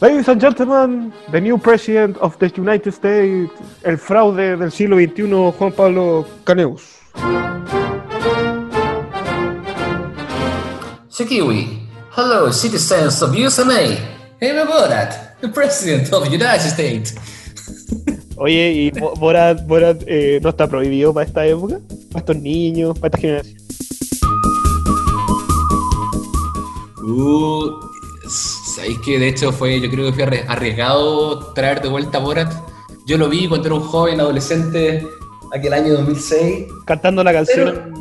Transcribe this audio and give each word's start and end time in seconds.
Ladies 0.00 0.28
and 0.28 0.40
gentlemen, 0.40 1.12
the 1.30 1.40
new 1.40 1.58
president 1.58 2.16
of 2.18 2.38
the 2.38 2.48
United 2.56 2.92
States, 2.92 3.50
el 3.84 3.98
fraude 3.98 4.56
del 4.56 4.70
siglo 4.72 4.96
XXI, 4.96 5.52
Juan 5.58 5.72
Pablo 5.72 6.26
Caneus. 6.44 6.82
Shikiwi, 11.10 11.86
hello 12.12 12.50
citizens 12.50 13.20
of 13.22 13.34
USA. 13.34 13.94
Hey 14.40 14.52
Borat, 14.66 15.38
the 15.42 15.48
president 15.48 16.10
of 16.14 16.24
the 16.24 16.30
United 16.30 16.70
States. 16.70 17.14
Oye, 18.38 18.72
¿y 18.72 18.90
Bo- 18.98 19.12
Borat, 19.16 19.66
Borat 19.66 20.02
eh, 20.06 20.40
no 20.42 20.48
está 20.48 20.66
prohibido 20.66 21.12
para 21.12 21.26
esta 21.26 21.44
época? 21.46 21.78
¿Para 22.10 22.20
estos 22.20 22.36
niños? 22.36 22.98
¿Para 22.98 23.08
esta 23.08 23.18
generación? 23.18 23.56
Uh, 27.02 27.89
¿sabéis 28.80 28.98
que 29.00 29.18
de 29.18 29.28
hecho 29.28 29.52
fue, 29.52 29.80
yo 29.80 29.90
creo 29.90 30.06
que 30.06 30.12
fue 30.12 30.24
arri- 30.26 30.44
arriesgado 30.48 31.52
traer 31.52 31.82
de 31.82 31.88
vuelta 31.88 32.18
a 32.18 32.20
Borat? 32.20 32.52
Yo 33.06 33.18
lo 33.18 33.28
vi 33.28 33.48
cuando 33.48 33.66
era 33.66 33.74
un 33.74 33.82
joven 33.82 34.20
adolescente, 34.20 35.06
aquel 35.52 35.72
año 35.72 35.92
2006, 35.94 36.66
Cantando 36.86 37.22
la 37.24 37.32
canción. 37.32 37.92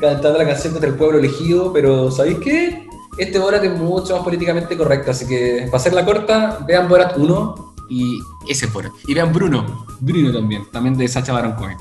cantando 0.00 0.38
la 0.38 0.46
canción 0.46 0.72
contra 0.74 0.88
el 0.90 0.96
pueblo 0.96 1.18
elegido, 1.18 1.72
pero 1.72 2.10
¿sabéis 2.10 2.38
qué? 2.38 2.86
Este 3.16 3.38
Borat 3.38 3.64
es 3.64 3.72
mucho 3.76 4.14
más 4.14 4.22
políticamente 4.24 4.76
correcto, 4.76 5.10
así 5.10 5.26
que 5.26 5.62
para 5.66 5.76
hacerla 5.78 6.04
corta, 6.04 6.58
vean 6.66 6.88
Borat 6.88 7.16
1 7.16 7.74
y 7.90 8.18
ese 8.48 8.66
es 8.66 8.72
Borat. 8.72 8.92
Y 9.08 9.14
vean 9.14 9.32
Bruno, 9.32 9.86
Bruno 10.00 10.32
también, 10.32 10.62
también 10.70 10.96
de 10.96 11.08
Sacha 11.08 11.32
Baron 11.32 11.52
Cohen. 11.54 11.76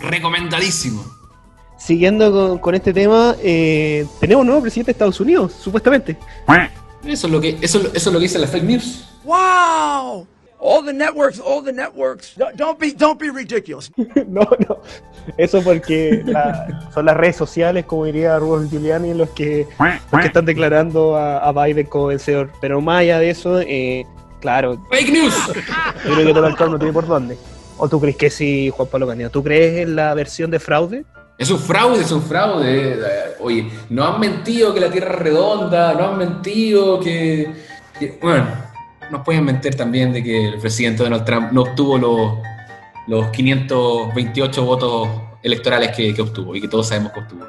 Recomendadísimo. 0.00 1.04
Siguiendo 1.78 2.30
con, 2.32 2.58
con 2.58 2.74
este 2.76 2.92
tema, 2.92 3.34
eh, 3.42 4.06
tenemos 4.20 4.42
un 4.42 4.46
nuevo 4.46 4.62
presidente 4.62 4.88
de 4.88 4.92
Estados 4.92 5.18
Unidos, 5.20 5.52
supuestamente. 5.60 6.16
Eso 7.04 7.26
es 7.26 7.32
lo 7.32 7.40
que, 7.40 7.58
eso, 7.60 7.78
eso 7.80 7.90
es 7.94 8.06
lo 8.06 8.12
que 8.14 8.22
dice 8.24 8.38
la 8.38 8.46
fake 8.46 8.64
news. 8.64 9.08
Wow! 9.24 10.26
All 10.64 10.84
the 10.84 10.92
networks, 10.92 11.40
all 11.44 11.60
the 11.64 11.72
networks. 11.72 12.36
Don't, 12.56 12.78
be, 12.78 12.92
don't 12.92 13.18
be 13.18 13.30
ridiculous. 13.30 13.90
no, 14.28 14.42
no. 14.68 14.80
Eso 15.36 15.60
porque 15.62 16.22
la- 16.24 16.88
son 16.94 17.06
las 17.06 17.16
redes 17.16 17.34
sociales, 17.34 17.84
como 17.84 18.04
diría 18.04 18.38
Rudolf 18.38 18.70
Giuliani, 18.70 19.12
los 19.14 19.30
que, 19.30 19.66
los 20.12 20.20
que 20.20 20.26
están 20.28 20.44
declarando 20.44 21.16
a, 21.16 21.38
a 21.38 21.52
Biden 21.52 21.86
como 21.86 22.06
vencedor. 22.06 22.50
Pero 22.60 22.80
más 22.80 23.00
allá 23.00 23.18
de 23.18 23.30
eso, 23.30 23.60
eh, 23.60 24.06
claro, 24.40 24.80
Fake 24.90 25.10
news. 25.10 25.34
yo 26.06 26.14
creo 26.14 26.26
que 26.28 26.32
Donald 26.32 26.56
Trump 26.56 26.72
no 26.72 26.78
tiene 26.78 26.92
por 26.92 27.08
dónde. 27.08 27.36
¿O 27.78 27.88
tú 27.88 28.00
crees 28.00 28.16
que 28.16 28.30
sí, 28.30 28.70
Juan 28.70 28.86
Pablo 28.88 29.08
Candido? 29.08 29.30
¿Tú 29.30 29.42
crees 29.42 29.80
en 29.80 29.96
la 29.96 30.14
versión 30.14 30.52
de 30.52 30.60
fraude? 30.60 31.04
Es 31.42 31.50
un 31.50 31.58
fraude, 31.58 32.02
es 32.02 32.12
un 32.12 32.22
fraude. 32.22 32.92
Eh, 32.92 33.36
Oye, 33.40 33.68
no 33.90 34.06
han 34.06 34.20
mentido 34.20 34.72
que 34.72 34.78
la 34.78 34.88
Tierra 34.88 35.14
es 35.14 35.18
redonda, 35.18 35.92
no 35.94 36.10
han 36.10 36.18
mentido 36.18 37.00
que... 37.00 37.50
que- 37.98 38.16
bueno, 38.22 38.46
nos 39.10 39.22
pueden 39.24 39.44
mentir 39.44 39.74
también 39.74 40.12
de 40.12 40.22
que 40.22 40.50
el 40.50 40.60
presidente 40.60 41.02
Donald 41.02 41.24
Trump 41.24 41.50
no 41.50 41.62
obtuvo 41.62 41.98
los, 41.98 42.38
los 43.08 43.30
528 43.32 44.64
votos 44.64 45.08
electorales 45.42 45.90
que, 45.96 46.14
que 46.14 46.22
obtuvo 46.22 46.54
y 46.54 46.60
que 46.60 46.68
todos 46.68 46.86
sabemos 46.86 47.10
que 47.10 47.18
obtuvo. 47.18 47.44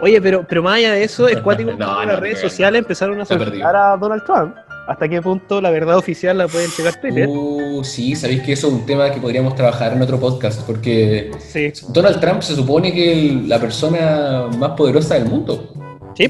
Oye, 0.00 0.20
pero, 0.20 0.44
pero 0.48 0.60
más 0.64 0.74
allá 0.78 0.92
de 0.94 1.04
eso, 1.04 1.28
es 1.28 1.38
cuático 1.42 1.70
No, 1.70 1.76
no, 1.86 2.04
las 2.04 2.14
no, 2.16 2.20
redes 2.20 2.40
sociales 2.40 2.80
empezaron 2.80 3.20
a 3.20 3.24
solicitar 3.24 3.76
a 3.76 3.96
Donald 3.96 4.24
Trump. 4.26 4.56
¿Hasta 4.86 5.08
qué 5.08 5.22
punto 5.22 5.60
la 5.60 5.70
verdad 5.70 5.96
oficial 5.96 6.38
la 6.38 6.48
puede 6.48 6.64
entregar 6.64 7.00
Twitter? 7.00 7.28
Uh, 7.28 7.84
sí, 7.84 8.16
sabéis 8.16 8.42
que 8.42 8.52
eso 8.52 8.68
es 8.68 8.74
un 8.74 8.86
tema 8.86 9.10
que 9.10 9.20
podríamos 9.20 9.54
trabajar 9.54 9.92
en 9.92 10.02
otro 10.02 10.18
podcast, 10.18 10.62
porque 10.62 11.30
Sí, 11.38 11.72
Donald 11.90 12.20
Trump 12.20 12.42
se 12.42 12.54
supone 12.56 12.92
que 12.92 13.26
es 13.26 13.32
la 13.46 13.60
persona 13.60 14.48
más 14.58 14.70
poderosa 14.72 15.14
del 15.14 15.26
mundo, 15.26 15.72
sí, 16.16 16.28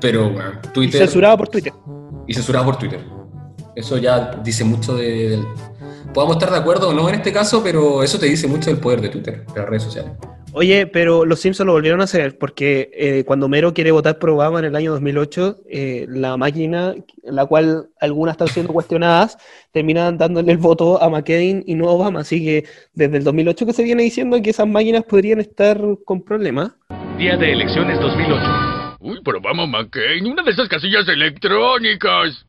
pero 0.00 0.30
bueno, 0.30 0.52
y 0.62 0.68
Twitter... 0.68 1.00
censurado 1.00 1.38
por 1.38 1.48
Twitter. 1.48 1.72
y 2.26 2.34
censurado 2.34 2.66
por 2.66 2.76
Twitter. 2.78 3.00
Eso 3.74 3.96
ya 3.98 4.30
dice 4.42 4.64
mucho 4.64 4.96
de, 4.96 5.30
del... 5.30 5.44
Podemos 6.14 6.36
estar 6.36 6.50
de 6.50 6.58
acuerdo 6.58 6.88
o 6.88 6.92
no 6.92 7.08
en 7.08 7.16
este 7.16 7.32
caso, 7.32 7.62
pero 7.62 8.02
eso 8.02 8.18
te 8.18 8.26
dice 8.26 8.46
mucho 8.46 8.70
del 8.70 8.78
poder 8.78 9.00
de 9.00 9.08
Twitter, 9.08 9.44
de 9.46 9.60
las 9.60 9.68
redes 9.68 9.82
sociales. 9.84 10.12
Oye, 10.52 10.86
pero 10.86 11.24
los 11.24 11.40
Simpsons 11.40 11.66
lo 11.66 11.72
volvieron 11.72 12.00
a 12.00 12.04
hacer 12.04 12.38
porque 12.38 12.90
eh, 12.94 13.24
cuando 13.26 13.48
Mero 13.48 13.74
quiere 13.74 13.90
votar 13.90 14.18
por 14.18 14.30
Obama 14.30 14.58
en 14.58 14.64
el 14.64 14.76
año 14.76 14.92
2008, 14.92 15.58
eh, 15.68 16.06
la 16.08 16.36
máquina, 16.36 16.94
la 17.22 17.46
cual 17.46 17.88
algunas 18.00 18.32
están 18.32 18.48
siendo 18.48 18.72
cuestionadas, 18.72 19.36
terminan 19.72 20.16
dándole 20.16 20.52
el 20.52 20.58
voto 20.58 21.02
a 21.02 21.08
McCain 21.10 21.62
y 21.66 21.74
no 21.74 21.88
a 21.88 21.92
Obama. 21.92 22.20
Así 22.20 22.42
que 22.44 22.64
desde 22.94 23.18
el 23.18 23.24
2008 23.24 23.66
que 23.66 23.72
se 23.72 23.82
viene 23.82 24.02
diciendo 24.02 24.40
que 24.42 24.50
esas 24.50 24.66
máquinas 24.66 25.04
podrían 25.04 25.40
estar 25.40 25.78
con 26.04 26.24
problemas. 26.24 26.72
Día 27.18 27.36
de 27.36 27.52
elecciones 27.52 28.00
2008. 28.00 28.96
Uy, 29.00 29.20
pero 29.24 29.40
vamos, 29.40 29.68
McCain, 29.68 30.26
una 30.26 30.42
de 30.42 30.50
esas 30.50 30.68
casillas 30.68 31.06
electrónicas. 31.08 32.44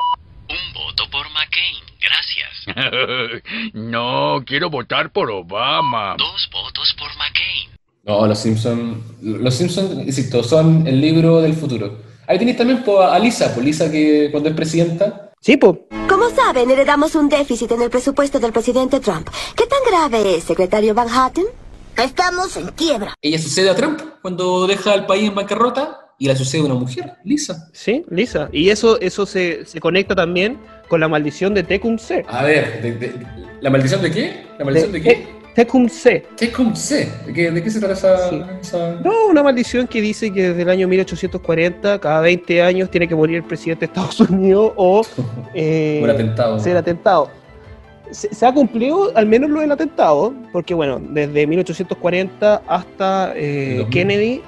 Un 0.50 0.74
voto 0.74 1.04
por 1.12 1.28
McCain, 1.30 1.76
gracias. 2.02 3.74
no, 3.74 4.42
quiero 4.46 4.70
votar 4.70 5.12
por 5.12 5.30
Obama. 5.30 6.16
Dos 6.18 6.50
votos 6.52 6.96
por 6.98 7.10
McCain. 7.18 7.69
No, 8.10 8.26
los 8.26 8.40
Simpsons, 8.40 8.98
los 9.22 9.54
Simpsons, 9.54 9.92
insisto, 10.08 10.44
son 10.44 10.88
el 10.88 11.00
libro 11.00 11.42
del 11.42 11.54
futuro. 11.54 12.00
Ahí 12.26 12.40
tenéis 12.40 12.58
también 12.58 12.84
po, 12.84 13.02
a 13.04 13.20
Lisa, 13.20 13.54
pues 13.54 13.64
Lisa 13.64 13.92
que 13.92 14.30
cuando 14.32 14.50
es 14.50 14.56
presidenta, 14.56 15.30
Sí, 15.42 15.56
pues. 15.58 15.78
Como 16.10 16.28
saben, 16.32 16.70
heredamos 16.72 17.14
un 17.14 17.30
déficit 17.30 17.72
en 17.72 17.84
el 17.84 17.90
presupuesto 17.92 18.40
del 18.40 18.52
presidente 18.52 19.00
Trump. 19.00 19.30
¿Qué 19.56 19.64
tan 19.68 19.80
grave 19.88 20.36
es, 20.38 20.44
secretario 20.44 20.94
Van 20.96 21.08
Hatten? 21.08 21.46
Estamos 22.04 22.58
en 22.58 22.68
quiebra. 22.70 23.14
ella 23.22 23.38
sucede 23.38 23.70
a 23.70 23.76
Trump 23.76 24.00
cuando 24.24 24.66
deja 24.66 24.92
al 24.94 25.06
país 25.06 25.30
en 25.30 25.36
bancarrota 25.36 26.00
y 26.18 26.26
la 26.28 26.36
sucede 26.36 26.62
a 26.62 26.66
una 26.66 26.74
mujer, 26.74 27.14
Lisa. 27.24 27.70
Sí, 27.74 28.04
Lisa. 28.10 28.50
Y 28.52 28.70
eso, 28.72 29.00
eso 29.00 29.26
se, 29.28 29.66
se 29.66 29.80
conecta 29.80 30.16
también 30.16 30.58
con 30.88 31.00
la 31.00 31.08
maldición 31.08 31.54
de 31.54 31.64
Tecum-C. 31.64 32.26
A 32.28 32.44
ver, 32.44 32.82
de- 32.82 32.92
de- 32.94 33.14
¿la 33.62 33.70
maldición 33.70 34.02
de 34.02 34.12
qué? 34.12 34.46
¿La 34.58 34.66
maldición 34.66 34.92
de, 34.92 35.02
qué? 35.02 35.10
Tecum-C. 35.10 35.39
¿Qué 35.39 35.39
cum 35.68 35.88
C? 35.90 36.24
¿De 37.26 37.34
qué, 37.34 37.52
de 37.52 37.64
qué 37.64 37.70
se 37.70 37.80
trata 37.80 37.94
esa...? 37.94 38.30
Sí. 38.30 38.42
esa- 38.62 38.96
No, 39.04 39.28
una 39.30 39.44
maldición 39.44 39.88
que 39.88 40.02
dice 40.02 40.32
que 40.32 40.50
desde 40.50 40.62
el 40.62 40.70
año 40.70 40.88
1840, 40.88 42.00
cada 42.00 42.22
20 42.22 42.62
años, 42.62 42.90
tiene 42.92 43.08
que 43.08 43.16
morir 43.16 43.38
el 43.38 43.44
presidente 43.44 43.82
de 43.82 43.86
Estados 43.88 44.20
Unidos 44.30 44.74
o 44.76 45.02
eh, 45.54 46.02
Un 46.04 46.10
atentado. 46.10 46.60
ser 46.60 46.78
atentado. 46.78 47.30
Se, 48.12 48.34
se 48.34 48.46
ha 48.46 48.52
cumplido 48.54 49.12
al 49.16 49.26
menos 49.28 49.50
lo 49.52 49.60
del 49.62 49.72
atentado, 49.72 50.34
porque 50.52 50.74
bueno, 50.74 51.00
desde 51.00 51.46
1840 51.46 52.64
hasta 52.68 53.34
eh, 53.36 53.74
El 53.74 53.78
2000. 53.80 53.90
Kennedy 53.94 54.42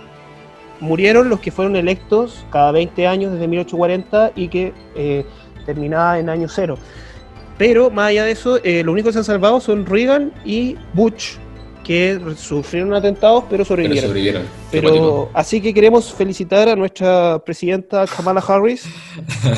murieron 0.79 1.29
los 1.29 1.39
que 1.41 1.51
fueron 1.51 1.75
electos 1.75 2.44
cada 2.51 2.71
20 2.71 3.05
años 3.05 3.31
desde 3.33 3.47
1840 3.47 4.31
y 4.35 4.47
que 4.47 4.73
eh, 4.95 5.23
terminaba 5.67 6.17
en 6.17 6.29
año 6.29 6.47
cero. 6.50 6.75
Pero 7.57 7.89
más 7.89 8.09
allá 8.09 8.25
de 8.25 8.31
eso, 8.31 8.59
eh, 8.63 8.84
lo 8.84 8.91
único 8.91 9.09
que 9.09 9.13
se 9.13 9.19
han 9.19 9.25
salvado 9.25 9.59
son 9.59 9.85
Reagan 9.85 10.34
y 10.44 10.75
Bush, 10.94 11.35
que 11.84 12.19
sufrieron 12.35 12.94
atentados 12.94 13.44
pero 13.50 13.66
Pero 13.66 13.95
sobrevivieron. 13.95 14.44
Pero 14.72 15.29
así 15.34 15.62
que 15.62 15.73
queremos 15.73 16.13
felicitar 16.13 16.69
a 16.69 16.75
nuestra 16.75 17.39
presidenta 17.44 18.06
Kamala 18.07 18.44
Harris, 18.47 18.85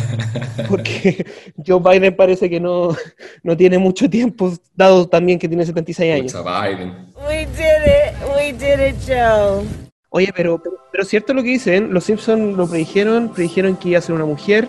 porque 0.69 1.25
Joe 1.65 1.79
Biden 1.79 2.15
parece 2.15 2.49
que 2.49 2.59
no, 2.59 2.95
no 3.43 3.55
tiene 3.57 3.77
mucho 3.77 4.09
tiempo, 4.09 4.53
dado 4.75 5.07
también 5.07 5.39
que 5.39 5.47
tiene 5.47 5.65
76 5.65 6.13
años. 6.13 6.33
Biden. 6.33 6.93
We 7.27 7.45
did 7.45 7.85
it. 7.85 8.13
We 8.35 8.53
did 8.53 8.85
it, 8.89 8.95
Joe. 9.07 9.63
Oye, 10.09 10.31
pero, 10.35 10.61
pero, 10.61 10.75
pero 10.91 11.05
cierto 11.05 11.33
lo 11.33 11.41
que 11.41 11.49
dicen, 11.49 11.93
los 11.93 12.03
Simpsons 12.03 12.55
lo 12.55 12.67
predijeron, 12.67 13.33
predijeron 13.33 13.75
que 13.75 13.89
iba 13.89 13.99
a 13.99 14.01
ser 14.01 14.13
una 14.13 14.25
mujer, 14.25 14.67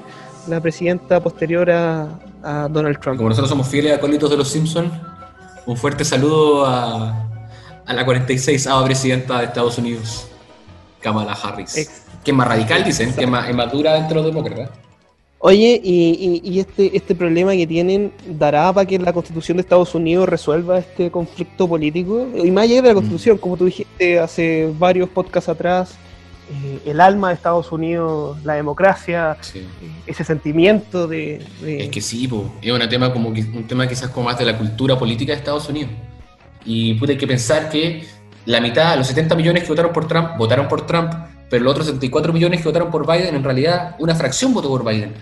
la 0.48 0.60
presidenta 0.60 1.20
posterior 1.22 1.70
a, 1.70 2.18
a 2.44 2.68
Donald 2.68 2.98
Trump. 3.00 3.16
Como 3.16 3.28
nosotros 3.30 3.48
somos 3.50 3.66
fieles 3.68 3.96
acólitos 3.96 4.30
de 4.30 4.36
los 4.36 4.48
Simpsons, 4.48 4.92
un 5.66 5.76
fuerte 5.76 6.04
saludo 6.04 6.66
a, 6.66 7.26
a 7.86 7.92
la 7.92 8.04
46 8.04 8.68
presidenta 8.84 9.38
de 9.38 9.46
Estados 9.46 9.78
Unidos, 9.78 10.28
Kamala 11.00 11.32
Harris. 11.32 11.76
Ex- 11.76 12.02
que 12.22 12.30
es 12.30 12.36
más 12.36 12.48
radical, 12.48 12.84
dicen, 12.84 13.12
que 13.14 13.24
es 13.24 13.28
más, 13.30 13.52
más 13.54 13.70
dura 13.72 13.96
entre 13.98 14.14
los 14.16 14.26
demócratas. 14.26 14.70
Oye, 15.38 15.78
y, 15.84 16.40
y- 16.42 16.50
y 16.54 16.58
este, 16.60 16.96
este 16.96 17.14
problema 17.14 17.52
que 17.52 17.66
tienen, 17.66 18.12
¿dará 18.26 18.72
para 18.72 18.86
que 18.86 18.98
la 18.98 19.12
Constitución 19.12 19.58
de 19.58 19.60
Estados 19.60 19.94
Unidos 19.94 20.26
resuelva 20.26 20.78
este 20.78 21.10
conflicto 21.10 21.68
político? 21.68 22.26
Y 22.42 22.50
más 22.50 22.64
allá 22.64 22.80
de 22.80 22.88
la 22.88 22.94
Constitución, 22.94 23.36
como 23.36 23.58
tú 23.58 23.66
dijiste 23.66 24.18
hace 24.18 24.72
varios 24.78 25.08
podcasts 25.10 25.50
atrás, 25.50 25.96
eh, 26.50 26.80
el 26.86 27.00
alma 27.00 27.28
de 27.28 27.34
Estados 27.34 27.72
Unidos, 27.72 28.36
la 28.44 28.54
democracia, 28.54 29.36
Sí. 29.40 29.60
eh, 29.60 29.90
ese 30.06 30.24
sentimiento 30.24 31.06
de... 31.06 31.44
de- 31.60 31.84
Es 31.84 31.90
que 31.90 32.00
sí, 32.00 32.28
po, 32.28 32.52
es 32.60 32.70
un 32.72 32.88
tema, 32.88 33.12
como, 33.12 33.32
que- 33.32 33.40
un 33.42 33.66
tema 33.66 33.86
quizás 33.86 34.10
como 34.10 34.26
más 34.26 34.38
de 34.38 34.44
la 34.44 34.56
cultura 34.58 34.98
política 34.98 35.32
de 35.32 35.38
Estados 35.38 35.68
Unidos. 35.68 35.90
Y 36.64 36.94
puta, 36.94 37.12
hay 37.12 37.18
que 37.18 37.26
pensar 37.26 37.68
que 37.70 38.04
la 38.46 38.60
mitad, 38.60 38.96
los 38.96 39.06
70 39.06 39.34
millones 39.34 39.62
que 39.64 39.68
votaron 39.70 39.92
por 39.92 40.06
Trump, 40.08 40.30
votaron 40.38 40.68
por 40.68 40.86
Trump, 40.86 41.12
pero 41.50 41.64
los 41.64 41.70
otros 41.72 41.86
74 41.86 42.32
millones 42.32 42.60
que 42.62 42.68
votaron 42.68 42.90
por 42.90 43.06
Biden, 43.10 43.34
en 43.34 43.44
realidad, 43.44 43.96
una 43.98 44.14
fracción 44.14 44.52
votó 44.54 44.68
por 44.68 44.84
Biden. 44.84 45.12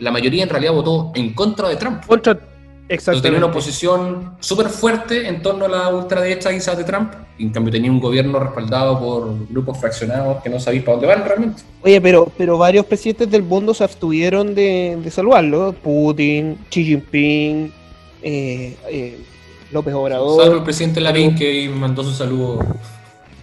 La 0.00 0.10
mayoría 0.10 0.42
en 0.42 0.48
realidad 0.48 0.72
votó 0.72 1.12
en 1.14 1.34
contra 1.34 1.68
de 1.68 1.76
Trump. 1.76 2.04
Contra, 2.06 2.38
Entonces 2.88 3.22
tenía 3.22 3.38
una 3.38 3.46
oposición 3.46 4.36
súper 4.40 4.68
fuerte 4.68 5.26
en 5.26 5.40
torno 5.40 5.64
a 5.64 5.68
la 5.68 5.88
ultraderecha 5.88 6.52
quizás 6.52 6.76
de 6.76 6.84
Trump. 6.84 7.14
Y 7.38 7.44
en 7.44 7.50
cambio 7.50 7.72
tenía 7.72 7.90
un 7.90 7.98
gobierno 7.98 8.38
respaldado 8.38 9.00
por 9.00 9.48
grupos 9.48 9.78
fraccionados 9.78 10.42
que 10.42 10.50
no 10.50 10.60
sabían 10.60 10.84
para 10.84 10.96
dónde 10.96 11.06
van 11.08 11.24
realmente. 11.24 11.62
Oye, 11.82 12.00
pero, 12.00 12.30
pero 12.36 12.58
varios 12.58 12.84
presidentes 12.84 13.30
del 13.30 13.42
mundo 13.42 13.72
se 13.72 13.84
abstuvieron 13.84 14.54
de, 14.54 14.98
de 15.02 15.10
salvarlo. 15.10 15.72
Putin, 15.72 16.58
Xi 16.68 16.84
Jinping, 16.84 17.72
eh, 18.22 18.76
eh, 18.90 19.18
López 19.72 19.94
Obrador. 19.94 20.42
Salvo 20.42 20.58
el 20.58 20.64
presidente 20.64 21.00
Lavín 21.00 21.34
que 21.34 21.68
mandó 21.70 22.04
su 22.04 22.12
saludo. 22.12 22.58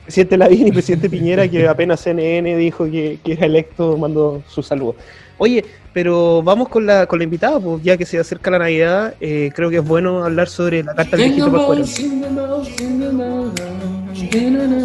Presidente 0.04 0.38
Lavín 0.38 0.68
y 0.68 0.72
presidente 0.72 1.10
Piñera, 1.10 1.48
que 1.48 1.68
apenas 1.68 2.02
CNN 2.02 2.58
dijo 2.58 2.86
que, 2.86 3.20
que 3.24 3.34
era 3.34 3.48
electo, 3.48 3.98
mandó 3.98 4.44
su 4.48 4.62
saludo. 4.62 4.96
Oye, 5.44 5.66
pero 5.92 6.44
vamos 6.44 6.70
con 6.70 6.86
la, 6.86 7.08
con 7.08 7.18
la 7.18 7.24
invitada, 7.24 7.60
pues 7.60 7.82
ya 7.82 7.98
que 7.98 8.06
se 8.06 8.20
acerca 8.20 8.52
la 8.52 8.60
Navidad, 8.60 9.16
eh, 9.20 9.52
creo 9.56 9.72
que 9.72 9.78
es 9.78 9.84
bueno 9.84 10.24
hablar 10.24 10.48
sobre 10.48 10.84
la 10.84 10.94
carta 10.94 11.18
del 11.18 11.30
viejito 11.30 11.52
Pascuero. 11.52 11.84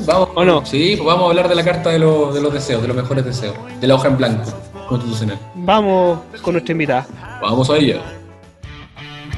Vamos, 0.07 0.29
¿O 0.35 0.45
no? 0.47 0.65
Sí, 0.65 0.95
pues 0.97 1.07
vamos 1.07 1.27
a 1.27 1.29
hablar 1.29 1.49
de 1.51 1.55
la 1.57 1.63
carta 1.63 1.91
de, 1.91 1.99
los- 1.99 2.35
de 2.35 2.41
los 2.41 2.53
deseos, 2.55 2.81
de 2.81 2.89
los 2.89 2.97
mejores 2.97 3.23
deseos, 3.27 3.55
de 3.81 3.87
la 3.87 3.97
hoja 3.97 4.09
en 4.09 4.17
blanco 4.17 4.51
constitucional. 4.89 5.39
Vamos 5.57 6.21
con 6.41 6.55
nuestra 6.55 6.73
invitada. 6.73 7.07
Vamos 7.43 7.69
a 7.69 7.77
ella. 7.77 8.01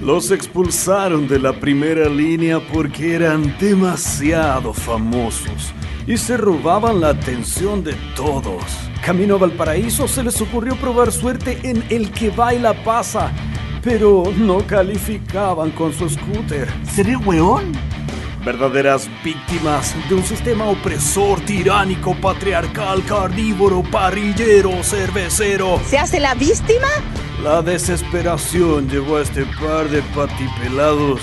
Los 0.00 0.31
expulsaron 0.31 1.26
de 1.26 1.41
la 1.41 1.53
primera 1.53 2.09
línea 2.09 2.61
porque 2.73 3.17
eran 3.17 3.56
demasiado 3.59 4.73
famosos 4.73 5.73
y 6.06 6.17
se 6.17 6.37
robaban 6.37 7.00
la 7.00 7.09
atención 7.09 7.82
de 7.82 7.94
todos. 8.14 8.62
Camino 9.08 9.37
a 9.37 9.38
Valparaíso 9.38 10.06
se 10.06 10.22
les 10.22 10.38
ocurrió 10.43 10.76
probar 10.76 11.10
suerte 11.10 11.58
en 11.62 11.82
El 11.88 12.10
que 12.10 12.28
baila 12.28 12.75
pasa, 12.84 13.32
pero 13.82 14.22
no 14.37 14.58
calificaban 14.66 15.70
con 15.70 15.94
su 15.94 16.10
scooter. 16.10 16.69
¿Seré 16.84 17.16
weón? 17.16 17.72
Verdaderas 18.44 19.08
víctimas 19.25 19.96
de 20.10 20.14
un 20.14 20.22
sistema 20.22 20.66
opresor, 20.66 21.40
tiránico, 21.40 22.14
patriarcal, 22.20 23.02
carnívoro, 23.06 23.82
parrillero, 23.82 24.82
cervecero. 24.82 25.81
¿Se 25.87 25.96
hace 25.96 26.20
la 26.20 26.34
víctima? 26.34 26.88
La 27.43 27.62
desesperación 27.62 28.90
llevó 28.90 29.16
a 29.16 29.22
este 29.22 29.46
par 29.58 29.88
de 29.88 30.02
patipelados 30.14 31.22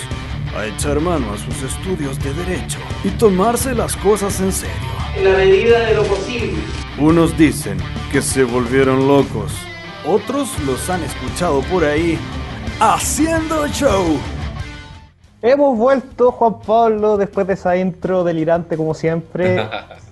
a 0.57 0.65
echar 0.65 0.99
mano 0.99 1.33
a 1.33 1.37
sus 1.37 1.61
estudios 1.61 2.17
de 2.17 2.33
derecho 2.33 2.79
y 3.03 3.09
tomarse 3.09 3.75
las 3.75 3.95
cosas 3.95 4.39
en 4.39 4.51
serio. 4.51 4.94
En 5.15 5.23
la 5.23 5.37
medida 5.37 5.79
de 5.79 5.95
lo 5.95 6.03
posible. 6.03 6.53
Unos 6.99 7.37
dicen 7.37 7.77
que 8.11 8.21
se 8.21 8.43
volvieron 8.43 9.07
locos, 9.07 9.53
otros 10.05 10.49
los 10.65 10.89
han 10.89 11.03
escuchado 11.03 11.61
por 11.61 11.85
ahí 11.85 12.17
haciendo 12.79 13.67
show. 13.67 14.17
Hemos 15.41 15.77
vuelto, 15.77 16.31
Juan 16.31 16.59
Pablo, 16.59 17.17
después 17.17 17.47
de 17.47 17.53
esa 17.53 17.77
intro 17.77 18.23
delirante 18.23 18.75
como 18.75 18.93
siempre. 18.93 19.67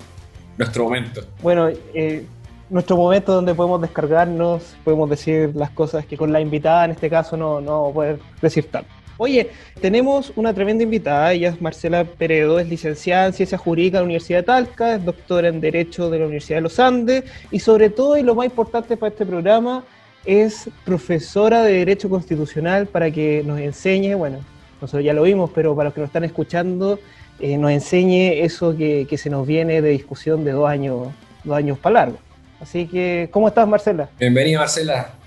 Nuestro 0.57 0.85
momento. 0.85 1.21
Bueno, 1.41 1.69
eh, 1.93 2.25
nuestro 2.69 2.95
momento 2.95 3.33
donde 3.33 3.53
podemos 3.53 3.81
descargarnos, 3.81 4.75
podemos 4.83 5.09
decir 5.09 5.51
las 5.55 5.71
cosas 5.71 6.05
que 6.05 6.15
con 6.15 6.31
la 6.31 6.39
invitada 6.39 6.85
en 6.85 6.91
este 6.91 7.09
caso 7.09 7.35
no, 7.35 7.59
no 7.59 7.91
poder 7.93 8.19
decir 8.41 8.69
tanto. 8.71 8.89
Oye, 9.23 9.51
tenemos 9.79 10.33
una 10.35 10.53
tremenda 10.53 10.83
invitada, 10.83 11.31
ella 11.31 11.47
es 11.51 11.61
Marcela 11.61 12.03
Peredo, 12.03 12.59
es 12.59 12.67
licenciada 12.67 13.27
en 13.27 13.31
Ciencias 13.31 13.61
Jurídicas 13.61 13.93
de 13.93 13.99
la 13.99 14.03
Universidad 14.03 14.39
de 14.39 14.43
Talca, 14.43 14.95
es 14.95 15.05
doctora 15.05 15.47
en 15.47 15.61
Derecho 15.61 16.09
de 16.09 16.19
la 16.19 16.25
Universidad 16.25 16.57
de 16.57 16.63
los 16.63 16.77
Andes 16.77 17.23
y 17.49 17.59
sobre 17.59 17.89
todo, 17.89 18.17
y 18.17 18.21
lo 18.21 18.35
más 18.35 18.47
importante 18.47 18.97
para 18.97 19.11
este 19.11 19.25
programa, 19.25 19.85
es 20.25 20.69
profesora 20.83 21.63
de 21.63 21.71
Derecho 21.71 22.09
Constitucional 22.09 22.85
para 22.87 23.11
que 23.11 23.43
nos 23.45 23.61
enseñe, 23.61 24.13
bueno, 24.13 24.39
nosotros 24.81 25.05
ya 25.05 25.13
lo 25.13 25.23
vimos, 25.23 25.51
pero 25.55 25.73
para 25.73 25.85
los 25.85 25.93
que 25.93 26.01
nos 26.01 26.09
están 26.09 26.25
escuchando, 26.25 26.99
eh, 27.39 27.57
nos 27.57 27.71
enseñe 27.71 28.43
eso 28.43 28.75
que, 28.75 29.07
que 29.09 29.17
se 29.17 29.29
nos 29.29 29.47
viene 29.47 29.81
de 29.81 29.91
discusión 29.91 30.43
de 30.43 30.51
dos 30.51 30.69
años, 30.69 31.07
dos 31.45 31.55
años 31.55 31.79
para 31.79 31.93
largo. 31.93 32.17
Así 32.59 32.87
que, 32.87 33.29
¿cómo 33.31 33.47
estás, 33.47 33.65
Marcela? 33.69 34.09
Bienvenida, 34.19 34.59
Marcela. 34.59 35.22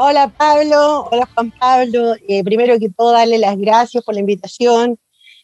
Hola 0.00 0.28
Pablo, 0.28 1.08
hola 1.10 1.28
Juan 1.34 1.50
Pablo. 1.58 2.14
Eh, 2.28 2.44
primero 2.44 2.78
que 2.78 2.88
todo, 2.88 3.10
darle 3.10 3.36
las 3.38 3.58
gracias 3.58 4.04
por 4.04 4.14
la 4.14 4.20
invitación. 4.20 4.96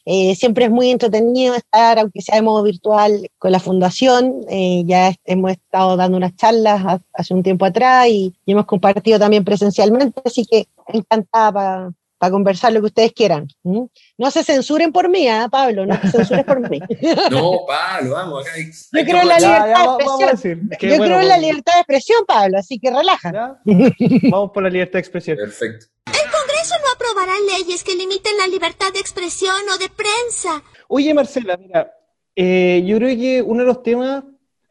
Eh, 0.05 0.37
siempre 0.37 0.67
es 0.67 0.71
muy 0.71 0.91
entretenido 0.91 1.57
estar, 1.57 1.99
aunque 1.99 2.21
sea 2.23 2.37
de 2.37 2.43
modo 2.43 2.63
virtual, 2.63 3.29
con 3.39 3.51
la 3.51 3.59
fundación. 3.59 4.43
Eh, 4.49 4.85
ya 4.87 5.13
hemos 5.25 5.51
estado 5.51 5.97
dando 5.97 6.17
unas 6.19 6.37
charlas 6.37 6.81
ha- 6.87 7.03
hace 7.15 7.35
un 7.35 7.43
tiempo 7.43 7.65
atrás 7.65 8.07
y, 8.09 8.33
hemos 8.47 8.67
compartido 8.67 9.19
también 9.19 9.45
presencialmente, 9.45 10.21
así 10.25 10.47
que 10.47 10.69
encantada 10.87 11.93
para 12.19 12.31
conversar 12.31 12.73
lo 12.73 12.81
que 12.81 12.87
ustedes 12.87 13.13
quieran. 13.13 13.49
No 13.63 14.31
se 14.31 14.45
censuren 14.45 14.93
por 14.93 15.09
mí, 15.09 15.29
¿ah, 15.29 15.49
Pablo, 15.51 15.87
no 15.87 15.99
te 16.01 16.11
censures 16.11 16.45
por 16.45 16.69
mí. 16.69 16.81
No, 17.31 17.65
Pablo, 17.67 18.13
vamos, 18.13 18.45
acá 18.45 18.55
hay, 18.55 18.65
Yo 18.65 18.99
hay 18.99 19.05
que 19.05 19.11
creo 19.11 19.23
en 19.23 19.29
la 19.29 19.39
libertad 19.39 19.99
de 19.99 20.05
expresión. 20.05 20.71
Yo 20.81 20.89
bueno, 20.89 21.05
creo 21.05 21.21
en 21.21 21.29
la 21.29 21.39
libertad 21.39 21.73
de 21.75 21.79
expresión, 21.81 22.25
Pablo, 22.27 22.59
así 22.59 22.79
que 22.79 22.91
relaja. 22.91 23.33
¿ya? 23.33 23.61
Vamos 24.31 24.51
por 24.53 24.63
la 24.63 24.71
libertad 24.71 24.95
de 24.95 25.01
expresión. 25.01 25.37
Perfecto. 25.37 25.87
El 26.07 26.31
Congreso 26.31 26.75
no 26.83 26.93
aprobará 26.95 27.33
leyes 27.59 27.83
que 27.83 27.95
limiten 27.95 28.37
la 28.39 28.47
libertad 28.47 28.93
de 28.93 29.01
expresión 29.01 29.57
o 29.75 29.79
de 29.79 29.89
prensa. 29.89 30.63
Oye, 30.89 31.13
Marcela, 31.15 31.57
mira, 31.57 31.93
eh, 32.37 32.83
yo 32.87 32.97
creo 32.99 33.17
que 33.17 33.43
uno 33.43 33.61
de 33.61 33.67
los 33.67 33.83
temas 33.83 34.25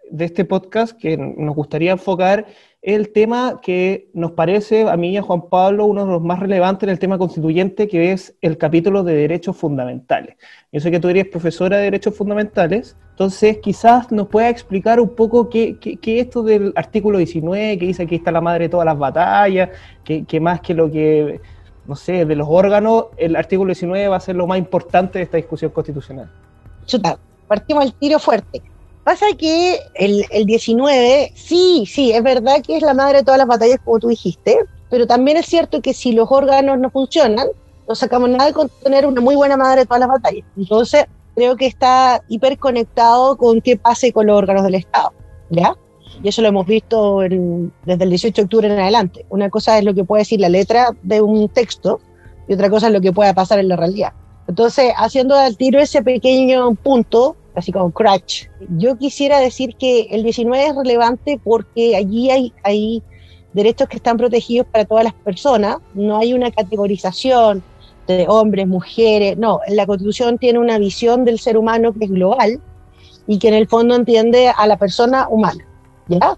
de 0.10 0.26
este 0.26 0.46
podcast 0.46 0.98
que 0.98 1.18
nos 1.18 1.56
gustaría 1.56 1.92
enfocar 1.92 2.46
el 2.84 3.14
tema 3.14 3.62
que 3.62 4.10
nos 4.14 4.32
parece, 4.32 4.90
a 4.90 4.98
mí 4.98 5.12
y 5.12 5.18
a 5.18 5.22
Juan 5.22 5.48
Pablo, 5.50 5.86
uno 5.86 6.06
de 6.06 6.12
los 6.12 6.22
más 6.22 6.42
relevantes 6.42 6.84
en 6.84 6.90
el 6.90 7.00
tema 7.00 7.18
constituyente, 7.18 7.88
que 7.88 8.12
es 8.12 8.36
el 8.42 8.58
capítulo 8.58 9.06
de 9.06 9.16
derechos 9.16 9.56
fundamentales. 9.56 10.36
Yo 10.70 10.82
sé 10.82 10.92
que 10.92 11.00
tú 11.00 11.08
eres 11.08 11.26
profesora 11.28 11.78
de 11.78 11.84
derechos 11.84 12.14
fundamentales, 12.14 12.98
entonces 13.12 13.60
quizás 13.60 14.12
nos 14.12 14.28
puedas 14.28 14.52
explicar 14.52 15.00
un 15.00 15.16
poco 15.16 15.50
qué, 15.50 15.78
qué, 15.80 15.96
qué 15.96 16.20
es 16.20 16.26
esto 16.26 16.44
del 16.44 16.74
artículo 16.76 17.20
19, 17.20 17.78
que 17.80 17.86
dice 17.86 18.06
que 18.06 18.16
está 18.16 18.34
la 18.34 18.42
madre 18.42 18.66
de 18.66 18.70
todas 18.70 18.86
las 18.86 18.98
batallas, 18.98 19.70
que, 20.04 20.26
que 20.26 20.42
más 20.42 20.60
que 20.60 20.74
lo 20.74 20.92
que, 20.92 21.40
no 21.88 21.96
sé, 21.96 22.26
de 22.26 22.36
los 22.36 22.48
órganos, 22.50 23.06
el 23.16 23.38
artículo 23.38 23.70
19 23.70 24.10
va 24.10 24.18
a 24.18 24.20
ser 24.20 24.36
lo 24.36 24.46
más 24.46 24.58
importante 24.58 25.20
de 25.20 25.24
esta 25.24 25.38
discusión 25.38 25.72
constitucional. 25.72 26.30
Chuta, 26.86 27.18
partimos 27.48 27.86
el 27.86 27.94
tiro 27.94 28.20
fuerte. 28.20 28.62
Pasa 29.04 29.26
que 29.38 29.80
el, 29.96 30.26
el 30.32 30.46
19, 30.46 31.34
sí, 31.36 31.84
sí, 31.86 32.12
es 32.14 32.24
verdad 32.24 32.62
que 32.66 32.78
es 32.78 32.82
la 32.84 32.94
madre 32.94 33.18
de 33.20 33.24
todas 33.24 33.38
las 33.38 33.48
batallas, 33.48 33.80
como 33.84 34.00
tú 34.00 34.08
dijiste, 34.08 34.58
pero 34.90 35.06
también 35.08 35.36
es 35.38 35.46
cierto 35.46 35.82
que 35.82 35.94
si 35.94 36.14
los 36.14 36.32
órganos 36.32 36.80
no 36.80 36.90
funcionan, 36.90 37.48
no 37.88 37.96
sacamos 37.96 38.30
nada 38.30 38.54
con 38.54 38.70
tener 38.82 39.06
una 39.06 39.20
muy 39.20 39.36
buena 39.36 39.58
madre 39.58 39.82
de 39.82 39.86
todas 39.88 40.00
las 40.00 40.10
batallas. 40.10 40.46
Entonces, 40.56 41.06
creo 41.36 41.58
que 41.58 41.66
está 41.66 42.22
hiperconectado 42.30 43.36
con 43.36 43.60
qué 43.60 43.76
pase 43.76 44.14
con 44.14 44.28
los 44.28 44.38
órganos 44.38 44.64
del 44.64 44.76
Estado, 44.76 45.12
¿ya? 45.50 45.76
Y 46.24 46.30
eso 46.30 46.42
lo 46.42 46.48
hemos 46.48 46.66
visto 46.66 47.24
en- 47.24 47.74
desde 47.86 48.04
el 48.06 48.10
18 48.12 48.42
de 48.42 48.46
octubre 48.46 48.68
en 48.72 48.80
adelante. 48.80 49.26
Una 49.30 49.50
cosa 49.50 49.78
es 49.78 49.84
lo 49.84 49.94
que 49.94 50.06
puede 50.06 50.22
decir 50.22 50.40
la 50.40 50.48
letra 50.48 50.92
de 51.02 51.22
un 51.22 51.50
texto 51.50 52.00
y 52.48 52.54
otra 52.54 52.70
cosa 52.70 52.88
es 52.88 52.94
lo 52.94 53.02
que 53.02 53.12
pueda 53.12 53.34
pasar 53.34 53.60
en 53.60 53.68
la 53.68 53.76
realidad. 53.76 54.14
Entonces, 54.48 54.94
haciendo 54.96 55.36
al 55.36 55.58
tiro 55.58 55.80
ese 55.80 56.04
pequeño 56.04 56.76
punto, 56.76 57.36
así 57.56 57.72
como 57.72 57.92
crash, 57.92 58.46
yo 58.78 58.98
quisiera 58.98 59.40
decir 59.40 59.76
que 59.76 60.08
el 60.12 60.24
19 60.24 60.66
es 60.66 60.76
relevante 60.76 61.40
porque 61.44 61.96
allí 61.96 62.30
hay, 62.30 62.54
hay 62.64 63.04
derechos 63.54 63.88
que 63.88 63.98
están 63.98 64.18
protegidos 64.18 64.68
para 64.68 64.86
todas 64.86 65.04
las 65.04 65.14
personas, 65.14 65.78
no 65.94 66.18
hay 66.18 66.34
una 66.34 66.52
categorización 66.52 67.64
de 68.08 68.26
hombres, 68.28 68.68
mujeres, 68.68 69.38
no, 69.38 69.60
la 69.68 69.86
constitución 69.86 70.38
tiene 70.38 70.60
una 70.60 70.78
visión 70.78 71.24
del 71.24 71.40
ser 71.40 71.58
humano 71.58 71.94
que 71.94 72.06
es 72.06 72.12
global 72.12 72.60
y 73.28 73.40
que 73.40 73.48
en 73.48 73.54
el 73.54 73.68
fondo 73.68 73.96
entiende 73.96 74.50
a 74.50 74.68
la 74.68 74.78
persona 74.78 75.28
humana, 75.30 75.66
¿ya? 76.08 76.38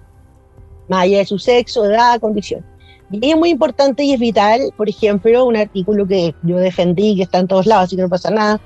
Más 0.87 1.03
allá 1.03 1.19
de 1.19 1.25
su 1.25 1.39
sexo, 1.39 1.85
edad, 1.85 2.19
condición. 2.19 2.63
Y 3.11 3.31
es 3.31 3.37
muy 3.37 3.49
importante 3.49 4.03
y 4.03 4.13
es 4.13 4.19
vital, 4.19 4.73
por 4.75 4.89
ejemplo, 4.89 5.45
un 5.45 5.55
artículo 5.55 6.07
que 6.07 6.35
yo 6.43 6.57
defendí, 6.57 7.15
que 7.15 7.23
está 7.23 7.39
en 7.39 7.47
todos 7.47 7.65
lados, 7.65 7.85
así 7.85 7.95
que 7.95 8.01
no 8.01 8.09
pasa 8.09 8.29
nada, 8.29 8.59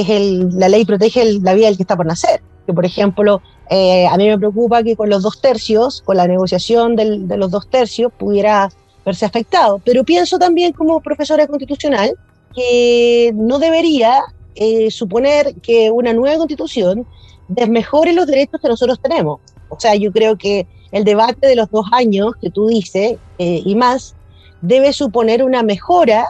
es 0.00 0.08
el, 0.08 0.48
la 0.58 0.68
ley 0.68 0.84
protege 0.84 1.22
el- 1.22 1.42
la 1.42 1.54
vida 1.54 1.66
del 1.66 1.76
que 1.76 1.82
está 1.82 1.96
por 1.96 2.06
nacer. 2.06 2.40
Que, 2.66 2.72
por 2.72 2.84
ejemplo, 2.86 3.42
eh, 3.70 4.06
a 4.06 4.16
mí 4.16 4.26
me 4.28 4.38
preocupa 4.38 4.82
que 4.82 4.96
con 4.96 5.10
los 5.10 5.22
dos 5.22 5.40
tercios, 5.40 6.02
con 6.02 6.16
la 6.16 6.26
negociación 6.26 6.96
del- 6.96 7.28
de 7.28 7.36
los 7.36 7.50
dos 7.50 7.68
tercios, 7.68 8.12
pudiera 8.18 8.70
verse 9.04 9.24
afectado. 9.26 9.80
Pero 9.84 10.04
pienso 10.04 10.38
también 10.38 10.72
como 10.72 11.00
profesora 11.00 11.46
constitucional 11.46 12.14
que 12.54 13.32
no 13.34 13.58
debería 13.58 14.20
eh, 14.54 14.90
suponer 14.90 15.54
que 15.62 15.90
una 15.90 16.12
nueva 16.12 16.36
constitución 16.36 17.06
desmejore 17.48 18.12
los 18.12 18.26
derechos 18.26 18.60
que 18.60 18.68
nosotros 18.68 18.98
tenemos. 19.00 19.40
O 19.70 19.80
sea, 19.80 19.94
yo 19.94 20.12
creo 20.12 20.36
que 20.36 20.66
el 20.90 21.04
debate 21.04 21.46
de 21.48 21.56
los 21.56 21.70
dos 21.70 21.86
años 21.92 22.32
que 22.40 22.50
tú 22.50 22.66
dices 22.66 23.16
eh, 23.38 23.62
y 23.64 23.74
más 23.74 24.14
debe 24.60 24.92
suponer 24.92 25.42
una 25.42 25.62
mejora 25.62 26.28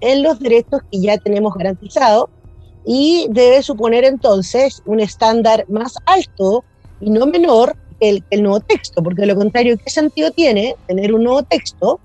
en 0.00 0.22
los 0.22 0.38
derechos 0.40 0.80
que 0.90 1.00
ya 1.00 1.18
tenemos 1.18 1.54
garantizados 1.54 2.30
y 2.84 3.26
debe 3.30 3.62
suponer 3.62 4.04
entonces 4.04 4.82
un 4.86 5.00
estándar 5.00 5.64
más 5.68 5.94
alto 6.06 6.64
y 7.00 7.10
no 7.10 7.26
menor 7.26 7.76
que 8.00 8.08
el, 8.10 8.24
el 8.30 8.42
nuevo 8.42 8.60
texto, 8.60 9.02
porque 9.02 9.26
lo 9.26 9.36
contrario, 9.36 9.76
¿qué 9.76 9.90
sentido 9.90 10.30
tiene 10.30 10.76
tener 10.86 11.12
un 11.14 11.24
nuevo 11.24 11.42
texto 11.42 12.00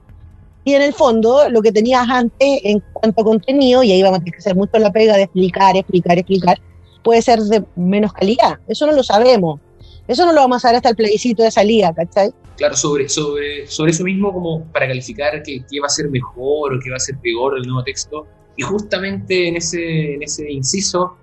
Y 0.65 0.73
en 0.75 0.81
el 0.81 0.93
fondo, 0.93 1.49
lo 1.49 1.61
que 1.61 1.71
tenías 1.71 2.07
antes 2.09 2.61
en 2.63 2.81
cuanto 2.93 3.21
a 3.21 3.23
contenido, 3.25 3.83
y 3.83 3.91
ahí 3.91 4.01
vamos 4.01 4.17
a 4.17 4.19
tener 4.19 4.33
que 4.33 4.39
hacer 4.39 4.55
mucho 4.55 4.79
la 4.79 4.91
pega 4.91 5.17
de 5.17 5.23
explicar, 5.23 5.75
explicar, 5.75 6.17
explicar, 6.17 6.57
puede 7.03 7.21
ser 7.21 7.39
de 7.41 7.63
menos 7.75 8.13
calidad. 8.13 8.59
Eso 8.67 8.85
no 8.85 8.93
lo 8.93 9.03
sabemos. 9.03 9.59
Eso 10.07 10.25
no 10.25 10.31
lo 10.31 10.41
vamos 10.41 10.57
a 10.57 10.59
saber 10.61 10.77
hasta 10.77 10.89
el 10.89 10.95
plebiscito 10.95 11.43
de 11.43 11.51
salida, 11.51 11.93
¿cachai? 11.93 12.31
Claro, 12.55 12.75
sobre, 12.75 13.09
sobre, 13.09 13.67
sobre 13.67 13.91
eso 13.91 14.03
mismo, 14.03 14.31
como 14.31 14.63
para 14.71 14.87
calificar 14.87 15.41
qué, 15.43 15.63
qué 15.69 15.79
va 15.81 15.87
a 15.87 15.89
ser 15.89 16.09
mejor 16.09 16.73
o 16.73 16.79
qué 16.81 16.89
va 16.89 16.97
a 16.97 16.99
ser 16.99 17.17
peor 17.17 17.55
del 17.55 17.63
nuevo 17.63 17.83
texto. 17.83 18.25
Y 18.55 18.61
justamente 18.61 19.47
en 19.47 19.57
ese, 19.57 20.15
en 20.15 20.23
ese 20.23 20.51
inciso 20.51 21.17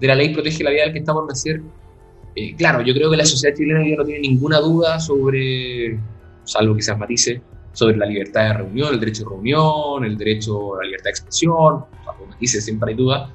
de 0.00 0.06
la 0.06 0.14
ley 0.14 0.34
protege 0.34 0.64
la 0.64 0.70
vida 0.70 0.82
del 0.82 0.92
que 0.92 0.98
está 0.98 1.12
por 1.12 1.26
nacer, 1.26 1.62
eh, 2.36 2.54
claro, 2.56 2.82
yo 2.82 2.92
creo 2.94 3.10
que 3.10 3.16
la 3.16 3.24
sociedad 3.24 3.56
chilena 3.56 3.88
ya 3.88 3.96
no 3.96 4.04
tiene 4.04 4.20
ninguna 4.20 4.58
duda 4.58 4.98
sobre, 4.98 5.98
salvo 6.44 6.74
quizás 6.74 6.98
matice, 6.98 7.40
sobre 7.72 7.96
la 7.96 8.06
libertad 8.06 8.48
de 8.48 8.52
reunión, 8.54 8.92
el 8.92 9.00
derecho 9.00 9.24
de 9.24 9.30
reunión, 9.30 10.04
el 10.04 10.16
derecho 10.16 10.74
a 10.74 10.78
la 10.78 10.84
libertad 10.84 11.04
de 11.04 11.10
expresión, 11.10 11.84
salvo 12.04 12.26
matice, 12.28 12.60
siempre 12.60 12.90
hay 12.90 12.96
duda. 12.96 13.30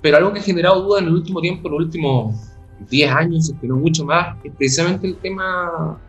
Pero 0.00 0.16
algo 0.16 0.32
que 0.32 0.40
ha 0.40 0.42
generado 0.42 0.82
duda 0.82 0.98
en 0.98 1.06
el 1.06 1.12
último 1.12 1.40
tiempo, 1.40 1.68
en 1.68 1.74
los 1.74 1.84
últimos 1.84 2.52
10 2.90 3.12
años, 3.12 3.46
si 3.46 3.66
no 3.66 3.76
mucho 3.76 4.04
más, 4.04 4.36
es 4.42 4.52
precisamente 4.56 5.06
el 5.06 5.16
tema, 5.16 6.00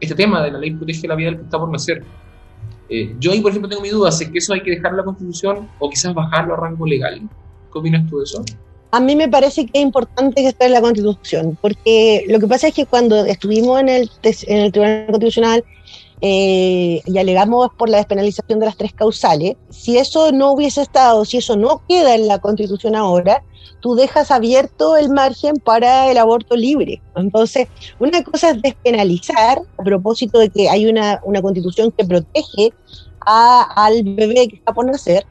este 0.00 0.14
tema 0.14 0.42
de 0.42 0.52
la 0.52 0.58
ley 0.58 0.70
protege 0.70 1.06
la 1.06 1.14
vida 1.14 1.30
del 1.30 1.38
que 1.38 1.44
está 1.44 1.58
por 1.58 1.70
nacer. 1.70 2.02
Eh, 2.88 3.14
yo 3.18 3.32
ahí, 3.32 3.40
por 3.40 3.50
ejemplo, 3.50 3.68
tengo 3.68 3.82
mi 3.82 3.88
duda, 3.88 4.10
es 4.10 4.18
que 4.18 4.38
eso 4.38 4.52
hay 4.52 4.62
que 4.62 4.70
dejarlo 4.72 4.90
en 4.90 4.96
la 4.98 5.04
Constitución 5.04 5.68
o 5.78 5.90
quizás 5.90 6.14
bajarlo 6.14 6.54
a 6.54 6.56
rango 6.58 6.86
legal. 6.86 7.20
¿Qué 7.72 7.78
opinas 7.78 8.08
tú 8.08 8.18
de 8.18 8.24
eso? 8.24 8.44
A 8.90 9.00
mí 9.00 9.16
me 9.16 9.28
parece 9.28 9.66
que 9.66 9.78
es 9.78 9.82
importante 9.82 10.42
que 10.42 10.48
esté 10.48 10.66
en 10.66 10.72
la 10.72 10.80
Constitución, 10.80 11.58
porque 11.60 12.24
lo 12.28 12.38
que 12.38 12.46
pasa 12.46 12.68
es 12.68 12.74
que 12.74 12.86
cuando 12.86 13.24
estuvimos 13.24 13.80
en 13.80 13.88
el, 13.88 14.10
en 14.22 14.58
el 14.58 14.70
Tribunal 14.70 15.06
Constitucional 15.06 15.64
eh, 16.26 17.02
y 17.04 17.18
alegamos 17.18 17.68
por 17.76 17.90
la 17.90 17.98
despenalización 17.98 18.58
de 18.58 18.64
las 18.64 18.78
tres 18.78 18.94
causales, 18.94 19.56
si 19.68 19.98
eso 19.98 20.32
no 20.32 20.52
hubiese 20.52 20.80
estado, 20.80 21.22
si 21.26 21.36
eso 21.36 21.54
no 21.54 21.82
queda 21.86 22.14
en 22.14 22.28
la 22.28 22.38
Constitución 22.38 22.96
ahora, 22.96 23.42
tú 23.80 23.94
dejas 23.94 24.30
abierto 24.30 24.96
el 24.96 25.10
margen 25.10 25.56
para 25.56 26.10
el 26.10 26.16
aborto 26.16 26.56
libre. 26.56 27.02
Entonces, 27.14 27.68
una 27.98 28.24
cosa 28.24 28.52
es 28.52 28.62
despenalizar, 28.62 29.60
a 29.76 29.82
propósito 29.82 30.38
de 30.38 30.48
que 30.48 30.70
hay 30.70 30.86
una, 30.86 31.20
una 31.24 31.42
constitución 31.42 31.92
que 31.92 32.06
protege 32.06 32.72
a, 33.20 33.84
al 33.84 34.02
bebé 34.02 34.48
que 34.48 34.56
está 34.56 34.72
por 34.72 34.86
nacer, 34.86 35.26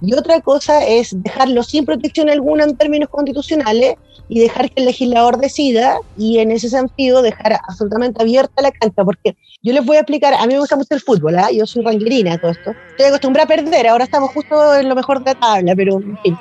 y 0.00 0.14
otra 0.14 0.40
cosa 0.40 0.84
es 0.84 1.10
dejarlo 1.22 1.62
sin 1.62 1.84
protección 1.84 2.28
alguna 2.28 2.64
en 2.64 2.76
términos 2.76 3.08
constitucionales 3.08 3.94
y 4.28 4.40
dejar 4.40 4.70
que 4.70 4.80
el 4.80 4.86
legislador 4.86 5.38
decida 5.38 5.98
y 6.16 6.38
en 6.38 6.50
ese 6.50 6.68
sentido 6.68 7.22
dejar 7.22 7.58
absolutamente 7.68 8.22
abierta 8.22 8.62
la 8.62 8.70
cancha, 8.70 9.04
porque 9.04 9.36
yo 9.62 9.72
les 9.72 9.84
voy 9.84 9.96
a 9.96 10.00
explicar, 10.00 10.34
a 10.34 10.46
mí 10.46 10.54
me 10.54 10.60
gusta 10.60 10.76
mucho 10.76 10.94
el 10.94 11.00
fútbol, 11.00 11.38
¿ah? 11.38 11.50
yo 11.50 11.66
soy 11.66 11.82
ranguerina 11.82 12.38
todo 12.38 12.50
esto, 12.50 12.74
estoy 12.90 13.06
acostumbrada 13.06 13.44
a 13.44 13.56
perder, 13.56 13.86
ahora 13.86 14.04
estamos 14.04 14.30
justo 14.30 14.74
en 14.74 14.88
lo 14.88 14.94
mejor 14.94 15.22
de 15.22 15.32
la 15.32 15.40
tabla, 15.40 15.74
pero 15.76 16.00
en 16.00 16.18
fin, 16.18 16.38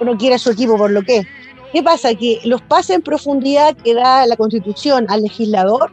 uno 0.00 0.16
quiere 0.16 0.34
a 0.34 0.38
su 0.38 0.50
equipo 0.50 0.76
por 0.76 0.90
lo 0.90 1.02
que 1.02 1.18
es. 1.18 1.26
¿Qué 1.72 1.82
pasa? 1.82 2.14
Que 2.14 2.40
los 2.44 2.60
pases 2.60 2.96
en 2.96 3.02
profundidad 3.02 3.74
que 3.76 3.94
da 3.94 4.26
la 4.26 4.36
Constitución 4.36 5.06
al 5.08 5.22
legislador, 5.22 5.90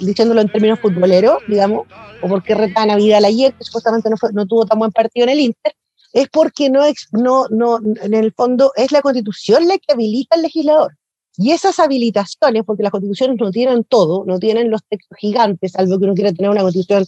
diciéndolo 0.00 0.40
en 0.40 0.48
términos 0.48 0.80
futboleros, 0.80 1.38
digamos, 1.46 1.86
o 2.20 2.28
porque 2.28 2.54
reta 2.54 2.84
Navidad 2.84 3.24
ayer, 3.24 3.54
que 3.54 3.62
supuestamente 3.62 4.10
no, 4.10 4.16
fue, 4.16 4.32
no 4.32 4.44
tuvo 4.46 4.66
tan 4.66 4.78
buen 4.78 4.90
partido 4.90 5.24
en 5.24 5.30
el 5.30 5.40
Inter, 5.40 5.72
es 6.14 6.28
porque 6.30 6.70
no, 6.70 6.80
no, 7.12 7.46
no, 7.50 7.80
en 8.02 8.14
el 8.14 8.32
fondo 8.32 8.72
es 8.76 8.92
la 8.92 9.02
Constitución 9.02 9.68
la 9.68 9.76
que 9.76 9.92
habilita 9.92 10.36
al 10.36 10.42
legislador. 10.42 10.96
Y 11.36 11.50
esas 11.50 11.80
habilitaciones, 11.80 12.62
porque 12.64 12.84
las 12.84 12.92
constituciones 12.92 13.36
no 13.40 13.50
tienen 13.50 13.82
todo, 13.82 14.24
no 14.24 14.38
tienen 14.38 14.70
los 14.70 14.82
textos 14.88 15.18
gigantes, 15.18 15.72
salvo 15.72 15.98
que 15.98 16.04
uno 16.04 16.14
quiera 16.14 16.32
tener 16.32 16.48
una 16.48 16.62
constitución 16.62 17.04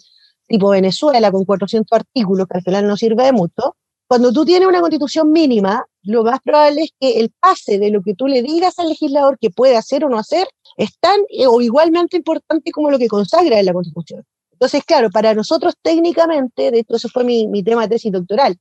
tipo 0.48 0.70
Venezuela 0.70 1.30
con 1.30 1.44
400 1.44 1.96
artículos, 1.96 2.48
que 2.48 2.58
al 2.58 2.64
final 2.64 2.88
no 2.88 2.96
sirve 2.96 3.24
de 3.24 3.32
mucho, 3.32 3.76
cuando 4.08 4.32
tú 4.32 4.44
tienes 4.44 4.68
una 4.68 4.80
constitución 4.80 5.30
mínima, 5.30 5.84
lo 6.02 6.24
más 6.24 6.40
probable 6.40 6.82
es 6.82 6.90
que 6.98 7.20
el 7.20 7.30
pase 7.40 7.78
de 7.78 7.90
lo 7.90 8.02
que 8.02 8.14
tú 8.14 8.26
le 8.26 8.42
digas 8.42 8.78
al 8.80 8.88
legislador 8.88 9.38
que 9.38 9.50
puede 9.50 9.76
hacer 9.76 10.04
o 10.04 10.08
no 10.08 10.18
hacer 10.18 10.48
es 10.76 10.98
tan 10.98 11.20
eh, 11.28 11.46
o 11.46 11.60
igualmente 11.60 12.16
importante 12.16 12.72
como 12.72 12.90
lo 12.90 12.98
que 12.98 13.08
consagra 13.08 13.58
en 13.58 13.66
la 13.66 13.72
constitución. 13.72 14.24
Entonces, 14.52 14.84
claro, 14.84 15.10
para 15.10 15.34
nosotros 15.34 15.74
técnicamente, 15.82 16.70
de 16.70 16.80
hecho 16.80 16.96
eso 16.96 17.08
fue 17.08 17.24
mi, 17.24 17.46
mi 17.46 17.62
tema 17.62 17.82
de 17.82 17.88
tesis 17.88 18.10
doctoral, 18.10 18.56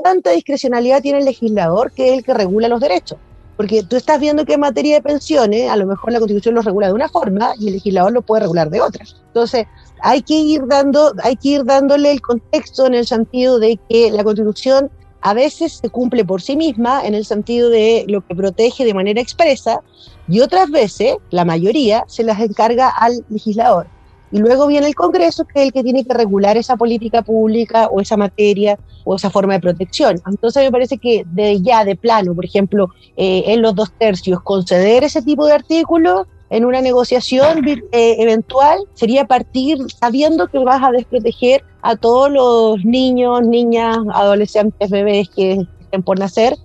¿cuánta 0.00 0.30
discrecionalidad 0.30 1.02
tiene 1.02 1.18
el 1.18 1.24
legislador 1.24 1.92
que 1.92 2.10
es 2.10 2.18
el 2.18 2.24
que 2.24 2.34
regula 2.34 2.68
los 2.68 2.80
derechos? 2.80 3.18
Porque 3.56 3.82
tú 3.82 3.96
estás 3.96 4.20
viendo 4.20 4.44
que 4.44 4.54
en 4.54 4.60
materia 4.60 4.94
de 4.94 5.02
pensiones, 5.02 5.68
a 5.68 5.74
lo 5.74 5.86
mejor 5.86 6.12
la 6.12 6.20
constitución 6.20 6.54
lo 6.54 6.62
regula 6.62 6.86
de 6.86 6.92
una 6.92 7.08
forma 7.08 7.54
y 7.58 7.66
el 7.66 7.74
legislador 7.74 8.12
lo 8.12 8.22
puede 8.22 8.42
regular 8.42 8.70
de 8.70 8.80
otra. 8.80 9.04
Entonces, 9.26 9.66
hay 10.00 10.22
que 10.22 10.34
ir 10.34 10.64
dando, 10.68 11.12
hay 11.24 11.34
que 11.34 11.48
ir 11.48 11.64
dándole 11.64 12.12
el 12.12 12.20
contexto 12.20 12.86
en 12.86 12.94
el 12.94 13.06
sentido 13.06 13.58
de 13.58 13.80
que 13.88 14.12
la 14.12 14.22
Constitución 14.22 14.90
a 15.20 15.34
veces 15.34 15.80
se 15.82 15.90
cumple 15.90 16.24
por 16.24 16.40
sí 16.40 16.56
misma 16.56 17.04
en 17.04 17.14
el 17.16 17.24
sentido 17.24 17.68
de 17.68 18.04
lo 18.06 18.24
que 18.24 18.36
protege 18.36 18.84
de 18.84 18.94
manera 18.94 19.20
expresa 19.20 19.80
y 20.28 20.38
otras 20.38 20.70
veces, 20.70 21.16
la 21.30 21.44
mayoría, 21.44 22.04
se 22.06 22.22
las 22.22 22.38
encarga 22.38 22.88
al 22.88 23.24
legislador. 23.28 23.88
Y 24.30 24.38
luego 24.38 24.66
viene 24.66 24.86
el 24.86 24.94
Congreso, 24.94 25.44
que 25.44 25.60
es 25.60 25.66
el 25.66 25.72
que 25.72 25.82
tiene 25.82 26.04
que 26.04 26.12
regular 26.12 26.56
esa 26.56 26.76
política 26.76 27.22
pública 27.22 27.88
o 27.88 28.00
esa 28.00 28.16
materia 28.16 28.78
o 29.04 29.16
esa 29.16 29.30
forma 29.30 29.54
de 29.54 29.60
protección. 29.60 30.20
Entonces 30.26 30.64
me 30.64 30.70
parece 30.70 30.98
que 30.98 31.24
de 31.32 31.60
ya 31.62 31.84
de 31.84 31.96
plano, 31.96 32.34
por 32.34 32.44
ejemplo, 32.44 32.90
eh, 33.16 33.44
en 33.46 33.62
los 33.62 33.74
dos 33.74 33.90
tercios, 33.98 34.42
conceder 34.42 35.04
ese 35.04 35.22
tipo 35.22 35.46
de 35.46 35.54
artículos 35.54 36.26
en 36.50 36.64
una 36.64 36.80
negociación 36.80 37.66
eh, 37.66 38.16
eventual 38.18 38.78
sería 38.94 39.26
partir 39.26 39.78
sabiendo 40.00 40.48
que 40.48 40.58
vas 40.58 40.82
a 40.82 40.90
desproteger 40.90 41.62
a 41.82 41.96
todos 41.96 42.30
los 42.30 42.84
niños, 42.84 43.46
niñas, 43.46 43.98
adolescentes, 44.12 44.90
bebés 44.90 45.28
que 45.28 45.66
estén 45.80 46.02
por 46.02 46.18
nacer 46.18 46.56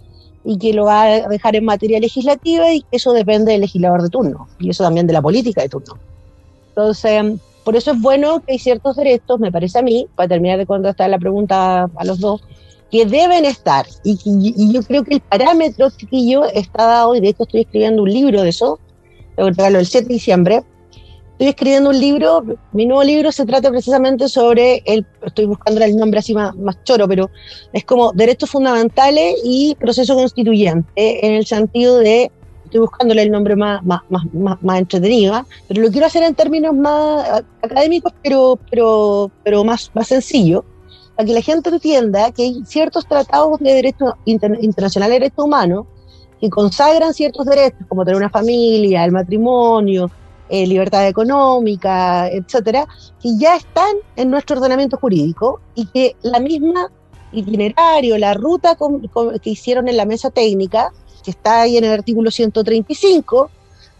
y 0.45 0.57
que 0.57 0.73
lo 0.73 0.85
va 0.85 1.03
a 1.03 1.27
dejar 1.27 1.55
en 1.55 1.65
materia 1.65 1.99
legislativa 1.99 2.73
y 2.73 2.85
eso 2.91 3.13
depende 3.13 3.51
del 3.53 3.61
legislador 3.61 4.01
de 4.01 4.09
turno 4.09 4.47
y 4.59 4.69
eso 4.69 4.83
también 4.83 5.07
de 5.07 5.13
la 5.13 5.21
política 5.21 5.61
de 5.61 5.69
turno. 5.69 5.97
Entonces, 6.69 7.23
por 7.63 7.75
eso 7.75 7.91
es 7.91 8.01
bueno 8.01 8.41
que 8.45 8.53
hay 8.53 8.59
ciertos 8.59 8.95
derechos, 8.95 9.39
me 9.39 9.51
parece 9.51 9.79
a 9.79 9.81
mí, 9.81 10.07
para 10.15 10.29
terminar 10.29 10.57
de 10.57 10.65
contestar 10.65 11.09
la 11.09 11.19
pregunta 11.19 11.89
a 11.95 12.05
los 12.05 12.19
dos, 12.19 12.41
que 12.91 13.05
deben 13.05 13.45
estar. 13.45 13.85
Y, 14.03 14.19
y 14.25 14.71
yo 14.73 14.83
creo 14.83 15.03
que 15.03 15.15
el 15.15 15.21
parámetro, 15.21 15.89
chiquillo, 15.89 16.45
está 16.45 16.85
dado, 16.85 17.15
y 17.15 17.21
de 17.21 17.29
hecho 17.29 17.43
estoy 17.43 17.61
escribiendo 17.61 18.03
un 18.03 18.11
libro 18.11 18.41
de 18.41 18.49
eso, 18.49 18.79
el 19.37 19.85
7 19.85 20.07
de 20.07 20.13
diciembre. 20.13 20.63
Estoy 21.33 21.47
escribiendo 21.47 21.89
un 21.89 21.99
libro, 21.99 22.45
mi 22.73 22.85
nuevo 22.85 23.03
libro 23.03 23.31
se 23.31 23.45
trata 23.45 23.71
precisamente 23.71 24.29
sobre, 24.29 24.83
el, 24.85 25.05
estoy 25.25 25.45
buscando 25.45 25.83
el 25.83 25.95
nombre 25.95 26.19
así 26.19 26.33
más, 26.33 26.55
más 26.55 26.81
choro, 26.83 27.07
pero 27.07 27.29
es 27.73 27.83
como 27.85 28.11
derechos 28.13 28.51
fundamentales 28.51 29.35
y 29.43 29.75
proceso 29.75 30.13
constituyente, 30.13 31.25
en 31.25 31.33
el 31.33 31.45
sentido 31.45 31.97
de, 31.97 32.31
estoy 32.73 32.81
buscándole 32.81 33.21
el 33.21 33.31
nombre 33.31 33.55
más, 33.55 33.83
más, 33.85 34.01
más, 34.09 34.63
más, 34.63 34.79
entretenido, 34.79 35.45
pero 35.67 35.83
lo 35.83 35.91
quiero 35.91 36.07
hacer 36.07 36.23
en 36.23 36.33
términos 36.33 36.73
más 36.73 37.43
académicos, 37.61 38.11
pero, 38.23 38.57
pero, 38.71 39.29
pero 39.43 39.63
más, 39.63 39.91
más 39.93 40.07
sencillo, 40.07 40.65
para 41.15 41.27
que 41.27 41.33
la 41.33 41.41
gente 41.41 41.69
entienda 41.69 42.31
que 42.31 42.41
hay 42.41 42.63
ciertos 42.65 43.05
tratados 43.05 43.59
de 43.59 43.75
derecho 43.75 44.15
internacional 44.25 45.11
de 45.11 45.19
derechos 45.19 45.45
humanos 45.45 45.85
que 46.41 46.49
consagran 46.49 47.13
ciertos 47.13 47.45
derechos, 47.45 47.85
como 47.87 48.03
tener 48.03 48.17
una 48.17 48.31
familia, 48.31 49.05
el 49.05 49.11
matrimonio, 49.11 50.09
eh, 50.49 50.65
libertad 50.65 51.07
económica, 51.07 52.27
etcétera, 52.27 52.87
que 53.21 53.37
ya 53.37 53.55
están 53.55 53.97
en 54.15 54.31
nuestro 54.31 54.57
ordenamiento 54.57 54.97
jurídico 54.97 55.61
y 55.75 55.85
que 55.85 56.15
la 56.23 56.39
misma 56.39 56.89
itinerario, 57.33 58.17
la 58.17 58.33
ruta 58.33 58.75
que 59.41 59.49
hicieron 59.51 59.87
en 59.87 59.97
la 59.97 60.05
mesa 60.05 60.31
técnica, 60.31 60.91
que 61.23 61.31
está 61.31 61.61
ahí 61.61 61.77
en 61.77 61.85
el 61.85 61.91
artículo 61.91 62.29
135, 62.29 63.49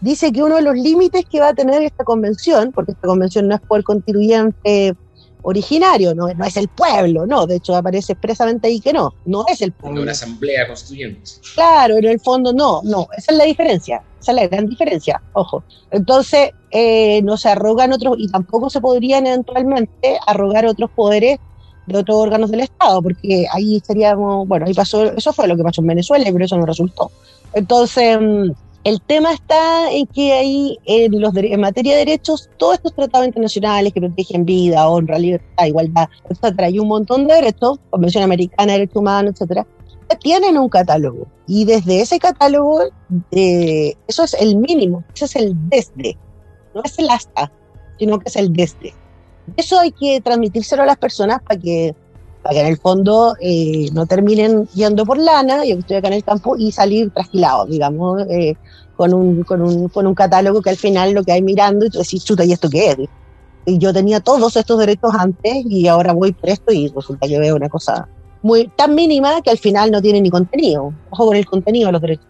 dice 0.00 0.32
que 0.32 0.42
uno 0.42 0.56
de 0.56 0.62
los 0.62 0.76
límites 0.76 1.24
que 1.30 1.40
va 1.40 1.48
a 1.48 1.54
tener 1.54 1.82
esta 1.82 2.04
convención, 2.04 2.72
porque 2.72 2.92
esta 2.92 3.08
convención 3.08 3.48
no 3.48 3.54
es 3.54 3.60
por 3.62 3.82
constituyente 3.82 4.94
originario, 5.42 6.14
no, 6.14 6.32
no 6.32 6.44
es 6.44 6.56
el 6.56 6.68
pueblo, 6.68 7.26
no, 7.26 7.46
de 7.46 7.56
hecho 7.56 7.76
aparece 7.76 8.12
expresamente 8.12 8.68
ahí 8.68 8.80
que 8.80 8.92
no, 8.92 9.14
no 9.26 9.44
es 9.46 9.60
el 9.60 9.72
pueblo. 9.72 10.02
Una 10.02 10.12
asamblea 10.12 10.66
constituyente. 10.66 11.30
Claro, 11.54 11.96
en 11.98 12.06
el 12.06 12.20
fondo 12.20 12.52
no, 12.52 12.80
no, 12.82 13.08
esa 13.16 13.32
es 13.32 13.38
la 13.38 13.44
diferencia, 13.44 14.02
esa 14.20 14.32
es 14.32 14.36
la 14.36 14.46
gran 14.46 14.66
diferencia, 14.66 15.22
ojo. 15.34 15.62
Entonces, 15.90 16.50
eh, 16.70 17.20
no 17.22 17.36
se 17.36 17.50
arrogan 17.50 17.92
otros, 17.92 18.16
y 18.18 18.28
tampoco 18.28 18.70
se 18.70 18.80
podrían 18.80 19.26
eventualmente 19.26 20.18
arrogar 20.26 20.66
otros 20.66 20.90
poderes 20.90 21.38
de 21.86 21.98
otros 21.98 22.16
órganos 22.16 22.50
del 22.50 22.60
Estado, 22.60 23.02
porque 23.02 23.46
ahí 23.52 23.76
estaríamos, 23.76 24.46
bueno, 24.48 24.66
ahí 24.66 24.74
pasó, 24.74 25.04
eso 25.04 25.32
fue 25.32 25.48
lo 25.48 25.56
que 25.56 25.62
pasó 25.62 25.80
en 25.80 25.88
Venezuela, 25.88 26.24
pero 26.32 26.44
eso 26.44 26.56
no 26.56 26.66
resultó. 26.66 27.10
Entonces, 27.52 28.18
mm, 28.20 28.50
el 28.84 29.00
tema 29.00 29.32
está 29.32 29.90
en 29.90 30.06
que 30.06 30.32
ahí, 30.32 30.78
en, 30.84 31.20
los, 31.20 31.34
en 31.36 31.60
materia 31.60 31.92
de 31.92 32.00
derechos, 32.00 32.50
todos 32.58 32.74
estos 32.74 32.94
tratados 32.94 33.26
internacionales 33.26 33.92
que 33.92 34.00
protegen 34.00 34.44
vida, 34.44 34.88
honra, 34.88 35.18
libertad, 35.18 35.66
igualdad, 35.66 36.08
etcétera, 36.28 36.66
hay 36.66 36.78
un 36.78 36.88
montón 36.88 37.26
de 37.26 37.34
derechos, 37.34 37.78
Convención 37.90 38.24
Americana 38.24 38.72
de 38.72 38.78
Derechos 38.80 38.96
Humanos, 38.96 39.32
etcétera, 39.34 39.66
tienen 40.20 40.58
un 40.58 40.68
catálogo. 40.68 41.26
Y 41.46 41.64
desde 41.64 42.00
ese 42.00 42.18
catálogo, 42.18 42.82
eh, 43.30 43.94
eso 44.06 44.24
es 44.24 44.34
el 44.34 44.56
mínimo, 44.56 45.04
ese 45.14 45.24
es 45.26 45.36
el 45.36 45.54
desde, 45.68 46.16
no 46.74 46.82
es 46.84 46.98
el 46.98 47.10
hasta, 47.10 47.50
sino 47.98 48.18
que 48.18 48.28
es 48.28 48.36
el 48.36 48.52
desde. 48.52 48.94
Eso 49.56 49.78
hay 49.78 49.92
que 49.92 50.20
transmitírselo 50.20 50.82
a 50.82 50.86
las 50.86 50.96
personas 50.96 51.40
para 51.42 51.60
que 51.60 51.94
para 52.42 52.56
que 52.56 52.60
en 52.60 52.66
el 52.66 52.76
fondo 52.76 53.34
eh, 53.40 53.88
no 53.94 54.04
terminen 54.04 54.68
yendo 54.74 55.06
por 55.06 55.16
lana, 55.16 55.64
yo 55.64 55.78
estoy 55.78 55.96
acá 55.96 56.08
en 56.08 56.14
el 56.14 56.24
campo, 56.24 56.56
y 56.58 56.72
salir 56.72 57.10
trasquilados, 57.10 57.70
digamos, 57.70 58.22
eh, 58.28 58.54
con, 58.96 59.14
un, 59.14 59.44
con, 59.44 59.62
un, 59.62 59.88
con 59.88 60.06
un 60.06 60.14
catálogo 60.14 60.60
que 60.60 60.68
al 60.68 60.76
final 60.76 61.12
lo 61.12 61.24
que 61.24 61.32
hay 61.32 61.40
mirando 61.40 61.86
y 61.86 61.90
tú 61.90 62.00
decís, 62.00 62.22
chuta, 62.22 62.44
¿y 62.44 62.52
esto 62.52 62.68
qué 62.68 62.90
es? 62.90 62.96
Y 63.64 63.78
yo 63.78 63.94
tenía 63.94 64.20
todos 64.20 64.56
estos 64.56 64.78
derechos 64.78 65.12
antes 65.18 65.64
y 65.64 65.88
ahora 65.88 66.12
voy 66.12 66.32
presto 66.32 66.70
y 66.70 66.88
resulta 66.88 67.26
que 67.26 67.38
veo 67.38 67.56
una 67.56 67.70
cosa 67.70 68.06
muy 68.42 68.68
tan 68.76 68.94
mínima 68.94 69.40
que 69.40 69.48
al 69.48 69.56
final 69.56 69.90
no 69.90 70.02
tiene 70.02 70.20
ni 70.20 70.28
contenido. 70.28 70.92
Ojo 71.08 71.28
con 71.28 71.36
el 71.36 71.46
contenido 71.46 71.86
de 71.86 71.92
los 71.92 72.02
derechos. 72.02 72.26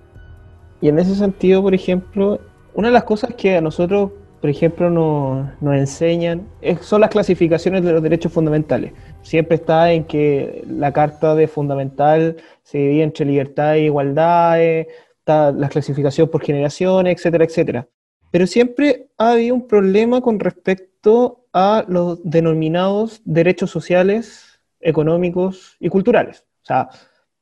Y 0.81 0.89
en 0.89 1.01
ese 1.01 1.17
sentido, 1.17 1.61
por 1.61 1.75
ejemplo, 1.75 2.39
una 2.73 2.87
de 2.87 2.95
las 2.95 3.03
cosas 3.03 3.35
que 3.35 3.57
a 3.57 3.61
nosotros, 3.61 4.13
por 4.45 4.51
ejemplo, 4.51 4.91
nos, 4.91 5.75
enseñan 5.75 6.47
es- 6.61 6.81
son 6.81 7.01
las 7.01 7.09
clasificaciones 7.09 7.83
de 7.83 7.95
los 7.95 8.03
derechos 8.03 8.31
fundamentales. 8.31 8.93
Siempre 9.23 9.55
está 9.55 9.91
en 9.91 10.05
que 10.05 10.63
la 10.69 10.93
Carta 10.93 11.35
de 11.35 11.49
Fundamental 11.49 12.37
se 12.63 12.77
divide 12.77 13.05
entre 13.05 13.25
libertad 13.25 13.77
e 13.77 13.85
igualdad, 13.85 14.61
está 14.61 15.51
la 15.51 15.71
clasificación 15.71 16.29
por 16.29 16.43
generaciones, 16.43 17.17
etcétera, 17.17 17.45
etcétera. 17.47 17.89
Pero 18.31 18.47
siempre 18.47 19.09
ha 19.17 19.31
habido 19.31 19.55
un 19.55 19.67
problema 19.67 20.21
con 20.21 20.39
respecto 20.39 21.47
a 21.55 21.87
los 21.89 22.21
denominados 22.23 23.23
derechos 23.25 23.71
sociales, 23.71 24.61
económicos 24.79 25.79
y 25.81 25.89
culturales. 25.89 26.45
O 26.65 26.67
sea, 26.67 26.91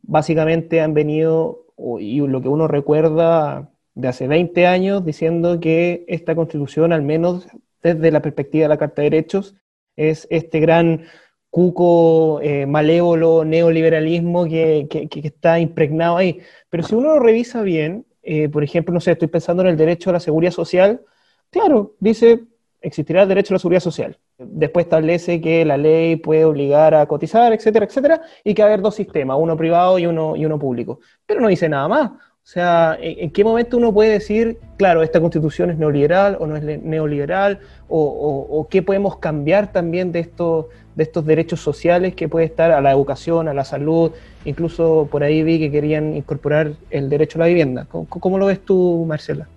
básicamente 0.02 0.80
han 0.80 0.94
venido, 0.94 1.66
y 1.98 2.20
lo 2.20 2.40
que 2.40 2.48
uno 2.48 2.68
recuerda 2.68 3.71
de 3.94 4.08
hace 4.08 4.26
20 4.28 4.66
años, 4.66 5.04
diciendo 5.04 5.60
que 5.60 6.04
esta 6.08 6.34
constitución, 6.34 6.92
al 6.92 7.02
menos 7.02 7.46
desde 7.82 8.10
la 8.10 8.22
perspectiva 8.22 8.64
de 8.64 8.68
la 8.68 8.78
Carta 8.78 9.02
de 9.02 9.10
Derechos, 9.10 9.54
es 9.96 10.26
este 10.30 10.60
gran 10.60 11.04
cuco 11.50 12.40
eh, 12.42 12.66
malévolo 12.66 13.44
neoliberalismo 13.44 14.44
que, 14.46 14.86
que- 14.88 15.08
está 15.26 15.58
impregnado 15.60 16.16
ahí. 16.16 16.40
Pero 16.70 16.82
si 16.82 16.94
uno 16.94 17.14
lo 17.14 17.20
revisa 17.20 17.62
bien, 17.62 18.06
eh, 18.22 18.48
por 18.48 18.64
ejemplo, 18.64 18.94
no 18.94 19.00
sé, 19.00 19.12
estoy 19.12 19.28
pensando 19.28 19.62
en 19.62 19.68
el 19.68 19.76
derecho 19.76 20.10
a 20.10 20.14
la 20.14 20.20
seguridad 20.20 20.52
social, 20.52 21.02
claro, 21.50 21.94
dice, 22.00 22.40
existirá 22.80 23.22
el 23.22 23.28
derecho 23.28 23.52
a 23.52 23.56
la 23.56 23.58
seguridad 23.58 23.80
social. 23.82 24.18
Después 24.38 24.86
establece 24.86 25.40
que 25.40 25.64
la 25.64 25.76
ley 25.76 26.16
puede 26.16 26.44
obligar 26.44 26.94
a 26.94 27.06
cotizar, 27.06 27.52
etcétera, 27.52 27.84
etcétera, 27.86 28.22
y 28.44 28.54
que 28.54 28.62
va 28.62 28.68
a 28.68 28.72
haber 28.72 28.82
dos 28.82 28.94
sistemas, 28.94 29.36
uno 29.40 29.56
privado 29.56 29.98
y 29.98 30.06
uno, 30.06 30.34
y 30.36 30.44
uno 30.46 30.58
público. 30.58 31.00
Pero 31.26 31.40
no 31.40 31.48
dice 31.48 31.68
nada 31.68 31.88
más. 31.88 32.10
O 32.44 32.48
sea, 32.52 32.98
¿en, 33.00 33.30
qué 33.30 33.44
momento 33.44 33.76
uno 33.76 33.94
puede 33.94 34.10
decir, 34.10 34.58
claro, 34.76 35.04
esta 35.04 35.20
constitución 35.20 35.70
es 35.70 35.78
neoliberal 35.78 36.36
o 36.40 36.46
no 36.46 36.56
es 36.56 36.82
neoliberal? 36.82 37.60
O, 37.88 38.66
qué 38.68 38.82
podemos 38.82 39.18
cambiar 39.18 39.70
también 39.70 40.10
de 40.10 40.20
estos, 40.20 40.66
de 40.96 41.04
estos 41.04 41.24
derechos 41.24 41.60
sociales 41.60 42.16
que 42.16 42.28
puede 42.28 42.46
estar 42.46 42.72
a 42.72 42.80
la 42.80 42.90
educación, 42.90 43.46
a 43.46 43.54
la 43.54 43.64
salud? 43.64 44.10
Incluso 44.44 45.06
por 45.08 45.22
ahí 45.22 45.44
vi 45.44 45.60
que 45.60 45.70
querían 45.70 46.16
incorporar 46.16 46.72
el 46.90 47.08
derecho 47.08 47.38
a 47.38 47.42
la 47.42 47.46
vivienda. 47.46 47.86
¿Cómo, 47.88 48.38
lo 48.38 48.46
ves 48.46 48.64
tú, 48.64 49.04
Marcela? 49.06 49.48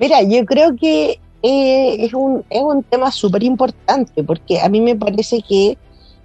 Mira, 0.00 0.22
yo 0.22 0.44
creo 0.44 0.74
que 0.74 1.20
eh, 1.42 2.04
es, 2.04 2.12
un, 2.12 2.44
es 2.50 2.60
un 2.60 2.82
tema 2.82 3.12
súper 3.12 3.44
importante 3.44 4.24
porque 4.24 4.60
a 4.60 4.68
mí 4.68 4.80
me 4.80 4.96
parece 4.96 5.42
que 5.48 5.78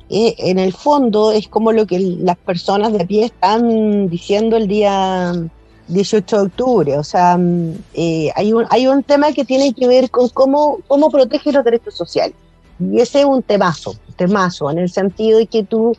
eh, 0.10 0.36
en 0.40 0.58
el 0.58 0.74
fondo 0.74 1.32
es 1.32 1.48
como 1.48 1.72
lo 1.72 1.86
que 1.86 2.00
las 2.00 2.38
personas 2.38 2.92
de 2.94 3.06
pie 3.06 3.26
están 3.26 4.10
diciendo 4.10 4.58
el 4.58 4.68
día 4.68 5.34
18 5.88 6.36
de 6.36 6.42
octubre. 6.44 6.98
O 6.98 7.04
sea, 7.04 7.38
mm, 7.38 7.74
eh, 7.94 8.32
hay, 8.36 8.54
un, 8.54 8.66
hay 8.70 8.88
un 8.88 9.04
tema 9.04 9.32
que 9.32 9.46
tiene 9.46 9.74
que 9.74 9.88
ver 9.88 10.10
con 10.10 10.30
cómo, 10.30 10.80
cómo 10.88 11.10
protege 11.10 11.52
los 11.52 11.64
derechos 11.64 11.96
sociales. 11.96 12.36
Y 12.80 13.00
ese 13.00 13.22
es 13.22 13.26
un 13.26 13.42
temazo, 13.42 13.96
temazo, 14.16 14.70
en 14.70 14.78
el 14.78 14.90
sentido 14.90 15.40
de 15.40 15.48
que 15.48 15.64
tú 15.64 15.96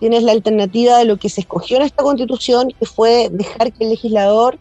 tienes 0.00 0.22
la 0.22 0.32
alternativa 0.32 0.98
de 0.98 1.04
lo 1.04 1.16
que 1.16 1.28
se 1.28 1.42
escogió 1.42 1.76
en 1.76 1.82
esta 1.82 2.02
constitución, 2.02 2.72
que 2.78 2.86
fue 2.86 3.28
dejar 3.30 3.72
que 3.72 3.84
el 3.84 3.90
legislador 3.90 4.58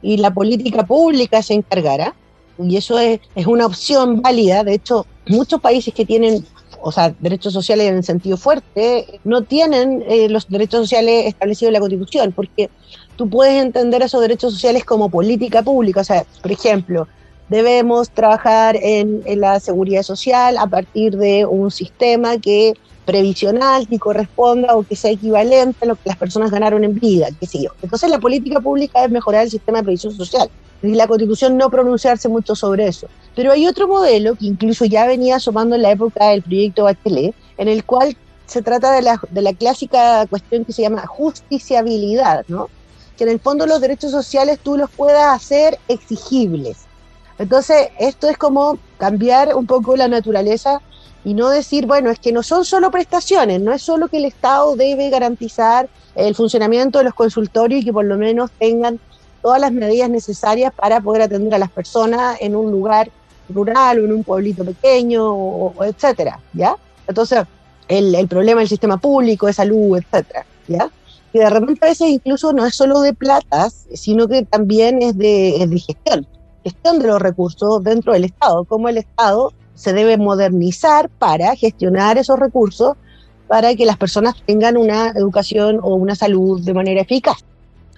y 0.00 0.16
la 0.16 0.32
política 0.32 0.86
pública 0.86 1.42
se 1.42 1.54
encargara. 1.54 2.14
Y 2.58 2.76
eso 2.76 2.98
es, 2.98 3.20
es 3.34 3.46
una 3.46 3.66
opción 3.66 4.22
válida. 4.22 4.64
De 4.64 4.74
hecho, 4.74 5.06
muchos 5.26 5.60
países 5.60 5.92
que 5.92 6.04
tienen, 6.04 6.44
o 6.80 6.90
sea, 6.90 7.14
derechos 7.20 7.52
sociales 7.52 7.88
en 7.88 7.96
el 7.96 8.04
sentido 8.04 8.36
fuerte, 8.36 9.20
no 9.24 9.42
tienen 9.42 10.04
eh, 10.08 10.28
los 10.28 10.48
derechos 10.48 10.80
sociales 10.80 11.26
establecidos 11.26 11.68
en 11.68 11.74
la 11.74 11.80
Constitución, 11.80 12.32
porque 12.32 12.70
tú 13.18 13.28
puedes 13.28 13.60
entender 13.60 14.00
esos 14.00 14.20
derechos 14.20 14.52
sociales 14.54 14.84
como 14.84 15.10
política 15.10 15.62
pública. 15.62 16.00
O 16.00 16.04
sea, 16.04 16.24
por 16.40 16.52
ejemplo, 16.52 17.08
debemos 17.48 18.10
trabajar 18.10 18.78
en, 18.80 19.22
en 19.26 19.40
la 19.40 19.58
seguridad 19.58 20.04
social 20.04 20.56
a 20.56 20.68
partir 20.68 21.16
de 21.18 21.44
un 21.44 21.70
sistema 21.72 22.38
que 22.38 22.74
previsional 23.04 23.88
que 23.88 23.98
corresponda 23.98 24.76
o 24.76 24.84
que 24.84 24.94
sea 24.94 25.10
equivalente 25.10 25.78
a 25.82 25.86
lo 25.86 25.96
que 25.96 26.02
las 26.10 26.16
personas 26.16 26.50
ganaron 26.50 26.84
en 26.84 26.94
vida, 26.94 27.28
qué 27.40 27.46
sé 27.46 27.62
yo. 27.62 27.70
Entonces 27.82 28.08
la 28.08 28.20
política 28.20 28.60
pública 28.60 29.04
es 29.04 29.10
mejorar 29.10 29.44
el 29.44 29.50
sistema 29.50 29.78
de 29.78 29.84
previsión 29.84 30.14
social 30.14 30.48
y 30.82 30.88
la 30.94 31.08
constitución 31.08 31.56
no 31.56 31.70
pronunciarse 31.70 32.28
mucho 32.28 32.54
sobre 32.54 32.86
eso. 32.86 33.08
Pero 33.34 33.50
hay 33.50 33.66
otro 33.66 33.88
modelo 33.88 34.36
que 34.36 34.46
incluso 34.46 34.84
ya 34.84 35.06
venía 35.06 35.36
asomando 35.36 35.74
en 35.74 35.82
la 35.82 35.90
época 35.90 36.28
del 36.28 36.42
proyecto 36.42 36.84
Bachelet, 36.84 37.34
en 37.56 37.68
el 37.68 37.82
cual 37.84 38.16
se 38.46 38.62
trata 38.62 38.92
de 38.92 39.02
la, 39.02 39.20
de 39.30 39.42
la 39.42 39.54
clásica 39.54 40.24
cuestión 40.26 40.64
que 40.64 40.72
se 40.72 40.82
llama 40.82 41.06
justiciabilidad, 41.06 42.44
¿no? 42.46 42.68
Que 43.18 43.24
en 43.24 43.30
el 43.30 43.40
fondo 43.40 43.66
los 43.66 43.80
derechos 43.80 44.12
sociales 44.12 44.60
tú 44.62 44.76
los 44.78 44.88
puedas 44.90 45.34
hacer 45.34 45.78
exigibles. 45.88 46.78
Entonces, 47.38 47.88
esto 47.98 48.28
es 48.28 48.38
como 48.38 48.78
cambiar 48.96 49.54
un 49.54 49.66
poco 49.66 49.96
la 49.96 50.08
naturaleza 50.08 50.80
y 51.24 51.34
no 51.34 51.50
decir, 51.50 51.86
bueno, 51.86 52.10
es 52.10 52.18
que 52.18 52.32
no 52.32 52.42
son 52.42 52.64
solo 52.64 52.90
prestaciones, 52.90 53.60
no 53.60 53.72
es 53.72 53.82
solo 53.82 54.08
que 54.08 54.18
el 54.18 54.24
Estado 54.24 54.76
debe 54.76 55.10
garantizar 55.10 55.88
el 56.14 56.34
funcionamiento 56.34 56.98
de 56.98 57.04
los 57.04 57.14
consultorios 57.14 57.82
y 57.82 57.84
que 57.84 57.92
por 57.92 58.04
lo 58.04 58.16
menos 58.16 58.50
tengan 58.58 58.98
todas 59.42 59.60
las 59.60 59.72
medidas 59.72 60.10
necesarias 60.10 60.72
para 60.72 61.00
poder 61.00 61.22
atender 61.22 61.54
a 61.54 61.58
las 61.58 61.70
personas 61.70 62.38
en 62.40 62.56
un 62.56 62.70
lugar 62.70 63.10
rural 63.48 64.00
o 64.00 64.04
en 64.04 64.12
un 64.12 64.24
pueblito 64.24 64.64
pequeño, 64.64 65.32
o, 65.32 65.84
etcétera, 65.84 66.40
¿ya? 66.52 66.76
Entonces, 67.06 67.44
el, 67.88 68.14
el, 68.14 68.28
problema 68.28 68.60
del 68.60 68.68
sistema 68.68 68.96
público, 68.96 69.46
de 69.46 69.52
salud, 69.52 69.96
etcétera, 69.96 70.44
¿ya? 70.66 70.90
Que 71.32 71.40
de 71.40 71.50
repente 71.50 71.84
a 71.84 71.88
veces 71.88 72.08
incluso 72.08 72.52
no 72.52 72.64
es 72.64 72.74
solo 72.74 73.00
de 73.00 73.12
platas, 73.14 73.86
sino 73.92 74.28
que 74.28 74.44
también 74.44 75.02
es 75.02 75.16
de, 75.18 75.62
es 75.62 75.86
gestión, 75.86 76.26
gestión 76.64 76.98
de 76.98 77.08
los 77.08 77.20
recursos 77.20 77.82
dentro 77.84 78.12
del 78.12 78.24
Estado, 78.24 78.64
cómo 78.64 78.88
el 78.88 78.98
Estado 78.98 79.52
se 79.74 79.92
debe 79.92 80.16
modernizar 80.16 81.08
para 81.08 81.54
gestionar 81.54 82.18
esos 82.18 82.38
recursos 82.38 82.96
para 83.46 83.74
que 83.74 83.86
las 83.86 83.96
personas 83.96 84.34
tengan 84.44 84.76
una 84.76 85.10
educación 85.10 85.80
o 85.82 85.94
una 85.94 86.14
salud 86.14 86.60
de 86.62 86.74
manera 86.74 87.00
eficaz. 87.00 87.38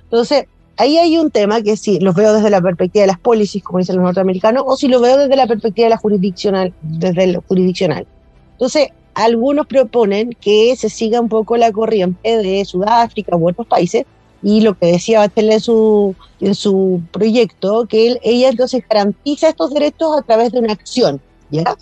Entonces, 0.05 0.45
ahí 0.77 0.99
hay 0.99 1.19
un 1.19 1.31
tema 1.31 1.62
que 1.62 1.77
si 1.77 1.99
los 1.99 2.14
veo 2.14 2.33
desde 2.33 2.51
la 2.51 2.61
perspectiva 2.61 3.03
de 3.03 3.09
las 3.09 3.19
policies, 3.19 3.62
como 3.62 3.79
dicen 3.79 3.97
los 3.97 4.05
norteamericanos, 4.05 4.62
o 4.66 4.77
si 4.77 4.88
lo 4.88 5.01
veo 5.01 5.16
desde 5.16 5.37
la 5.37 5.47
perspectiva 5.47 5.87
de 5.87 5.90
la 5.90 5.97
jurisdiccional, 5.97 6.73
desde 6.83 7.25
el 7.25 7.37
jurisdiccional. 7.38 8.07
Entonces, 8.53 8.88
algunos 9.14 9.66
proponen 9.66 10.37
que 10.40 10.75
se 10.77 10.88
siga 10.88 11.20
un 11.20 11.29
poco 11.29 11.57
la 11.57 11.73
corriente 11.73 12.38
de 12.38 12.64
Sudáfrica 12.64 13.37
u 13.37 13.49
otros 13.49 13.66
países, 13.66 14.05
y 14.42 14.62
lo 14.62 14.79
que 14.79 14.87
decía 14.87 15.18
Bachelet 15.18 15.55
en 15.55 15.61
su, 15.61 16.14
en 16.40 16.55
su 16.55 17.03
proyecto, 17.12 17.87
que 17.87 18.09
él, 18.09 18.20
ella 18.23 18.49
entonces 18.49 18.83
garantiza 18.88 19.51
estos 19.51 19.73
derechos 19.75 20.16
a 20.18 20.23
través 20.23 20.53
de 20.53 20.61
una 20.61 20.73
acción, 20.73 21.20
¿ya? 21.51 21.77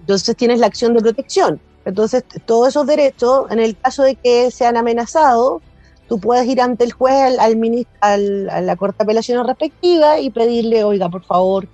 Entonces 0.00 0.34
tienes 0.36 0.58
la 0.58 0.66
acción 0.66 0.94
de 0.94 1.00
protección. 1.00 1.60
Entonces, 1.84 2.24
todos 2.46 2.68
esos 2.68 2.86
derechos, 2.86 3.50
en 3.50 3.60
el 3.60 3.76
caso 3.76 4.02
de 4.02 4.14
que 4.14 4.50
sean 4.50 4.76
amenazados, 4.76 5.62
tú 6.08 6.18
puedes 6.18 6.46
ir 6.46 6.60
ante 6.60 6.84
el 6.84 6.92
juez, 6.92 7.14
al, 7.14 7.38
al, 7.38 7.86
al, 8.00 8.50
a 8.50 8.60
la 8.62 8.76
corte 8.76 8.98
de 8.98 9.04
apelaciones 9.04 9.46
respectiva 9.46 10.18
y 10.18 10.30
pedirle, 10.30 10.84
oiga, 10.84 11.10
por 11.10 11.24
favor, 11.24 11.68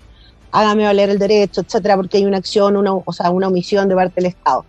hágame 0.51 0.85
valer 0.85 1.11
el 1.11 1.19
derecho, 1.19 1.61
etcétera, 1.61 1.97
porque 1.97 2.19
hay 2.19 2.25
una 2.25 2.39
acción, 2.39 2.77
una, 2.77 2.93
o 2.95 3.13
sea, 3.13 3.31
una 3.31 3.49
omisión 3.49 3.89
de 3.89 3.95
parte 3.95 4.21
del 4.21 4.27
Estado. 4.27 4.65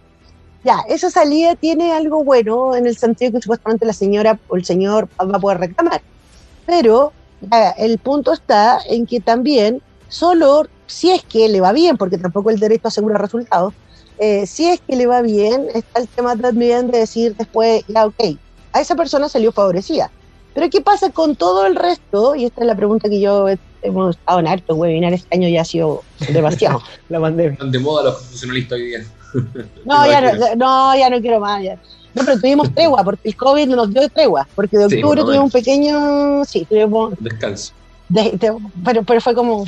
Ya, 0.65 0.83
esa 0.89 1.11
salida 1.11 1.53
tiene 1.53 1.93
algo 1.93 2.23
bueno 2.23 2.75
en 2.75 2.87
el 2.87 2.97
sentido 2.97 3.33
que 3.33 3.41
supuestamente 3.41 3.85
la 3.85 3.93
señora 3.93 4.39
o 4.47 4.55
el 4.55 4.65
señor 4.65 5.07
va 5.21 5.37
a 5.37 5.39
poder 5.39 5.59
reclamar. 5.59 6.01
Pero 6.65 7.13
ya, 7.39 7.69
el 7.77 7.99
punto 7.99 8.33
está 8.33 8.79
en 8.89 9.05
que 9.05 9.19
también, 9.19 9.79
solo 10.07 10.65
si 10.87 11.11
es 11.11 11.23
que 11.23 11.47
le 11.49 11.61
va 11.61 11.71
bien, 11.71 11.97
porque 11.97 12.17
tampoco 12.17 12.49
el 12.49 12.59
derecho 12.59 12.87
asegura 12.87 13.19
resultados, 13.19 13.75
eh, 14.17 14.47
si 14.47 14.67
es 14.67 14.81
que 14.81 14.95
le 14.95 15.05
va 15.05 15.21
bien, 15.21 15.67
está 15.71 15.99
el 15.99 16.07
tema 16.07 16.35
también 16.35 16.89
de 16.89 16.97
decir 16.97 17.35
después, 17.35 17.83
ya, 17.87 18.07
ok, 18.07 18.23
a 18.73 18.81
esa 18.81 18.95
persona 18.95 19.29
salió 19.29 19.51
favorecida. 19.51 20.09
Pero 20.55 20.67
¿qué 20.71 20.81
pasa 20.81 21.11
con 21.11 21.35
todo 21.35 21.67
el 21.67 21.75
resto? 21.75 22.33
Y 22.33 22.45
esta 22.45 22.61
es 22.61 22.67
la 22.67 22.75
pregunta 22.75 23.07
que 23.07 23.19
yo 23.19 23.49
hemos 23.85 24.15
estado 24.15 24.39
en 24.39 24.47
harto 24.47 24.75
webinar 24.75 25.13
este 25.13 25.35
año 25.35 25.47
ya 25.47 25.61
ha 25.61 25.65
sido 25.65 26.03
demasiado. 26.31 26.81
la 27.09 27.19
pandemia. 27.19 27.53
Están 27.53 27.71
de 27.71 27.79
moda 27.79 28.03
los 28.03 28.15
constitucionalistas 28.15 28.75
hoy 28.77 28.85
día. 28.85 29.05
no, 29.85 30.05
ya 30.11 30.21
no, 30.21 30.55
no, 30.55 30.97
ya 30.97 31.09
no 31.09 31.21
quiero 31.21 31.39
más. 31.39 31.63
Ya. 31.63 31.75
No, 32.13 32.23
pero 32.23 32.39
tuvimos 32.39 32.73
tregua, 32.73 33.03
porque 33.03 33.29
el 33.29 33.35
COVID 33.35 33.67
nos 33.67 33.93
dio 33.93 34.07
tregua, 34.09 34.47
porque 34.55 34.77
de 34.77 34.85
octubre 34.85 35.21
sí, 35.21 35.25
tuvimos 35.25 35.45
un 35.45 35.51
pequeño, 35.51 36.45
sí, 36.45 36.65
tuvimos... 36.69 37.13
Descanso. 37.19 37.73
De, 38.07 38.31
de, 38.31 38.53
pero, 38.83 39.03
pero 39.03 39.19
fue 39.19 39.33
como 39.33 39.65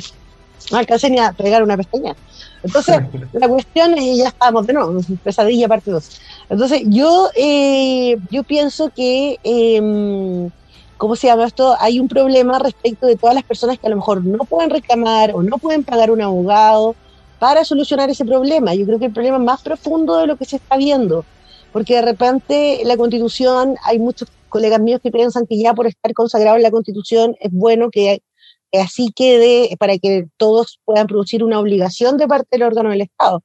no 0.70 0.78
alcancé 0.78 1.10
ni 1.10 1.18
a 1.18 1.32
pegar 1.32 1.62
una 1.62 1.76
pestaña. 1.76 2.14
Entonces, 2.62 3.00
la 3.32 3.48
cuestión 3.48 3.96
es, 3.96 4.18
ya 4.18 4.28
estábamos 4.28 4.66
de 4.66 4.72
nuevo, 4.72 5.00
pesadilla 5.22 5.68
parte 5.68 5.90
2. 5.90 6.20
Entonces, 6.50 6.82
yo, 6.86 7.28
eh, 7.36 8.16
yo 8.30 8.42
pienso 8.42 8.90
que, 8.94 9.38
eh, 9.44 10.50
¿cómo 10.98 11.16
se 11.16 11.28
llama 11.28 11.46
esto? 11.46 11.74
Hay 11.80 11.98
un 11.98 12.08
problema 12.08 12.58
respecto 12.58 13.06
de 13.06 13.16
todas 13.16 13.34
las 13.34 13.44
personas 13.44 13.78
que 13.78 13.86
a 13.86 13.90
lo 13.90 13.96
mejor 13.96 14.24
no 14.24 14.38
pueden 14.44 14.70
reclamar 14.70 15.32
o 15.34 15.42
no 15.42 15.56
pueden 15.58 15.84
pagar 15.84 16.10
un 16.10 16.20
abogado 16.20 16.94
para 17.38 17.64
solucionar 17.64 18.10
ese 18.10 18.24
problema. 18.24 18.74
Yo 18.74 18.84
creo 18.84 18.98
que 18.98 19.06
el 19.06 19.12
problema 19.12 19.38
más 19.38 19.62
profundo 19.62 20.18
de 20.18 20.26
lo 20.26 20.36
que 20.36 20.44
se 20.44 20.56
está 20.56 20.76
viendo, 20.76 21.24
porque 21.72 21.94
de 21.94 22.02
repente 22.02 22.82
la 22.84 22.96
constitución, 22.96 23.76
hay 23.84 23.98
muchos 23.98 24.28
colegas 24.48 24.80
míos 24.80 25.00
que 25.02 25.10
piensan 25.10 25.46
que 25.46 25.58
ya 25.58 25.72
por 25.72 25.86
estar 25.86 26.12
consagrado 26.12 26.56
en 26.56 26.62
la 26.62 26.70
constitución 26.70 27.36
es 27.40 27.52
bueno 27.52 27.90
que 27.90 28.22
que 28.70 28.80
así 28.80 29.12
quede 29.14 29.76
para 29.78 29.98
que 29.98 30.26
todos 30.36 30.80
puedan 30.84 31.06
producir 31.06 31.42
una 31.42 31.58
obligación 31.58 32.16
de 32.16 32.28
parte 32.28 32.48
del 32.52 32.64
órgano 32.64 32.90
del 32.90 33.02
Estado. 33.02 33.42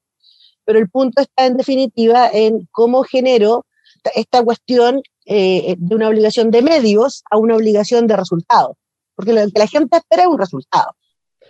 Pero 0.66 0.80
el 0.80 0.90
punto 0.90 1.22
está 1.22 1.46
en 1.46 1.58
definitiva 1.58 2.30
en 2.32 2.68
cómo 2.72 3.04
genero 3.04 3.66
esta 4.16 4.44
cuestión 4.44 5.02
eh, 5.26 5.76
de 5.78 5.96
una 5.96 6.10
obligación 6.10 6.52
de 6.52 6.62
medios 6.62 7.24
a 7.30 7.38
una 7.38 7.56
obligación 7.56 8.08
de 8.08 8.18
resultados. 8.18 8.78
Porque 9.16 9.34
lo 9.34 9.42
que 9.42 9.60
la 9.60 9.68
gente 9.68 9.98
espera 9.98 10.24
es 10.24 10.30
un 10.30 10.40
resultado. 10.40 10.96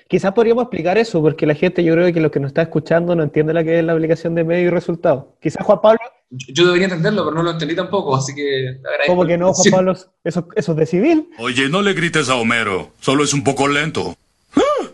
Quizás 0.08 0.34
podríamos 0.34 0.64
explicar 0.64 0.98
eso, 0.98 1.22
porque 1.22 1.46
la 1.46 1.56
gente, 1.56 1.84
yo 1.84 1.94
creo 1.94 2.14
que 2.14 2.20
lo 2.20 2.30
que 2.30 2.40
nos 2.40 2.50
está 2.50 2.62
escuchando 2.62 3.16
no 3.16 3.24
entiende 3.24 3.54
la 3.54 3.64
que 3.64 3.80
es 3.80 3.86
la 3.86 3.96
obligación 3.96 4.36
de 4.36 4.44
medio 4.44 4.68
y 4.68 4.70
resultado. 4.70 5.36
Quizás 5.42 5.66
Juan 5.66 5.80
Pablo. 5.82 6.00
Yo, 6.30 6.66
debería 6.66 6.86
entenderlo, 6.86 7.26
pero 7.26 7.38
no 7.38 7.44
lo 7.44 7.52
entendí 7.52 7.76
tampoco, 7.76 8.16
así 8.16 8.34
que 8.36 8.80
agradezco. 8.80 9.08
¿Cómo 9.08 9.26
que 9.26 9.38
no, 9.38 9.54
Juan 9.54 9.72
Pablo? 9.72 9.94
Eso, 10.24 10.48
eso 10.56 10.72
es 10.72 10.78
de 10.78 10.86
civil. 10.86 11.30
Oye, 11.40 11.70
no 11.70 11.82
le 11.82 11.94
grites 11.94 12.30
a 12.30 12.36
Homero, 12.36 12.92
solo 13.00 13.24
es 13.24 13.34
un 13.34 13.44
poco 13.44 13.68
lento. 13.68 14.16
¡Ah! 14.56 14.88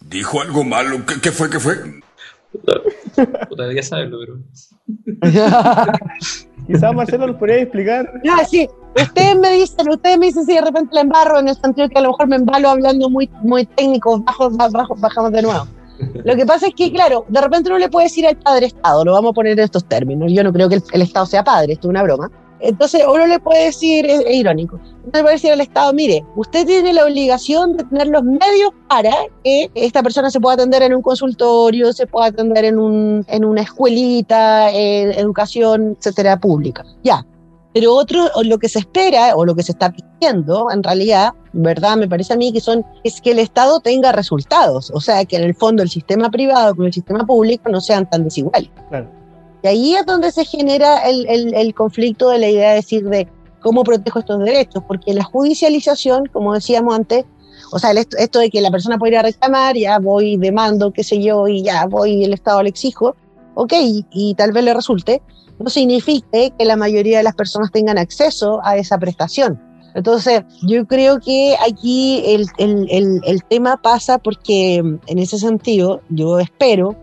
Dijo 0.00 0.40
algo 0.40 0.64
malo. 0.64 1.04
¿Qué, 1.06 1.20
qué 1.20 1.32
fue? 1.32 1.50
¿Qué 1.50 1.60
fue? 1.60 1.74
Puta, 3.48 3.62
debería 3.62 3.82
saberlo, 3.82 4.18
pero. 4.20 4.38
Quizás 6.66 6.94
Marcelo 6.94 7.28
nos 7.28 7.36
podría 7.36 7.62
explicar. 7.62 8.10
Ah, 8.30 8.44
sí. 8.44 8.68
Ustedes 8.96 9.36
me 9.38 9.52
dicen, 9.52 9.88
ustedes 9.88 10.18
me 10.18 10.26
dicen 10.26 10.44
si 10.44 10.54
de 10.54 10.62
repente 10.62 10.94
la 10.94 11.02
embarro 11.02 11.38
en 11.38 11.48
el 11.48 11.56
sentido 11.56 11.88
que 11.88 11.98
a 11.98 12.02
lo 12.02 12.10
mejor 12.10 12.28
me 12.28 12.36
embalo 12.36 12.70
hablando 12.70 13.10
muy, 13.10 13.30
muy 13.42 13.66
técnico, 13.66 14.18
bajos, 14.20 14.54
más 14.54 14.72
bajos, 14.72 15.00
bajamos 15.00 15.32
de 15.32 15.42
nuevo. 15.42 15.66
Lo 16.24 16.36
que 16.36 16.44
pasa 16.44 16.66
es 16.66 16.74
que, 16.74 16.92
claro, 16.92 17.24
de 17.28 17.40
repente 17.40 17.70
no 17.70 17.78
le 17.78 17.88
puede 17.88 18.06
decir 18.06 18.26
al 18.26 18.36
padre 18.36 18.66
Estado, 18.66 19.04
lo 19.04 19.12
vamos 19.12 19.30
a 19.30 19.34
poner 19.34 19.52
en 19.52 19.60
estos 19.60 19.84
términos. 19.84 20.32
Yo 20.32 20.42
no 20.42 20.52
creo 20.52 20.68
que 20.68 20.76
el, 20.76 20.82
el 20.92 21.02
Estado 21.02 21.26
sea 21.26 21.44
padre, 21.44 21.74
esto 21.74 21.88
es 21.88 21.90
una 21.90 22.02
broma. 22.02 22.30
Entonces 22.66 23.02
uno 23.06 23.26
le 23.26 23.38
puede 23.38 23.66
decir, 23.66 24.06
es, 24.06 24.20
es 24.20 24.34
irónico, 24.34 24.76
uno 24.76 25.12
le 25.12 25.22
puede 25.22 25.34
decir 25.34 25.52
al 25.52 25.60
Estado, 25.60 25.92
mire, 25.92 26.24
usted 26.34 26.66
tiene 26.66 26.92
la 26.92 27.04
obligación 27.04 27.76
de 27.76 27.84
tener 27.84 28.08
los 28.08 28.22
medios 28.22 28.70
para 28.88 29.12
que 29.44 29.70
esta 29.74 30.02
persona 30.02 30.30
se 30.30 30.40
pueda 30.40 30.54
atender 30.54 30.82
en 30.82 30.94
un 30.94 31.02
consultorio, 31.02 31.92
se 31.92 32.06
pueda 32.06 32.26
atender 32.26 32.64
en, 32.64 32.78
un, 32.78 33.24
en 33.28 33.44
una 33.44 33.62
escuelita, 33.62 34.70
en 34.70 35.12
educación, 35.12 35.96
etcétera, 35.98 36.38
pública. 36.38 36.84
Ya. 37.02 37.24
Pero 37.72 37.94
otro, 37.94 38.30
lo 38.42 38.58
que 38.58 38.70
se 38.70 38.78
espera, 38.78 39.36
o 39.36 39.44
lo 39.44 39.54
que 39.54 39.62
se 39.62 39.72
está 39.72 39.92
pidiendo, 39.92 40.70
en 40.70 40.82
realidad, 40.82 41.34
¿verdad? 41.52 41.98
Me 41.98 42.08
parece 42.08 42.32
a 42.32 42.36
mí 42.36 42.50
que 42.50 42.60
son, 42.60 42.82
es 43.04 43.20
que 43.20 43.32
el 43.32 43.38
Estado 43.38 43.80
tenga 43.80 44.12
resultados. 44.12 44.90
O 44.94 45.00
sea, 45.00 45.26
que 45.26 45.36
en 45.36 45.42
el 45.42 45.54
fondo 45.54 45.82
el 45.82 45.90
sistema 45.90 46.30
privado 46.30 46.74
con 46.74 46.86
el 46.86 46.92
sistema 46.94 47.26
público 47.26 47.68
no 47.68 47.82
sean 47.82 48.08
tan 48.08 48.24
desiguales. 48.24 48.70
Claro. 48.88 49.10
Y 49.66 49.68
ahí 49.68 49.94
es 49.96 50.06
donde 50.06 50.30
se 50.30 50.44
genera 50.44 50.98
el, 51.08 51.26
el, 51.28 51.52
el, 51.52 51.74
conflicto 51.74 52.28
de 52.30 52.38
la 52.38 52.48
idea 52.48 52.68
de 52.70 52.76
decir 52.76 53.02
de 53.08 53.26
cómo 53.60 53.82
protejo 53.82 54.20
estos 54.20 54.38
derechos, 54.38 54.84
porque 54.86 55.12
la 55.12 55.24
judicialización, 55.24 56.26
como 56.26 56.54
decíamos 56.54 56.94
antes, 56.94 57.24
o 57.72 57.80
sea, 57.80 57.90
esto, 57.90 58.16
esto, 58.16 58.38
de 58.38 58.48
que 58.48 58.60
la 58.60 58.70
persona 58.70 58.96
puede 58.96 59.14
ir 59.14 59.18
a 59.18 59.22
reclamar, 59.22 59.76
ya 59.76 59.98
voy, 59.98 60.36
demando, 60.36 60.92
qué 60.92 61.02
sé 61.02 61.20
yo, 61.20 61.48
y 61.48 61.64
ya 61.64 61.84
voy, 61.86 62.22
el 62.22 62.32
Estado 62.32 62.62
le 62.62 62.68
exijo, 62.68 63.16
ok, 63.56 63.72
y, 63.72 64.06
y 64.12 64.34
tal 64.36 64.52
vez 64.52 64.62
le 64.62 64.72
resulte, 64.72 65.20
no 65.58 65.68
significa 65.68 66.28
que 66.56 66.64
la 66.64 66.76
mayoría 66.76 67.18
de 67.18 67.24
las 67.24 67.34
personas 67.34 67.72
tengan 67.72 67.98
acceso 67.98 68.60
a 68.62 68.76
esa 68.76 68.98
prestación. 68.98 69.60
Entonces, 69.96 70.42
yo 70.62 70.86
creo 70.86 71.18
que 71.18 71.56
aquí 71.68 72.22
el, 72.24 72.46
el, 72.58 72.86
el, 72.88 73.20
el 73.24 73.42
tema 73.42 73.80
pasa 73.82 74.18
porque 74.18 74.76
en 74.76 75.18
ese 75.18 75.40
sentido, 75.40 76.02
yo 76.08 76.38
espero 76.38 76.94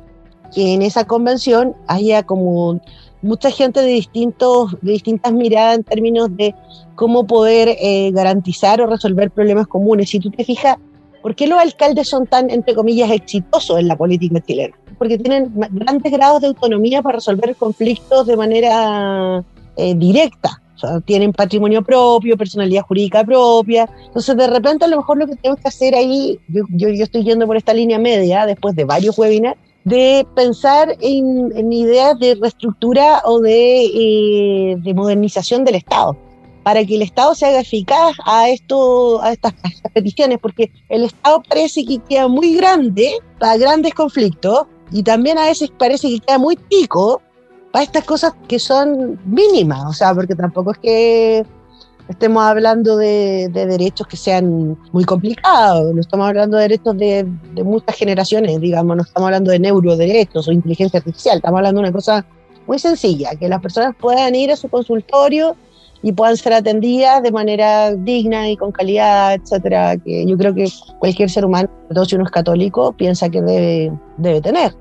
que 0.53 0.73
en 0.73 0.81
esa 0.81 1.05
convención 1.05 1.75
haya 1.87 2.23
como 2.23 2.79
mucha 3.23 3.49
gente 3.49 3.81
de, 3.81 3.87
distintos, 3.87 4.77
de 4.81 4.91
distintas 4.91 5.33
miradas 5.33 5.77
en 5.77 5.83
términos 5.83 6.35
de 6.35 6.53
cómo 6.95 7.25
poder 7.25 7.69
eh, 7.79 8.11
garantizar 8.11 8.81
o 8.81 8.87
resolver 8.87 9.31
problemas 9.31 9.67
comunes. 9.67 10.09
Si 10.09 10.19
tú 10.19 10.29
te 10.29 10.43
fijas, 10.43 10.77
¿por 11.21 11.35
qué 11.35 11.47
los 11.47 11.59
alcaldes 11.59 12.07
son 12.07 12.27
tan, 12.27 12.49
entre 12.49 12.75
comillas, 12.75 13.09
exitosos 13.09 13.79
en 13.79 13.87
la 13.87 13.97
política 13.97 14.41
chilena? 14.41 14.75
Porque 14.97 15.17
tienen 15.17 15.51
grandes 15.71 16.11
grados 16.11 16.41
de 16.41 16.47
autonomía 16.47 17.01
para 17.01 17.15
resolver 17.15 17.55
conflictos 17.55 18.27
de 18.27 18.37
manera 18.37 19.43
eh, 19.77 19.95
directa. 19.95 20.61
O 20.75 20.79
sea, 20.79 20.99
tienen 20.99 21.31
patrimonio 21.31 21.81
propio, 21.81 22.35
personalidad 22.35 22.81
jurídica 22.81 23.23
propia. 23.23 23.89
Entonces, 24.05 24.35
de 24.35 24.47
repente, 24.47 24.85
a 24.85 24.87
lo 24.87 24.97
mejor 24.97 25.17
lo 25.17 25.27
que 25.27 25.35
tenemos 25.35 25.61
que 25.61 25.67
hacer 25.67 25.95
ahí, 25.95 26.39
yo, 26.49 26.63
yo, 26.69 26.89
yo 26.89 27.03
estoy 27.03 27.23
yendo 27.23 27.47
por 27.47 27.55
esta 27.55 27.73
línea 27.73 27.99
media, 27.99 28.45
después 28.45 28.75
de 28.75 28.83
varios 28.83 29.17
webinars, 29.17 29.57
de 29.85 30.25
pensar 30.35 30.95
en, 31.01 31.71
ideas 31.71 32.17
de 32.19 32.35
reestructura 32.35 33.21
o 33.25 33.39
de, 33.39 33.85
eh, 33.85 34.75
de, 34.77 34.93
modernización 34.93 35.65
del 35.65 35.75
Estado, 35.75 36.17
para 36.63 36.85
que 36.85 36.95
el 36.95 37.01
Estado 37.01 37.35
se 37.35 37.45
haga 37.45 37.59
eficaz 37.59 38.15
a, 38.25 38.49
esto, 38.49 39.21
a, 39.21 39.33
estas, 39.33 39.53
a 39.63 39.67
estas 39.67 39.91
peticiones, 39.91 40.39
porque 40.41 40.71
el 40.89 41.03
Estado 41.03 41.43
parece 41.47 41.85
que 41.85 41.99
queda 41.99 42.27
muy 42.27 42.55
grande 42.55 43.11
para 43.39 43.57
grandes 43.57 43.93
conflictos 43.93 44.67
y 44.91 45.03
también 45.03 45.37
a 45.37 45.45
veces 45.45 45.71
parece 45.77 46.07
que 46.09 46.19
queda 46.19 46.37
muy 46.37 46.55
pico 46.55 47.21
para 47.71 47.83
estas 47.83 48.05
cosas 48.05 48.33
que 48.47 48.59
son 48.59 49.19
mínimas, 49.25 49.83
o 49.85 49.93
sea, 49.93 50.13
porque 50.13 50.35
tampoco 50.35 50.71
es 50.71 50.77
que 50.77 51.45
estemos 52.09 52.43
hablando 52.43 52.97
de, 52.97 53.49
de, 53.51 53.65
derechos 53.65 54.07
que 54.07 54.17
sean 54.17 54.77
muy 54.91 55.03
complicados, 55.03 55.93
no 55.93 56.01
estamos 56.01 56.27
hablando 56.27 56.57
de 56.57 56.63
derechos 56.63 56.97
de, 56.97 57.25
de, 57.53 57.63
muchas 57.63 57.95
generaciones, 57.95 58.59
digamos, 58.59 58.97
no 58.97 59.03
estamos 59.03 59.27
hablando 59.27 59.51
de 59.51 59.59
neuroderechos 59.59 60.47
o 60.47 60.51
inteligencia 60.51 60.99
artificial, 60.99 61.37
estamos 61.37 61.57
hablando 61.57 61.81
de 61.81 61.87
una 61.87 61.93
cosa 61.93 62.25
muy 62.67 62.79
sencilla, 62.79 63.31
que 63.35 63.49
las 63.49 63.61
personas 63.61 63.95
puedan 63.99 64.35
ir 64.35 64.51
a 64.51 64.55
su 64.55 64.69
consultorio 64.69 65.55
y 66.01 66.11
puedan 66.11 66.35
ser 66.35 66.53
atendidas 66.53 67.23
de 67.23 67.31
manera 67.31 67.93
digna 67.95 68.49
y 68.49 68.57
con 68.57 68.71
calidad, 68.71 69.35
etcétera, 69.35 69.97
que 69.97 70.25
yo 70.25 70.37
creo 70.37 70.53
que 70.53 70.67
cualquier 70.99 71.29
ser 71.29 71.45
humano, 71.45 71.69
sobre 71.83 71.95
todo 71.95 72.05
si 72.05 72.15
uno 72.15 72.25
es 72.25 72.31
católico, 72.31 72.91
piensa 72.91 73.29
que 73.29 73.41
debe, 73.41 73.91
debe 74.17 74.41
tener. 74.41 74.75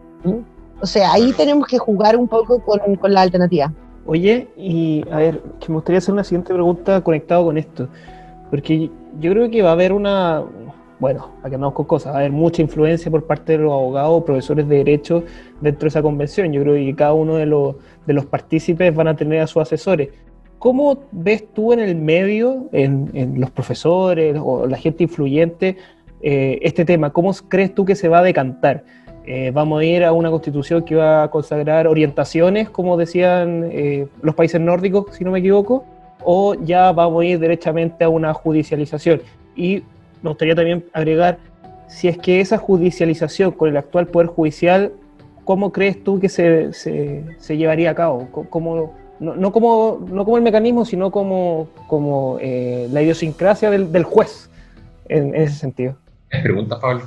O 0.81 0.87
sea, 0.87 1.13
ahí 1.13 1.33
tenemos 1.33 1.69
que 1.69 1.79
jugar 1.79 2.17
un 2.17 2.27
poco 2.27 2.61
con, 2.65 2.97
con 2.97 3.15
la 3.15 3.23
alternativa. 3.23 3.73
Oye, 4.05 4.49
y 4.57 5.05
a 5.11 5.19
ver, 5.19 5.41
que 5.61 5.69
me 5.69 5.75
gustaría 5.75 5.99
hacer 5.99 6.13
una 6.13 6.25
siguiente 6.25 6.53
pregunta 6.53 7.03
conectado 7.03 7.45
con 7.45 7.57
esto, 7.57 7.89
porque 8.51 8.91
yo 9.21 9.33
creo 9.33 9.51
que 9.51 9.63
va 9.63 9.71
a 9.71 9.73
haber 9.73 9.93
una, 9.93 10.43
bueno, 10.99 11.31
que 11.43 11.55
andamos 11.55 11.75
con 11.75 11.87
cosas, 11.87 12.13
va 12.13 12.17
a 12.17 12.21
haber 12.21 12.33
mucha 12.33 12.63
influencia 12.63 13.11
por 13.11 13.27
parte 13.27 13.53
de 13.53 13.59
los 13.59 13.73
abogados, 13.73 14.25
profesores 14.25 14.69
de 14.69 14.77
derecho 14.79 15.25
dentro 15.61 15.83
de 15.83 15.89
esa 15.89 16.03
convención. 16.03 16.53
Yo 16.53 16.63
creo 16.63 16.75
que 16.75 16.95
cada 16.95 17.13
uno 17.13 17.37
de 17.37 17.47
los, 17.47 17.77
de 18.07 18.13
los 18.13 18.27
partícipes 18.27 18.95
van 18.95 19.09
a 19.09 19.17
tener 19.17 19.41
a 19.41 19.47
sus 19.47 19.63
asesores. 19.63 20.11
¿Cómo 20.59 20.99
ves 21.13 21.45
tú 21.53 21.73
en 21.73 21.81
el 21.81 21.97
medio, 21.97 22.69
en, 22.73 23.11
en 23.15 23.41
los 23.41 23.51
profesores 23.51 24.37
o 24.41 24.67
la 24.67 24.77
gente 24.77 25.05
influyente, 25.05 25.77
eh, 26.21 26.59
este 26.63 26.85
tema? 26.85 27.11
¿Cómo 27.11 27.33
crees 27.49 27.75
tú 27.75 27.85
que 27.85 27.97
se 27.97 28.09
va 28.09 28.19
a 28.19 28.23
decantar? 28.23 28.85
Eh, 29.25 29.53
vamos 29.55 29.81
a 29.81 29.85
ir 29.85 30.05
a 30.05 30.13
una 30.13 30.31
constitución 30.31 30.83
que 30.85 30.97
va 30.97 31.23
a 31.23 31.31
consagrar 31.31 31.87
orientaciones, 31.87 32.69
como 32.69 32.97
decían 32.97 33.69
eh, 33.71 34.09
los 34.21 34.35
países 34.35 34.61
nórdicos, 34.61 35.15
si 35.17 35.25
no 35.25 35.31
me 35.31 35.39
equivoco, 35.39 35.85
o 36.25 36.55
ya 36.55 36.91
vamos 36.93 37.23
a 37.23 37.25
ir 37.27 37.39
derechamente 37.39 38.03
a 38.05 38.09
una 38.09 38.35
judicialización. 38.35 39.23
Y 39.55 39.83
me 40.23 40.31
gustaría 40.31 40.55
también 40.55 40.85
agregar, 40.93 41.39
si 41.87 42.09
es 42.09 42.19
que 42.19 42.41
esa 42.41 42.59
judicialización 42.59 43.53
con 43.53 43.69
el 43.69 43.77
actual 43.77 44.09
Poder 44.09 44.27
Judicial, 44.27 44.93
¿cómo 45.45 45.71
crees 45.71 46.03
tú 46.03 46.19
que 46.19 46.29
se, 46.29 46.73
se, 46.73 47.57
llevaría 47.57 47.91
a 47.91 47.95
cabo? 47.95 48.29
¿Cómo, 48.51 48.95
no, 49.21 49.37
no, 49.37 49.53
como, 49.53 50.05
no 50.11 50.25
como 50.25 50.37
el 50.37 50.43
mecanismo, 50.43 50.85
sino 50.85 51.13
como, 51.13 51.69
como 51.87 52.39
eh, 52.41 52.89
la 52.91 53.03
idiosincrasia 53.03 53.71
del, 53.71 53.93
del 53.93 54.03
juez, 54.03 54.51
en, 55.09 55.35
en 55.35 55.43
ese 55.43 55.55
sentido. 55.55 55.97
Pregunta, 56.29 56.81
Pablo. 56.81 57.03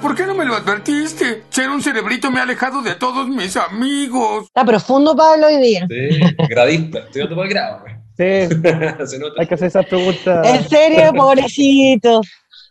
¿Por 0.00 0.14
qué 0.14 0.26
no 0.26 0.34
me 0.34 0.44
lo 0.44 0.54
advertiste? 0.54 1.44
Ser 1.48 1.70
un 1.70 1.82
cerebrito 1.82 2.30
me 2.30 2.40
ha 2.40 2.42
alejado 2.42 2.82
de 2.82 2.94
todos 2.96 3.28
mis 3.28 3.56
amigos. 3.56 4.44
Está 4.44 4.64
profundo, 4.64 5.16
Pablo, 5.16 5.46
hoy 5.46 5.56
día. 5.56 5.86
Sí, 5.88 6.20
gradista, 6.48 6.98
estoy 6.98 7.34
por 7.34 7.46
el 7.46 7.50
grado. 7.50 7.84
Sí, 8.16 8.24
hay 9.38 9.46
que 9.46 9.54
hacer 9.54 9.68
esa 9.68 9.82
pregunta. 9.82 10.42
En 10.44 10.68
serio, 10.68 11.12
pobrecito. 11.16 12.20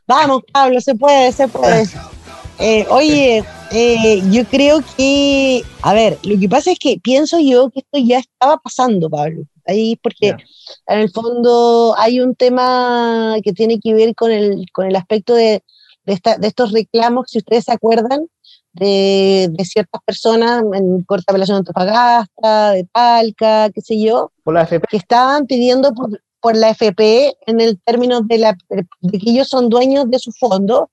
Vamos, 0.08 0.44
Pablo, 0.52 0.80
se 0.80 0.94
puede, 0.94 1.32
se 1.32 1.48
puede. 1.48 1.86
Eh, 2.60 2.86
oye, 2.90 3.44
eh, 3.72 4.22
yo 4.32 4.46
creo 4.46 4.84
que, 4.96 5.64
a 5.82 5.94
ver, 5.94 6.20
lo 6.24 6.40
que 6.40 6.48
pasa 6.48 6.72
es 6.72 6.80
que 6.80 7.00
pienso 7.02 7.40
yo 7.40 7.70
que 7.72 7.80
esto 7.80 7.98
ya 7.98 8.20
estaba 8.20 8.58
pasando, 8.58 9.10
Pablo. 9.10 9.44
Ahí 9.68 9.96
porque 10.02 10.28
yeah. 10.28 10.38
en 10.88 11.00
el 11.00 11.10
fondo 11.10 11.96
hay 11.98 12.20
un 12.20 12.36
tema 12.36 13.36
que 13.44 13.52
tiene 13.52 13.80
que 13.80 13.96
ver 13.96 14.14
con 14.14 14.32
el, 14.32 14.68
con 14.72 14.86
el 14.86 14.96
aspecto 14.96 15.34
de 15.34 15.64
de, 16.06 16.14
esta, 16.14 16.38
de 16.38 16.48
estos 16.48 16.72
reclamos, 16.72 17.30
si 17.30 17.40
ustedes 17.40 17.66
se 17.66 17.72
acuerdan, 17.72 18.28
de, 18.74 19.48
de 19.52 19.66
ciertas 19.66 20.02
personas 20.06 20.64
en 20.74 21.04
Corta 21.04 21.32
Apelación 21.32 21.56
de 21.56 21.60
Antofagasta, 21.60 22.72
de 22.72 22.84
Talca, 22.92 23.70
qué 23.72 23.82
sé 23.82 24.00
yo, 24.00 24.32
Por 24.44 24.54
la 24.54 24.64
FP. 24.64 24.88
que 24.90 24.98
estaban 24.98 25.46
pidiendo 25.46 25.94
por, 25.94 26.22
por 26.42 26.58
la 26.58 26.70
FP 26.72 27.36
en 27.48 27.62
el 27.62 27.80
término 27.82 28.22
de, 28.22 28.38
la, 28.38 28.58
de 28.70 29.18
que 29.18 29.30
ellos 29.30 29.48
son 29.48 29.70
dueños 29.70 30.10
de 30.10 30.20
su 30.20 30.32
fondo, 30.32 30.90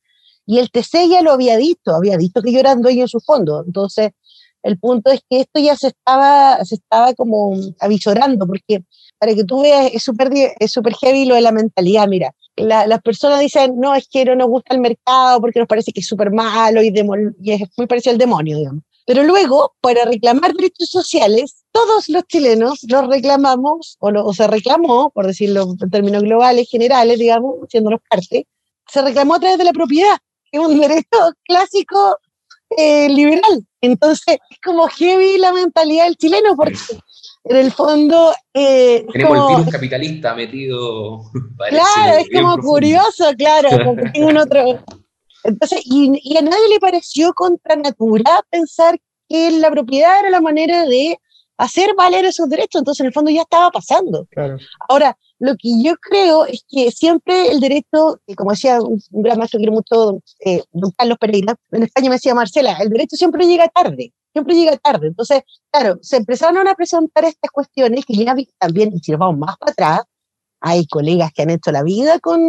y 0.47 0.59
el 0.59 0.71
TC 0.71 1.09
ya 1.09 1.23
lo 1.23 1.33
había 1.33 1.57
dicho, 1.57 1.93
había 1.95 2.17
dicho 2.17 2.41
que 2.43 2.51
ellos 2.51 2.61
eran 2.61 2.83
dueños 2.83 3.05
de 3.05 3.19
su 3.19 3.21
fondo. 3.21 3.63
Entonces, 3.65 4.11
el 4.63 4.79
punto 4.79 5.11
es 5.11 5.21
que 5.29 5.41
esto 5.41 5.61
ya 5.61 5.77
se 5.77 5.89
estaba, 5.89 6.65
se 6.65 6.77
estaba 6.77 7.15
como 7.15 7.55
avisorando, 7.81 8.47
porque 8.47 8.85
para 9.23 9.37
que 9.37 9.45
tú 9.45 9.63
veas, 9.63 9.89
es 9.95 10.03
súper 10.03 10.33
es 10.59 10.73
súper 10.73 10.95
heavy 11.01 11.27
lo 11.27 11.37
de 11.37 11.43
la 11.43 11.53
mentalidad, 11.53 12.09
mira. 12.09 12.35
la- 12.57 12.89
las 12.89 13.01
personas 13.03 13.39
dicen, 13.39 13.79
no, 13.79 13.95
es 13.95 14.09
que 14.09 14.25
no 14.25 14.35
nos 14.35 14.49
gusta 14.49 14.75
el 14.75 14.81
mercado 14.81 15.41
porque 15.41 15.61
nos 15.61 15.69
parece 15.69 15.93
que 15.93 16.01
es 16.01 16.07
súper 16.09 16.33
malo 16.33 16.83
y, 16.83 16.93
y 17.41 17.53
es 17.53 17.61
muy 17.77 17.87
parecido 17.87 18.11
al 18.15 18.19
demonio, 18.19 18.57
digamos. 18.59 18.83
Pero 19.07 19.23
luego, 19.23 19.75
para 19.81 20.05
reclamar 20.07 20.53
derechos 20.55 20.89
sociales, 20.91 21.63
todos 21.71 22.09
los 22.09 22.25
chilenos 22.25 22.81
los 22.89 23.07
reclamamos, 23.07 23.97
o, 24.01 24.11
lo- 24.11 24.25
o 24.27 24.35
se 24.35 24.49
reclamó, 24.49 25.11
por 25.11 25.29
decirlo 25.29 25.69
en 25.81 25.89
términos 25.91 26.25
globales, 26.25 26.69
generales, 26.69 27.17
digamos, 27.21 27.55
siéndonos 27.71 28.01
parte, 28.11 28.49
se 28.89 29.03
reclamó 29.03 29.37
a 29.37 29.41
través 29.41 29.59
de 29.59 29.65
la 29.65 29.73
propiedad, 29.73 30.17
que 30.51 30.59
es 30.59 30.67
un 30.67 30.81
derecho 30.81 31.19
clásico 31.45 32.19
eh, 32.77 33.09
liberal. 33.09 33.65
Entonces, 33.81 34.37
es 34.51 34.59
como 34.65 34.89
heavy 34.89 35.39
la 35.39 35.53
mentalidad 35.53 36.07
del 36.07 36.17
chileno, 36.17 36.57
porque 36.57 36.77
en 37.45 37.57
el 37.57 37.73
fondo... 37.73 38.33
eh, 38.55 39.05
es 39.07 39.13
Tenemos 39.13 39.39
como- 39.39 39.51
el 39.51 39.57
virus 39.57 39.73
capitalista 39.73 40.35
metido. 40.35 41.23
parece, 41.59 41.77
Claro, 41.95 42.19
es 42.19 42.29
como 42.33 42.55
profundo. 42.55 42.69
curioso, 42.73 43.25
claro, 43.37 43.69
porque 43.85 44.11
tengo 44.11 44.29
un 44.29 44.37
otro. 44.39 44.79
Entonces, 45.45 45.81
y, 45.85 46.13
y 46.23 46.37
a 46.37 46.43
nadie 46.43 46.69
le 46.71 46.79
pareció 46.79 47.33
contra 47.35 47.75
natura 47.77 48.45
pensar 48.51 48.99
que 49.29 49.51
la 49.53 49.71
propiedad 49.71 50.21
era 50.21 50.31
la 50.31 50.41
manera 50.41 50.87
de 50.87 51.19
hacer 51.59 51.95
valer 51.97 52.25
esos 52.25 52.49
derechos, 52.49 52.81
entonces 52.81 53.01
en 53.01 53.07
el 53.07 53.13
fondo 53.13 53.31
ya 53.31 53.43
estaba 53.43 53.71
pasando. 53.71 54.27
Claro. 54.31 54.57
Ahora, 54.89 55.17
lo 55.39 55.55
que 55.57 55.71
yo 55.83 55.95
creo 55.97 56.45
es 56.47 56.65
que 56.69 56.91
siempre 56.91 57.51
el 57.51 57.61
derecho, 57.61 58.21
que 58.27 58.35
como 58.37 58.51
decía 58.53 58.81
un, 58.81 59.01
un 59.11 59.23
gran 59.23 59.39
maestro 59.39 59.59
que 59.59 59.63
quiero 59.65 59.73
mucho, 59.73 60.21
eh, 60.45 60.63
don 60.73 60.91
Carlos 60.97 61.19
Pereira, 61.19 61.55
en 61.73 61.83
España 61.85 62.09
me 62.09 62.17
decía 62.17 62.35
Marcela, 62.35 62.77
el 62.81 62.91
derecho 62.91 63.17
siempre 63.17 63.47
llega 63.47 63.69
tarde, 63.69 64.13
siempre 64.33 64.55
llega 64.55 64.77
tarde. 64.79 65.09
Entonces, 65.09 65.43
claro, 65.71 65.99
se 66.03 66.17
empezaron 66.17 66.67
a 66.69 66.75
presentar 66.75 67.25
estas 67.25 67.51
cuestiones 67.51 68.05
que 68.07 68.15
ya 68.15 68.35
vi- 68.35 68.49
también, 68.59 68.93
y 68.95 68.99
si 69.01 69.13
nos 69.13 69.21
vamos 69.21 69.39
más 69.39 69.57
para 69.59 69.73
atrás, 69.73 70.01
hay 70.65 70.87
colegas 70.87 71.33
que 71.35 71.43
han 71.43 71.51
hecho 71.51 71.73
la 71.73 71.83
vida 71.83 72.21
con, 72.21 72.41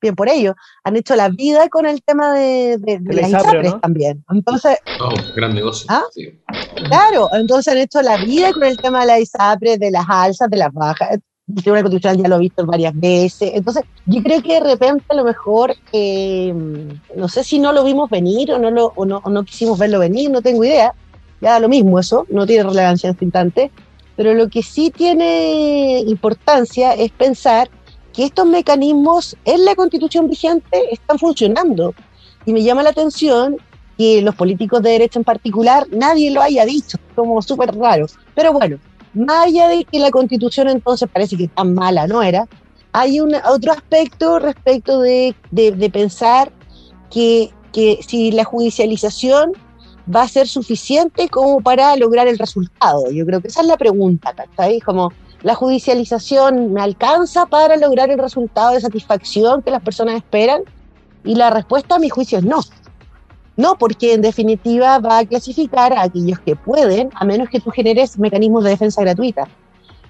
bien 0.00 0.14
por 0.14 0.28
ello, 0.28 0.54
han 0.84 0.94
hecho 0.96 1.16
la 1.16 1.28
vida 1.28 1.68
con 1.68 1.84
el 1.84 2.00
tema 2.02 2.32
de, 2.34 2.76
de, 2.78 2.98
de 3.00 3.14
las 3.14 3.28
ISAPRE, 3.28 3.48
ISAPRES 3.50 3.72
¿no? 3.72 3.80
también. 3.80 4.24
Entonces, 4.30 4.78
Oh, 5.00 5.12
gran 5.34 5.54
negocio. 5.54 5.86
¿Ah? 5.90 6.04
sí. 6.12 6.40
Claro, 6.88 7.28
entonces 7.32 7.72
han 7.72 7.78
hecho 7.78 8.00
la 8.02 8.16
vida 8.18 8.52
con 8.52 8.62
el 8.64 8.76
tema 8.76 9.00
de 9.00 9.06
la 9.06 9.20
ISAPRE, 9.20 9.78
de 9.78 9.90
las 9.90 10.06
alzas, 10.08 10.48
de 10.48 10.56
las 10.56 10.72
bajas. 10.72 11.18
El 11.48 11.62
Tribunal 11.62 11.84
Constitucional 11.84 12.22
ya 12.22 12.28
lo 12.28 12.36
he 12.36 12.40
visto 12.40 12.66
varias 12.66 12.98
veces. 12.98 13.52
Entonces, 13.54 13.84
yo 14.06 14.20
creo 14.20 14.42
que 14.42 14.54
de 14.54 14.60
repente 14.60 15.04
a 15.08 15.14
lo 15.14 15.22
mejor, 15.22 15.76
eh, 15.92 16.52
no 17.14 17.28
sé 17.28 17.44
si 17.44 17.60
no 17.60 17.72
lo 17.72 17.84
vimos 17.84 18.10
venir 18.10 18.50
o 18.50 18.58
no, 18.58 18.70
lo, 18.70 18.92
o, 18.96 19.04
no, 19.04 19.20
o 19.22 19.30
no 19.30 19.44
quisimos 19.44 19.78
verlo 19.78 20.00
venir, 20.00 20.28
no 20.30 20.42
tengo 20.42 20.64
idea. 20.64 20.92
Ya 21.40 21.52
da 21.52 21.60
lo 21.60 21.68
mismo 21.68 22.00
eso, 22.00 22.26
no 22.30 22.46
tiene 22.46 22.64
relevancia 22.64 23.08
en 23.08 23.12
este 23.12 23.24
instante. 23.24 23.70
Pero 24.16 24.34
lo 24.34 24.48
que 24.48 24.62
sí 24.62 24.90
tiene 24.90 26.00
importancia 26.00 26.94
es 26.94 27.12
pensar 27.12 27.70
que 28.12 28.24
estos 28.24 28.46
mecanismos 28.46 29.36
en 29.44 29.64
la 29.64 29.76
constitución 29.76 30.28
vigente 30.28 30.82
están 30.90 31.18
funcionando. 31.18 31.94
Y 32.44 32.52
me 32.52 32.62
llama 32.62 32.82
la 32.82 32.90
atención 32.90 33.56
que 33.96 34.20
los 34.20 34.34
políticos 34.34 34.82
de 34.82 34.90
derecha 34.90 35.20
en 35.20 35.24
particular 35.24 35.86
nadie 35.92 36.30
lo 36.30 36.42
haya 36.42 36.64
dicho, 36.64 36.98
como 37.14 37.40
súper 37.40 37.76
raro. 37.76 38.06
Pero 38.34 38.52
bueno, 38.52 38.78
más 39.16 39.46
allá 39.46 39.68
de 39.68 39.84
que 39.84 39.98
la 39.98 40.10
constitución 40.10 40.68
entonces 40.68 41.08
parece 41.12 41.36
que 41.36 41.48
tan 41.48 41.74
mala 41.74 42.06
no 42.06 42.22
era, 42.22 42.46
hay 42.92 43.20
un, 43.20 43.34
otro 43.48 43.72
aspecto 43.72 44.38
respecto 44.38 45.00
de, 45.00 45.34
de- 45.50 45.90
pensar 45.90 46.52
que, 47.10 47.50
que 47.72 47.98
si 48.06 48.30
la 48.32 48.44
judicialización 48.44 49.52
va 50.14 50.22
a 50.22 50.28
ser 50.28 50.46
suficiente 50.48 51.28
como 51.28 51.60
para 51.60 51.96
lograr 51.96 52.28
el 52.28 52.38
resultado. 52.38 53.10
Yo 53.10 53.26
creo 53.26 53.40
que 53.40 53.48
esa 53.48 53.60
es 53.60 53.66
la 53.66 53.76
pregunta, 53.76 54.32
¿cachai? 54.34 54.80
Como 54.80 55.12
la 55.42 55.54
judicialización 55.54 56.72
me 56.72 56.80
alcanza 56.80 57.46
para 57.46 57.76
lograr 57.76 58.10
el 58.10 58.18
resultado 58.18 58.72
de 58.72 58.80
satisfacción 58.80 59.62
que 59.62 59.70
las 59.70 59.82
personas 59.82 60.16
esperan 60.16 60.62
y 61.24 61.34
la 61.34 61.50
respuesta 61.50 61.96
a 61.96 61.98
mi 61.98 62.08
juicio 62.08 62.38
es 62.38 62.44
no. 62.44 62.60
No, 63.56 63.76
porque 63.78 64.12
en 64.12 64.20
definitiva 64.20 64.98
va 64.98 65.18
a 65.18 65.24
clasificar 65.24 65.92
a 65.94 66.02
aquellos 66.02 66.38
que 66.40 66.56
pueden, 66.56 67.08
a 67.14 67.24
menos 67.24 67.48
que 67.48 67.60
tú 67.60 67.70
generes 67.70 68.18
mecanismos 68.18 68.64
de 68.64 68.70
defensa 68.70 69.00
gratuita 69.00 69.48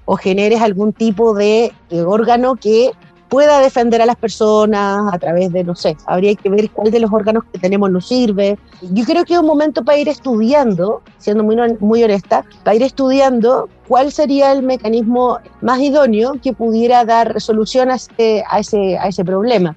o 0.05 0.17
generes 0.17 0.61
algún 0.61 0.93
tipo 0.93 1.35
de, 1.35 1.73
órgano 2.07 2.57
que 2.57 2.91
pueda 3.29 3.61
defender 3.61 4.01
a 4.01 4.07
las 4.07 4.17
personas 4.17 5.13
a 5.13 5.19
través 5.19 5.53
de, 5.53 5.65
no 5.65 5.75
sé, 5.75 5.97
habría 6.07 6.35
que 6.37 6.49
ver 6.49 6.71
cuál 6.71 6.93
de 6.93 7.01
los 7.01 7.13
órganos 7.13 7.43
que 7.53 7.59
tenemos 7.59 7.91
nos 7.91 8.07
sirve. 8.07 8.57
Yo 8.93 9.05
creo 9.05 9.25
que 9.25 9.35
es 9.35 9.41
un 9.41 9.47
momento 9.47 9.85
para 9.85 9.99
ir 9.99 10.09
estudiando, 10.09 11.03
siendo 11.19 11.43
muy, 11.43 11.57
muy 11.81 12.05
honesta, 12.05 12.45
para 12.63 12.77
ir 12.77 12.83
estudiando 12.83 13.69
cuál 13.89 14.13
sería 14.13 14.53
el 14.53 14.63
mecanismo 14.63 15.39
más 15.61 15.81
idóneo 15.81 16.35
que 16.41 16.53
pudiera 16.53 17.05
dar 17.05 17.41
solución 17.41 17.91
a, 17.91 17.97
este, 17.97 18.45
a, 18.49 18.61
ese, 18.61 18.97
a 18.97 19.09
ese 19.09 19.25
problema 19.25 19.77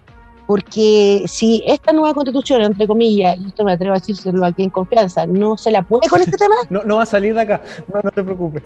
porque 0.49 1.25
si 1.27 1.61
esta 1.63 1.93
nueva 1.93 2.15
constitución, 2.15 2.63
entre 2.63 2.87
comillas, 2.87 3.37
y 3.37 3.49
esto 3.49 3.63
me 3.63 3.73
atrevo 3.73 3.93
a 3.93 3.99
decírselo 3.99 4.43
aquí 4.43 4.63
en 4.63 4.71
confianza, 4.71 5.27
no 5.27 5.55
se 5.57 5.69
la 5.69 5.83
puede 5.83 6.09
con 6.09 6.19
este 6.21 6.37
tema, 6.37 6.55
No, 6.71 6.81
no 6.85 6.95
va 6.95 7.03
a 7.03 7.05
salir 7.05 7.35
de 7.35 7.41
acá, 7.41 7.61
no, 7.93 7.99
no 8.03 8.09
te 8.09 8.23
preocupes. 8.23 8.63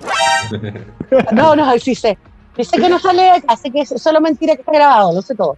no, 1.33 1.57
no, 1.57 1.77
sí 1.79 1.93
sé. 1.93 2.17
Sé 2.57 2.77
que 2.77 2.87
no 2.87 2.99
sale 2.99 3.23
de 3.23 3.29
acá, 3.31 3.57
sé 3.57 3.69
que 3.69 3.81
es 3.81 3.89
solo 4.01 4.21
mentira 4.21 4.55
que 4.55 4.61
está 4.61 4.71
grabado, 4.71 5.11
lo 5.13 5.21
sé 5.21 5.35
todo. 5.35 5.57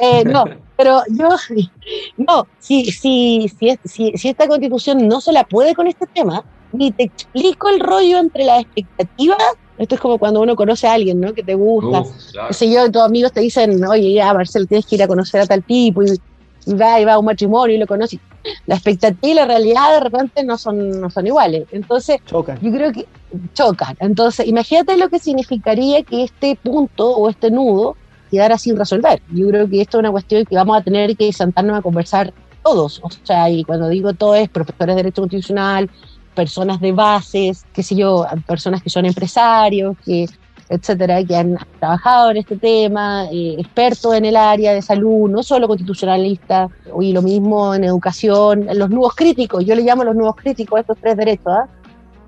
Eh, 0.00 0.24
no, 0.24 0.44
pero 0.78 1.02
yo, 1.10 1.28
no, 2.16 2.46
si, 2.58 2.86
si, 2.86 3.46
si, 3.58 3.68
es- 3.68 3.78
si, 3.84 4.12
si 4.16 4.28
esta 4.30 4.48
constitución 4.48 5.06
no 5.06 5.20
se 5.20 5.32
la 5.32 5.44
puede 5.44 5.74
con 5.74 5.88
este 5.88 6.06
tema, 6.06 6.42
ni 6.72 6.90
te 6.90 7.02
explico 7.04 7.68
el 7.68 7.80
rollo 7.80 8.16
entre 8.16 8.44
las 8.44 8.62
expectativas, 8.62 9.36
esto 9.78 9.94
es 9.94 10.00
como 10.00 10.18
cuando 10.18 10.40
uno 10.40 10.56
conoce 10.56 10.86
a 10.86 10.94
alguien, 10.94 11.20
¿no? 11.20 11.32
Que 11.34 11.42
te 11.42 11.54
gusta, 11.54 12.00
Uf, 12.00 12.30
claro. 12.32 12.52
sé 12.52 12.70
yo, 12.70 12.86
y 12.86 12.90
tus 12.90 13.02
amigos 13.02 13.32
te 13.32 13.40
dicen, 13.40 13.84
oye, 13.84 14.12
ya, 14.12 14.32
Marcelo, 14.32 14.66
tienes 14.66 14.86
que 14.86 14.94
ir 14.96 15.02
a 15.02 15.06
conocer 15.08 15.40
a 15.42 15.46
tal 15.46 15.62
tipo, 15.62 16.02
y, 16.02 16.18
y 16.66 16.74
va, 16.74 17.00
y 17.00 17.04
va 17.04 17.14
a 17.14 17.18
un 17.18 17.26
matrimonio 17.26 17.76
y 17.76 17.78
lo 17.78 17.86
conoces. 17.86 18.18
La 18.66 18.76
expectativa 18.76 19.32
y 19.32 19.34
la 19.34 19.44
realidad 19.44 19.92
de 19.94 20.00
repente 20.00 20.44
no 20.44 20.56
son, 20.56 21.00
no 21.00 21.10
son 21.10 21.26
iguales. 21.26 21.66
Entonces, 21.72 22.18
Chocan. 22.26 22.58
yo 22.60 22.70
creo 22.70 22.92
que 22.92 23.06
chocan. 23.54 23.96
Entonces, 23.98 24.46
imagínate 24.46 24.96
lo 24.96 25.08
que 25.08 25.18
significaría 25.18 26.02
que 26.04 26.22
este 26.22 26.56
punto 26.62 27.10
o 27.10 27.28
este 27.28 27.50
nudo 27.50 27.96
quedara 28.30 28.56
sin 28.56 28.76
resolver. 28.76 29.20
Yo 29.32 29.48
creo 29.48 29.68
que 29.68 29.80
esto 29.80 29.98
es 29.98 30.00
una 30.00 30.10
cuestión 30.12 30.44
que 30.44 30.54
vamos 30.56 30.76
a 30.76 30.82
tener 30.82 31.16
que 31.16 31.32
sentarnos 31.32 31.76
a 31.78 31.82
conversar 31.82 32.32
todos. 32.62 33.00
O 33.02 33.08
sea, 33.24 33.50
y 33.50 33.64
cuando 33.64 33.88
digo 33.88 34.12
todo 34.14 34.34
es 34.34 34.48
profesores 34.48 34.94
de 34.96 35.02
Derecho 35.02 35.22
Constitucional, 35.22 35.90
personas 36.36 36.80
de 36.80 36.92
bases, 36.92 37.64
qué 37.72 37.82
sé 37.82 37.96
yo, 37.96 38.24
personas 38.46 38.82
que 38.82 38.90
son 38.90 39.06
empresarios, 39.06 39.96
que 40.04 40.26
etcétera, 40.68 41.22
que 41.24 41.36
han 41.36 41.56
trabajado 41.78 42.30
en 42.32 42.36
este 42.38 42.56
tema, 42.56 43.26
eh, 43.32 43.56
expertos 43.58 44.14
en 44.14 44.24
el 44.24 44.36
área 44.36 44.72
de 44.72 44.82
salud, 44.82 45.30
no 45.30 45.42
solo 45.42 45.68
constitucionalistas, 45.68 46.70
y 47.00 47.12
lo 47.12 47.22
mismo 47.22 47.74
en 47.74 47.84
educación, 47.84 48.66
los 48.74 48.90
nuevos 48.90 49.14
críticos, 49.14 49.64
yo 49.64 49.74
le 49.74 49.82
llamo 49.82 50.04
los 50.04 50.14
nuevos 50.14 50.36
críticos 50.36 50.78
a 50.78 50.80
estos 50.80 50.98
tres 50.98 51.16
derechos, 51.16 51.46
¿ah? 51.46 51.68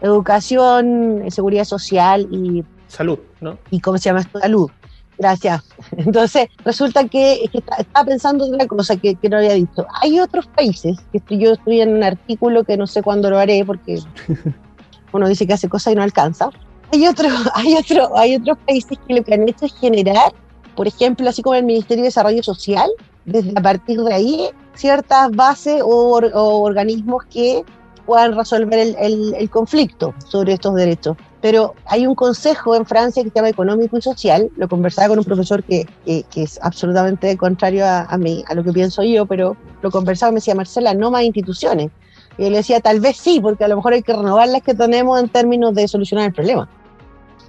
educación, 0.00 1.22
eh, 1.24 1.30
seguridad 1.30 1.64
social 1.64 2.28
y, 2.30 2.64
Salud, 2.86 3.18
¿no? 3.40 3.58
y 3.70 3.80
¿cómo 3.80 3.98
se 3.98 4.04
llama 4.04 4.20
esto? 4.20 4.38
Salud. 4.40 4.70
Gracias. 5.18 5.62
Entonces, 5.96 6.46
resulta 6.64 7.04
que, 7.08 7.44
estaba 7.52 8.04
pensando 8.06 8.46
en 8.46 8.54
otra 8.54 8.66
cosa 8.68 8.96
que, 8.96 9.16
que 9.16 9.28
no 9.28 9.38
había 9.38 9.54
dicho. 9.54 9.86
Hay 10.00 10.20
otros 10.20 10.46
países, 10.46 10.96
que 11.12 11.18
estoy- 11.18 11.38
yo 11.38 11.52
estoy 11.52 11.80
en 11.80 11.94
un 11.96 12.04
artículo 12.04 12.64
que 12.64 12.76
no 12.76 12.86
sé 12.86 13.02
cuándo 13.02 13.28
lo 13.30 13.38
haré 13.38 13.64
porque 13.64 13.98
uno 15.12 15.28
dice 15.28 15.46
que 15.46 15.54
hace 15.54 15.68
cosas 15.68 15.92
y 15.92 15.96
no 15.96 16.02
alcanza. 16.02 16.50
Hay, 16.92 17.06
otro, 17.06 17.28
hay, 17.54 17.74
otro, 17.74 18.16
hay 18.16 18.36
otros 18.36 18.58
países 18.66 18.98
que 19.06 19.14
lo 19.14 19.24
que 19.24 19.34
han 19.34 19.48
hecho 19.48 19.66
es 19.66 19.74
generar, 19.74 20.32
por 20.76 20.86
ejemplo, 20.86 21.28
así 21.28 21.42
como 21.42 21.56
el 21.56 21.64
Ministerio 21.64 22.02
de 22.04 22.08
Desarrollo 22.08 22.42
Social, 22.42 22.88
desde 23.24 23.52
a 23.56 23.60
partir 23.60 24.00
de 24.00 24.14
ahí, 24.14 24.48
ciertas 24.74 25.30
bases 25.32 25.82
o, 25.82 25.88
or- 26.12 26.30
o 26.34 26.60
organismos 26.62 27.24
que 27.26 27.64
puedan 28.06 28.34
resolver 28.36 28.78
el, 28.78 28.96
el- 29.00 29.34
el 29.34 29.50
conflicto 29.50 30.14
sobre 30.28 30.54
estos 30.54 30.74
derechos. 30.76 31.16
Pero 31.40 31.74
hay 31.86 32.06
un 32.06 32.14
consejo 32.16 32.74
en 32.74 32.84
Francia 32.84 33.22
que 33.22 33.28
se 33.30 33.34
llama 33.36 33.48
Económico 33.48 33.96
y 33.96 34.02
Social, 34.02 34.50
lo 34.56 34.68
conversaba 34.68 35.08
con 35.08 35.18
un 35.18 35.24
profesor 35.24 35.62
que, 35.62 35.86
que- 36.04 36.24
que 36.24 36.42
es 36.42 36.58
absolutamente 36.62 37.36
contrario 37.36 37.86
a, 37.86 38.02
a, 38.02 38.18
mí, 38.18 38.42
a 38.48 38.54
lo 38.54 38.64
que 38.64 38.72
pienso 38.72 39.04
yo, 39.04 39.24
pero 39.26 39.56
lo 39.80 39.90
conversaba 39.90 40.30
y 40.30 40.34
me 40.34 40.38
decía, 40.38 40.54
Marcela, 40.56 40.94
no 40.94 41.10
más 41.12 41.22
instituciones. 41.22 41.90
Y 42.38 42.50
le 42.50 42.56
decía, 42.58 42.80
tal 42.80 43.00
vez 43.00 43.16
sí, 43.16 43.38
porque 43.40 43.64
a 43.64 43.68
lo 43.68 43.76
mejor 43.76 43.92
hay 43.92 44.02
que 44.02 44.12
renovar 44.12 44.48
las 44.48 44.62
que 44.62 44.74
tenemos 44.74 45.20
en 45.20 45.28
términos 45.28 45.74
de 45.74 45.86
solucionar 45.86 46.26
el 46.26 46.32
problema. 46.34 46.68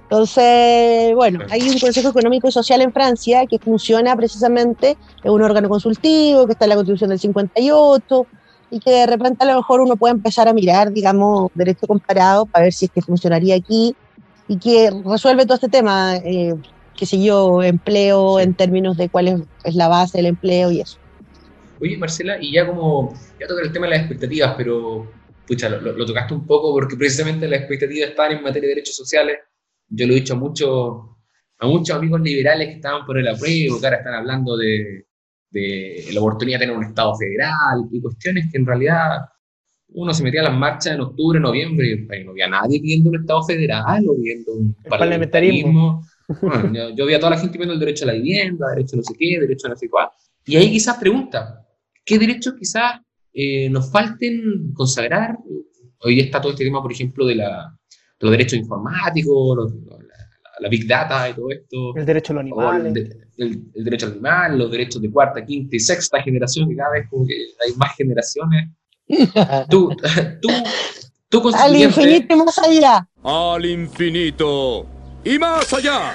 Entonces, 0.02 1.14
bueno, 1.14 1.40
hay 1.50 1.68
un 1.68 1.78
Consejo 1.78 2.08
Económico 2.08 2.48
y 2.48 2.52
Social 2.52 2.80
en 2.82 2.92
Francia 2.92 3.46
que 3.46 3.58
funciona 3.60 4.16
precisamente, 4.16 4.98
es 5.22 5.30
un 5.30 5.40
órgano 5.42 5.68
consultivo 5.68 6.46
que 6.46 6.52
está 6.52 6.64
en 6.64 6.70
la 6.70 6.74
Constitución 6.74 7.10
del 7.10 7.20
58 7.20 8.26
y 8.70 8.80
que 8.80 8.90
de 8.90 9.06
repente 9.06 9.44
a 9.44 9.48
lo 9.48 9.56
mejor 9.56 9.80
uno 9.80 9.96
puede 9.96 10.14
empezar 10.14 10.48
a 10.48 10.54
mirar, 10.54 10.92
digamos, 10.92 11.50
derecho 11.54 11.86
comparado 11.86 12.46
para 12.46 12.64
ver 12.64 12.72
si 12.72 12.86
es 12.86 12.90
que 12.92 13.02
funcionaría 13.02 13.56
aquí 13.56 13.94
y 14.46 14.58
que 14.58 14.90
resuelve 15.04 15.44
todo 15.46 15.54
este 15.56 15.68
tema, 15.68 16.16
eh, 16.18 16.54
qué 16.94 17.06
sé 17.06 17.22
yo, 17.22 17.62
empleo 17.62 18.40
en 18.40 18.54
términos 18.54 18.96
de 18.96 19.10
cuál 19.10 19.28
es, 19.28 19.40
es 19.64 19.74
la 19.74 19.88
base 19.88 20.18
del 20.18 20.26
empleo 20.26 20.70
y 20.70 20.80
eso. 20.80 20.98
Oye, 21.78 21.96
Marcela, 21.96 22.38
y 22.40 22.52
ya 22.52 22.66
como, 22.66 23.14
ya 23.38 23.46
toca 23.46 23.62
el 23.62 23.72
tema 23.72 23.86
de 23.86 23.90
las 23.92 24.00
expectativas, 24.00 24.54
pero 24.56 25.14
pucha, 25.46 25.68
lo, 25.68 25.80
lo- 25.80 26.06
tocaste 26.06 26.34
un 26.34 26.46
poco 26.46 26.72
porque 26.72 26.96
precisamente 26.96 27.48
las 27.48 27.60
expectativas 27.60 28.10
están 28.10 28.32
en 28.32 28.42
materia 28.42 28.68
de 28.68 28.74
derechos 28.74 28.96
sociales. 28.96 29.38
Yo 29.88 30.06
lo 30.06 30.12
he 30.12 30.16
dicho 30.16 30.34
a 30.34 30.36
muchos, 30.36 31.00
a 31.58 31.66
muchos 31.66 31.96
amigos 31.96 32.20
liberales 32.20 32.68
que 32.68 32.74
estaban 32.74 33.06
por 33.06 33.18
el 33.18 33.26
apruebo, 33.28 33.80
que 33.80 33.86
ahora 33.86 33.98
están 33.98 34.14
hablando 34.14 34.56
de, 34.56 35.06
de 35.50 36.04
la 36.12 36.20
oportunidad 36.20 36.58
de 36.60 36.66
tener 36.66 36.78
un 36.78 36.84
Estado 36.84 37.14
federal 37.16 37.84
y 37.90 38.00
cuestiones 38.00 38.46
que 38.50 38.58
en 38.58 38.66
realidad 38.66 39.18
uno 39.92 40.14
se 40.14 40.22
metía 40.22 40.40
a 40.42 40.44
las 40.44 40.56
marchas 40.56 40.94
en 40.94 41.00
octubre, 41.00 41.40
noviembre, 41.40 42.06
y 42.20 42.24
no 42.24 42.30
había 42.30 42.48
nadie 42.48 42.80
pidiendo 42.80 43.10
un 43.10 43.16
Estado 43.20 43.42
federal 43.42 44.04
o 44.08 44.14
pidiendo 44.16 44.52
un 44.52 44.74
parlamentarismo. 44.88 46.04
Bueno, 46.40 46.72
yo, 46.72 46.90
yo 46.94 47.06
vi 47.06 47.14
a 47.14 47.18
toda 47.18 47.30
la 47.30 47.38
gente 47.38 47.54
pidiendo 47.54 47.74
el 47.74 47.80
derecho 47.80 48.04
a 48.04 48.08
la 48.08 48.12
vivienda, 48.12 48.68
derecho 48.70 48.94
a 48.94 48.98
no 48.98 49.02
sé 49.02 49.14
qué, 49.18 49.40
derecho 49.40 49.66
a 49.66 49.70
no 49.70 49.76
sé 49.76 49.88
cuál. 49.88 50.08
Y 50.46 50.56
ahí 50.56 50.70
quizás 50.70 50.96
pregunta, 50.98 51.66
¿qué 52.04 52.18
derechos 52.20 52.54
quizás 52.56 53.00
eh, 53.32 53.68
nos 53.68 53.90
falten 53.90 54.72
consagrar? 54.74 55.36
Hoy 56.02 56.20
está 56.20 56.40
todo 56.40 56.52
este 56.52 56.64
tema, 56.64 56.80
por 56.80 56.92
ejemplo, 56.92 57.26
de, 57.26 57.34
la, 57.34 57.76
de 57.90 58.20
los 58.20 58.30
derechos 58.30 58.58
informáticos, 58.60 59.56
los- 59.56 59.74
la, 59.74 59.96
la 60.60 60.68
big 60.68 60.86
data 60.86 61.28
y 61.30 61.34
todo 61.34 61.50
esto. 61.50 61.96
El 61.96 62.06
derecho 62.06 62.32
a 62.32 62.36
los 62.36 62.44
el, 62.44 62.52
animales. 62.52 63.16
El- 63.40 63.62
el 63.74 63.84
derecho 63.84 64.06
al 64.06 64.12
animal, 64.12 64.58
los 64.58 64.70
derechos 64.70 65.00
de 65.02 65.10
cuarta, 65.10 65.44
quinta 65.44 65.76
y 65.76 65.80
sexta 65.80 66.22
generación, 66.22 66.68
que 66.68 66.76
cada 66.76 66.90
vez 66.92 67.06
como 67.10 67.26
que 67.26 67.34
hay 67.34 67.74
más 67.76 67.94
generaciones. 67.96 68.68
Tú, 69.68 69.90
tú, 70.40 70.48
tú 71.28 71.50
Al 71.56 71.74
infinito 71.76 72.34
y 72.34 72.36
más 72.38 72.58
allá. 72.58 73.08
Al 73.24 73.64
infinito 73.66 74.86
y 75.24 75.38
más 75.38 75.72
allá. 75.72 76.14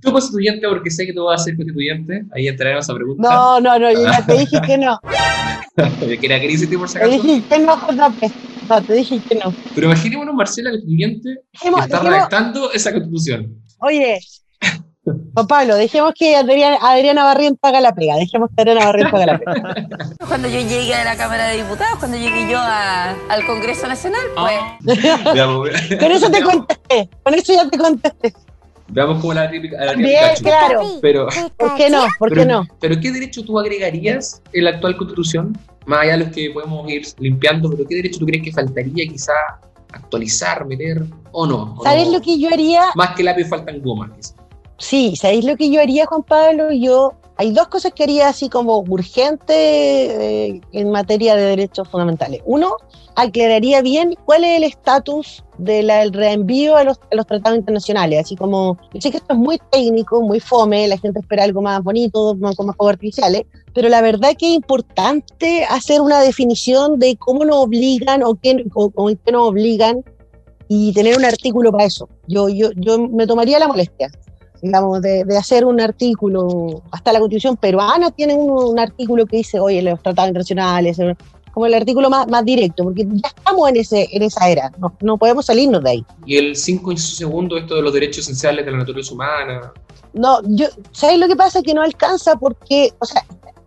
tú 0.00 0.10
constituyente, 0.12 0.66
porque 0.68 0.90
sé 0.90 1.04
que 1.06 1.12
tú 1.12 1.24
vas 1.24 1.40
a 1.42 1.44
ser 1.44 1.56
constituyente, 1.56 2.24
ahí 2.34 2.48
entraremos 2.48 2.88
a 2.88 2.92
esa 2.92 2.94
pregunta. 2.96 3.28
No, 3.28 3.60
no, 3.60 3.78
no, 3.78 3.92
yo 3.92 4.02
ya 4.02 4.24
te 4.26 4.32
dije 4.38 4.60
que 4.66 4.78
no. 4.78 4.98
que 6.20 6.26
era 6.26 6.38
crisis 6.40 6.68
por 6.76 6.88
si 6.88 6.94
Te 6.98 7.04
acaso. 7.04 7.22
dije 7.22 7.42
que 7.48 7.58
no, 7.58 7.76
JP. 7.76 8.32
No, 8.68 8.82
te 8.82 8.92
dije 8.94 9.20
que 9.28 9.34
no. 9.36 9.54
Pero 9.74 9.86
imaginémonos, 9.88 10.34
Marcela, 10.34 10.70
constituyente, 10.70 11.28
que 11.60 11.68
está 11.68 11.86
dejemos- 11.86 12.04
redactando 12.04 12.72
esa 12.72 12.92
constitución. 12.92 13.62
Oye, 13.80 14.18
Juan 15.04 15.46
Pablo, 15.48 15.74
dejemos 15.74 16.12
que 16.16 16.36
Adriana, 16.36 16.78
Adriana 16.80 17.24
Barrientos 17.24 17.58
haga 17.62 17.80
la 17.80 17.92
pega. 17.92 18.14
Dejemos 18.16 18.50
que 18.54 18.62
Adriana 18.62 18.86
Barrientos 18.86 19.14
haga 19.20 19.26
la 19.32 19.38
pega. 19.38 19.74
Cuando 20.28 20.48
yo 20.48 20.60
llegué 20.60 20.94
a 20.94 21.04
la 21.04 21.16
Cámara 21.16 21.48
de 21.48 21.56
Diputados, 21.62 21.98
cuando 21.98 22.16
llegué 22.16 22.48
yo 22.50 22.58
a- 22.60 23.10
al 23.28 23.44
Congreso 23.46 23.88
Nacional, 23.88 24.20
pues 24.36 25.00
Veamos, 25.34 25.68
Con 26.00 26.12
eso 26.12 26.30
te 26.30 26.42
contesté. 26.42 27.08
Con 27.24 27.34
eso 27.34 27.52
ya 27.52 27.68
te 27.68 27.78
contesté. 27.78 28.32
veamos 28.88 29.20
cómo 29.20 29.34
la 29.34 29.50
típica. 29.50 29.76
a 29.80 29.86
la 29.86 29.94
tía 29.94 30.06
Bien, 30.06 30.20
Pikachu. 30.38 30.44
claro. 30.44 30.82
Pero, 31.02 31.26
¿Por 31.56 31.74
qué 31.76 31.90
no? 31.90 32.04
¿Por 32.18 32.28
qué 32.28 32.34
pero, 32.36 32.50
no? 32.52 32.66
pero 32.80 33.00
¿qué 33.00 33.10
derecho 33.10 33.44
tú 33.44 33.58
agregarías 33.58 34.40
en 34.52 34.64
la 34.64 34.70
actual 34.70 34.96
constitución? 34.96 35.58
Más 35.84 36.02
allá 36.02 36.12
de 36.12 36.18
los 36.26 36.28
que 36.28 36.48
podemos 36.50 36.88
ir 36.88 37.02
limpiando, 37.18 37.68
pero 37.70 37.84
¿qué 37.88 37.96
derecho 37.96 38.20
tú 38.20 38.26
crees 38.26 38.44
que 38.44 38.52
faltaría 38.52 39.04
quizá 39.08 39.32
actualizar, 39.92 40.64
meter 40.64 41.02
o 41.32 41.44
no? 41.46 41.74
¿O 41.78 41.82
¿Sabes 41.82 42.06
no? 42.06 42.12
lo 42.14 42.20
que 42.20 42.38
yo 42.38 42.48
haría? 42.52 42.84
Más 42.94 43.16
que 43.16 43.24
lápiz 43.24 43.48
faltan 43.48 43.80
gomas. 43.82 44.10
quizá. 44.16 44.34
Sí, 44.78 45.14
¿sabéis 45.16 45.44
lo 45.44 45.56
que 45.56 45.70
yo 45.70 45.80
haría, 45.80 46.06
Juan 46.06 46.22
Pablo? 46.22 46.72
Yo, 46.72 47.12
hay 47.36 47.52
dos 47.52 47.68
cosas 47.68 47.92
que 47.92 48.02
haría 48.02 48.28
así 48.28 48.48
como 48.48 48.78
urgente 48.80 49.54
eh, 49.54 50.60
en 50.72 50.90
materia 50.90 51.36
de 51.36 51.42
derechos 51.42 51.88
fundamentales. 51.88 52.40
Uno, 52.44 52.76
aclararía 53.14 53.82
bien 53.82 54.14
cuál 54.24 54.44
es 54.44 54.58
el 54.58 54.64
estatus 54.64 55.44
del 55.58 56.12
reenvío 56.12 56.76
a 56.76 56.84
los, 56.84 56.98
a 57.10 57.14
los 57.14 57.26
tratados 57.26 57.58
internacionales. 57.58 58.20
Así 58.24 58.36
como, 58.36 58.76
yo 58.92 59.00
sé 59.00 59.10
que 59.10 59.18
esto 59.18 59.34
es 59.34 59.38
muy 59.38 59.60
técnico, 59.70 60.20
muy 60.20 60.40
fome, 60.40 60.88
la 60.88 60.98
gente 60.98 61.20
espera 61.20 61.44
algo 61.44 61.62
más 61.62 61.82
bonito, 61.82 62.34
más, 62.36 62.56
con 62.56 62.66
más 62.66 62.76
artificiales, 62.80 63.44
pero 63.74 63.88
la 63.88 64.02
verdad 64.02 64.30
que 64.38 64.46
es 64.46 64.54
importante 64.54 65.64
hacer 65.64 66.00
una 66.00 66.20
definición 66.20 66.98
de 66.98 67.16
cómo 67.16 67.44
nos 67.44 67.56
obligan 67.56 68.22
o, 68.22 68.34
qué, 68.34 68.64
o, 68.74 68.90
o 68.94 69.06
qué 69.06 69.32
nos 69.32 69.48
obligan 69.48 70.04
y 70.68 70.92
tener 70.92 71.16
un 71.16 71.24
artículo 71.24 71.70
para 71.70 71.84
eso. 71.84 72.08
Yo, 72.26 72.48
yo, 72.48 72.70
yo 72.76 72.98
me 72.98 73.26
tomaría 73.26 73.58
la 73.58 73.68
molestia 73.68 74.10
digamos, 74.62 75.02
de, 75.02 75.24
de 75.24 75.36
hacer 75.36 75.64
un 75.64 75.80
artículo, 75.80 76.82
hasta 76.92 77.12
la 77.12 77.18
constitución 77.18 77.56
peruana 77.56 78.10
tiene 78.12 78.34
un, 78.34 78.50
un 78.50 78.78
artículo 78.78 79.26
que 79.26 79.38
dice, 79.38 79.58
oye, 79.58 79.82
los 79.82 80.00
tratados 80.00 80.28
internacionales, 80.28 80.98
eh, 81.00 81.16
como 81.52 81.66
el 81.66 81.74
artículo 81.74 82.08
más, 82.08 82.28
más 82.28 82.44
directo, 82.44 82.84
porque 82.84 83.04
ya 83.06 83.28
estamos 83.28 83.68
en, 83.68 83.76
ese, 83.76 84.08
en 84.12 84.22
esa 84.22 84.48
era, 84.48 84.72
no, 84.78 84.94
no 85.00 85.18
podemos 85.18 85.44
salirnos 85.44 85.82
de 85.82 85.90
ahí. 85.90 86.06
Y 86.24 86.36
el 86.36 86.56
5 86.56 86.92
inciso 86.92 87.16
segundo, 87.16 87.58
esto 87.58 87.74
de 87.74 87.82
los 87.82 87.92
derechos 87.92 88.24
esenciales 88.24 88.64
de 88.64 88.70
la 88.70 88.78
naturaleza 88.78 89.12
humana. 89.12 89.72
No, 90.14 90.40
yo, 90.44 90.66
¿sabes 90.92 91.18
lo 91.18 91.26
que 91.26 91.36
pasa? 91.36 91.60
Que 91.60 91.74
no 91.74 91.82
alcanza 91.82 92.36
porque, 92.36 92.92
o 93.00 93.04
sea, 93.04 93.22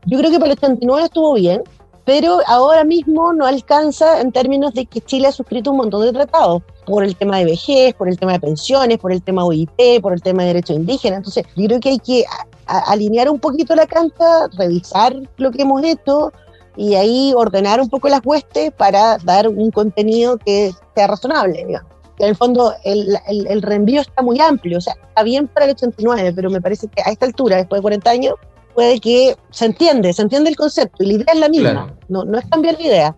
yo 0.06 0.18
creo 0.18 0.32
que 0.32 0.40
para 0.40 0.54
el 0.54 0.58
89 0.58 1.04
estuvo 1.04 1.34
bien, 1.34 1.62
pero 2.06 2.40
ahora 2.46 2.84
mismo 2.84 3.34
no 3.34 3.46
alcanza 3.46 4.22
en 4.22 4.32
términos 4.32 4.74
de 4.74 4.86
que 4.86 5.02
Chile 5.02 5.28
ha 5.28 5.32
suscrito 5.32 5.72
un 5.72 5.78
montón 5.78 6.04
de 6.04 6.14
tratados 6.14 6.62
por 6.86 7.04
el 7.04 7.16
tema 7.16 7.40
de 7.40 7.46
vejez, 7.46 7.96
por 7.96 8.08
el 8.08 8.20
tema 8.20 8.34
de 8.34 8.40
pensiones, 8.40 9.00
por 9.00 9.12
el 9.12 9.24
tema 9.24 9.44
OIP, 9.44 10.02
por 10.02 10.14
el 10.14 10.22
tema 10.22 10.44
de 10.44 10.50
derechos 10.50 10.76
indígenas. 10.76 11.18
Entonces, 11.18 11.46
yo 11.56 11.66
creo 11.66 11.80
que 11.80 11.90
hay 11.90 12.00
que 12.00 12.26
alinear 12.68 13.30
un 13.30 13.40
poquito 13.40 13.76
la 13.76 13.88
cancha, 13.88 14.48
revisar 14.56 15.16
lo 15.38 15.52
que 15.52 15.64
hemos 15.64 15.84
hecho 15.84 16.32
y 16.78 16.94
ahí 16.94 17.34
ordenar 17.36 17.82
un 17.82 17.90
poco 17.90 18.08
las 18.08 18.22
huestes 18.24 18.72
para 18.72 19.18
dar 19.18 19.48
un 19.48 19.72
contenido 19.72 20.38
que 20.38 20.72
sea 20.94 21.08
razonable, 21.08 21.66
digamos. 21.66 21.92
En 22.20 22.30
el 22.30 22.36
fondo, 22.36 22.74
el, 22.84 23.18
el, 23.28 23.48
el 23.48 23.62
reenvío 23.62 24.02
está 24.02 24.22
muy 24.22 24.40
amplio, 24.40 24.78
o 24.78 24.82
sea, 24.82 24.94
está 24.94 25.24
bien 25.24 25.48
para 25.48 25.66
el 25.66 25.72
89, 25.72 26.34
pero 26.34 26.50
me 26.50 26.62
parece 26.62 26.88
que 26.88 27.02
a 27.02 27.12
esta 27.12 27.26
altura, 27.26 27.58
después 27.58 27.80
de 27.80 27.82
40 27.82 28.10
años, 28.10 28.36
puede 28.76 29.00
que 29.00 29.36
se 29.52 29.66
entiende, 29.66 30.14
se 30.14 30.22
entiende 30.22 30.50
el 30.50 30.56
concepto 30.56 31.04
y 31.04 31.08
la 31.08 31.14
idea 31.14 31.34
es 31.34 31.40
la 31.40 31.50
misma, 31.50 31.72
Claro. 31.72 31.98
no, 32.10 32.26
no 32.26 32.38
es 32.38 32.46
cambiar 32.46 32.76
la 32.80 32.86
idea, 32.86 33.16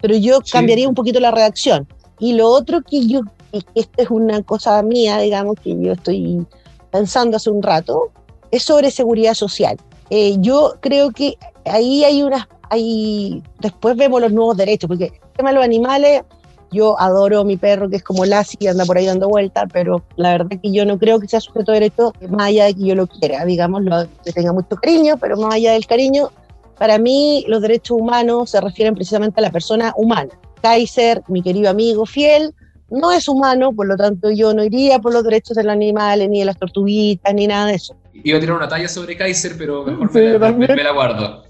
pero 0.00 0.14
yo 0.16 0.38
Sí. 0.44 0.52
cambiaría 0.52 0.88
un 0.88 0.94
poquito 0.94 1.20
la 1.20 1.30
redacción. 1.32 1.86
Y 2.18 2.32
lo 2.34 2.48
otro 2.48 2.80
que 2.82 3.06
yo, 3.06 3.20
y 3.52 3.62
esta 3.74 4.02
es 4.04 4.10
una 4.10 4.42
cosa 4.42 4.80
mía, 4.82 5.18
digamos, 5.18 5.56
que 5.62 5.76
yo 5.78 5.92
estoy 5.92 6.46
pensando 6.90 7.36
hace 7.36 7.50
un 7.50 7.62
rato, 7.62 8.10
es 8.50 8.62
sobre 8.62 8.90
seguridad 8.90 9.34
social. 9.34 9.76
Eh, 10.10 10.36
yo 10.38 10.74
creo 10.80 11.10
que 11.10 11.36
ahí 11.64 12.04
hay 12.04 12.22
unas, 12.22 12.46
hay, 12.68 13.42
después 13.60 13.96
vemos 13.96 14.20
los 14.20 14.32
nuevos 14.32 14.56
derechos, 14.56 14.88
porque 14.88 15.04
el 15.06 15.32
tema 15.36 15.50
de 15.50 15.56
los 15.56 15.64
animales, 15.64 16.22
yo 16.72 16.98
adoro 17.00 17.40
a 17.40 17.44
mi 17.44 17.56
perro 17.56 17.88
que 17.88 17.96
es 17.96 18.02
como 18.02 18.24
Lassie, 18.24 18.58
que 18.58 18.68
anda 18.68 18.84
por 18.84 18.96
ahí 18.96 19.06
dando 19.06 19.28
vueltas, 19.28 19.64
pero 19.72 20.02
la 20.16 20.32
verdad 20.32 20.58
que 20.62 20.72
yo 20.72 20.84
no 20.84 20.98
creo 20.98 21.18
que 21.20 21.28
sea 21.28 21.40
sujeto 21.40 21.72
de 21.72 21.80
derecho, 21.80 22.12
más 22.28 22.48
allá 22.48 22.66
de 22.66 22.74
que 22.74 22.84
yo 22.84 22.94
lo 22.94 23.06
quiera, 23.06 23.44
digamos, 23.44 23.82
lo, 23.82 24.06
que 24.24 24.32
tenga 24.32 24.52
mucho 24.52 24.76
cariño, 24.76 25.16
pero 25.18 25.36
más 25.36 25.54
allá 25.54 25.72
del 25.72 25.86
cariño, 25.86 26.30
para 26.78 26.98
mí 26.98 27.44
los 27.48 27.60
derechos 27.62 27.98
humanos 27.98 28.50
se 28.50 28.60
refieren 28.60 28.94
precisamente 28.94 29.40
a 29.40 29.42
la 29.42 29.50
persona 29.50 29.92
humana. 29.96 30.30
Kaiser, 30.62 31.22
mi 31.28 31.42
querido 31.42 31.70
amigo 31.70 32.06
fiel, 32.06 32.54
no 32.90 33.12
es 33.12 33.28
humano, 33.28 33.72
por 33.72 33.86
lo 33.86 33.96
tanto 33.96 34.30
yo 34.30 34.52
no 34.52 34.64
iría 34.64 34.98
por 34.98 35.12
los 35.12 35.24
derechos 35.24 35.56
de 35.56 35.64
los 35.64 35.72
animales, 35.72 36.28
ni 36.28 36.40
de 36.40 36.44
las 36.44 36.58
tortuguitas, 36.58 37.34
ni 37.34 37.46
nada 37.46 37.66
de 37.66 37.74
eso. 37.74 37.94
Iba 38.12 38.38
a 38.38 38.40
tirar 38.40 38.56
una 38.56 38.68
talla 38.68 38.88
sobre 38.88 39.16
Kaiser, 39.16 39.56
pero 39.56 39.84
mejor 39.84 40.08
Sí, 40.12 40.18
me, 40.18 40.38
la, 40.38 40.52
me 40.52 40.84
la 40.84 40.92
guardo. 40.92 41.44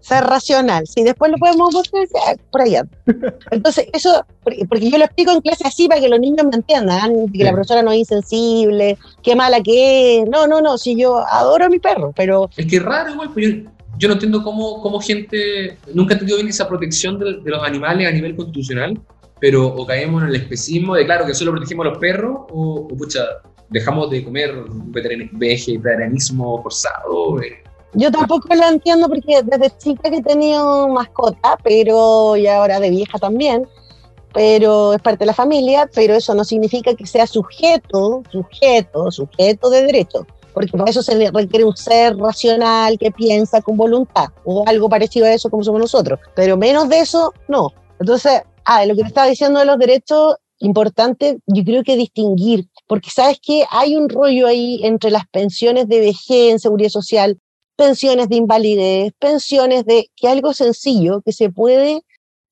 Ser 0.00 0.24
racional. 0.24 0.86
Si 0.86 1.02
después 1.02 1.30
lo 1.30 1.36
podemos 1.38 1.72
mostrar, 1.74 2.06
por 2.50 2.62
allá. 2.62 2.82
Entonces, 3.50 3.86
eso, 3.92 4.24
porque 4.68 4.90
yo 4.90 4.98
lo 4.98 5.04
explico 5.04 5.32
en 5.32 5.40
clase 5.40 5.66
así 5.66 5.88
para 5.88 6.00
que 6.00 6.08
los 6.08 6.20
niños 6.20 6.46
me 6.46 6.56
entiendan, 6.56 7.28
que 7.32 7.44
la 7.44 7.50
Sí. 7.50 7.54
profesora 7.54 7.82
no 7.82 7.92
es 7.92 7.98
insensible, 7.98 8.96
qué 9.22 9.34
mala 9.36 9.60
que 9.62 10.20
es. 10.22 10.28
No, 10.28 10.46
no, 10.46 10.60
no, 10.60 10.78
si 10.78 10.96
yo 10.96 11.18
adoro 11.18 11.66
a 11.66 11.68
mi 11.68 11.78
perro, 11.78 12.12
pero 12.16 12.48
Es 12.56 12.66
que 12.66 12.76
es 12.76 12.82
raro 12.82 13.12
igual, 13.12 13.30
pues 13.34 13.46
yo, 13.48 13.70
yo 13.98 14.08
no 14.08 14.14
entiendo 14.14 14.42
cómo, 14.42 14.80
cómo 14.82 15.00
gente 15.00 15.76
nunca 15.92 16.12
ha 16.12 16.14
entendido 16.14 16.36
bien 16.38 16.48
esa 16.48 16.68
protección 16.68 17.18
de, 17.18 17.40
de 17.42 17.50
los 17.50 17.62
animales 17.62 18.06
a 18.06 18.12
nivel 18.12 18.36
constitucional, 18.36 18.98
pero 19.40 19.66
o 19.66 19.86
caemos 19.86 20.22
en 20.22 20.28
el 20.30 20.36
especismo 20.36 20.94
de, 20.94 21.04
claro, 21.04 21.26
que 21.26 21.34
solo 21.34 21.50
protegemos 21.52 21.86
a 21.86 21.90
los 21.90 21.98
perros, 21.98 22.38
o, 22.50 22.88
o, 22.90 22.96
pucha, 22.96 23.20
dejamos 23.70 24.10
de 24.10 24.24
comer 24.24 24.54
vegetarianismo 25.32 26.62
forzado. 26.62 27.40
eh. 27.42 27.62
Yo 27.98 28.12
tampoco 28.12 28.54
lo 28.54 28.64
entiendo 28.64 29.08
porque 29.08 29.42
desde 29.42 29.76
chica 29.76 30.08
que 30.08 30.18
he 30.18 30.22
tenido 30.22 30.88
mascota, 30.88 31.58
pero 31.64 32.36
y 32.36 32.46
ahora 32.46 32.78
de 32.78 32.90
vieja 32.90 33.18
también, 33.18 33.66
pero 34.32 34.92
es 34.92 35.02
parte 35.02 35.20
de 35.20 35.26
la 35.26 35.34
familia, 35.34 35.90
pero 35.92 36.14
eso 36.14 36.32
no 36.32 36.44
significa 36.44 36.94
que 36.94 37.06
sea 37.06 37.26
sujeto, 37.26 38.22
sujeto, 38.30 39.10
sujeto 39.10 39.68
de 39.68 39.82
derecho, 39.82 40.24
porque 40.54 40.78
para 40.78 40.90
eso 40.90 41.02
se 41.02 41.30
requiere 41.30 41.64
un 41.64 41.76
ser 41.76 42.16
racional 42.16 42.96
que 43.00 43.10
piensa 43.10 43.60
con 43.60 43.76
voluntad, 43.76 44.28
o 44.44 44.62
algo 44.68 44.88
parecido 44.88 45.26
a 45.26 45.32
eso 45.32 45.50
como 45.50 45.64
somos 45.64 45.80
nosotros, 45.80 46.20
pero 46.36 46.56
menos 46.56 46.88
de 46.88 47.00
eso, 47.00 47.34
no. 47.48 47.72
Entonces, 47.98 48.42
ah, 48.64 48.86
lo 48.86 48.94
que 48.94 49.02
te 49.02 49.08
estaba 49.08 49.26
diciendo 49.26 49.58
de 49.58 49.66
los 49.66 49.78
derechos, 49.78 50.36
importante, 50.60 51.38
yo 51.46 51.64
creo 51.64 51.82
que 51.82 51.96
distinguir, 51.96 52.68
porque 52.86 53.10
sabes 53.10 53.40
que 53.42 53.64
hay 53.70 53.96
un 53.96 54.08
rollo 54.08 54.46
ahí 54.46 54.80
entre 54.84 55.10
las 55.10 55.26
pensiones 55.26 55.88
de 55.88 55.98
vejez 55.98 56.52
en 56.52 56.58
seguridad 56.60 56.90
social, 56.90 57.40
pensiones 57.78 58.28
de 58.28 58.34
invalidez, 58.34 59.12
pensiones 59.20 59.84
de 59.84 60.10
que 60.16 60.26
algo 60.26 60.52
sencillo 60.52 61.22
que 61.22 61.32
se 61.32 61.48
puede 61.48 62.02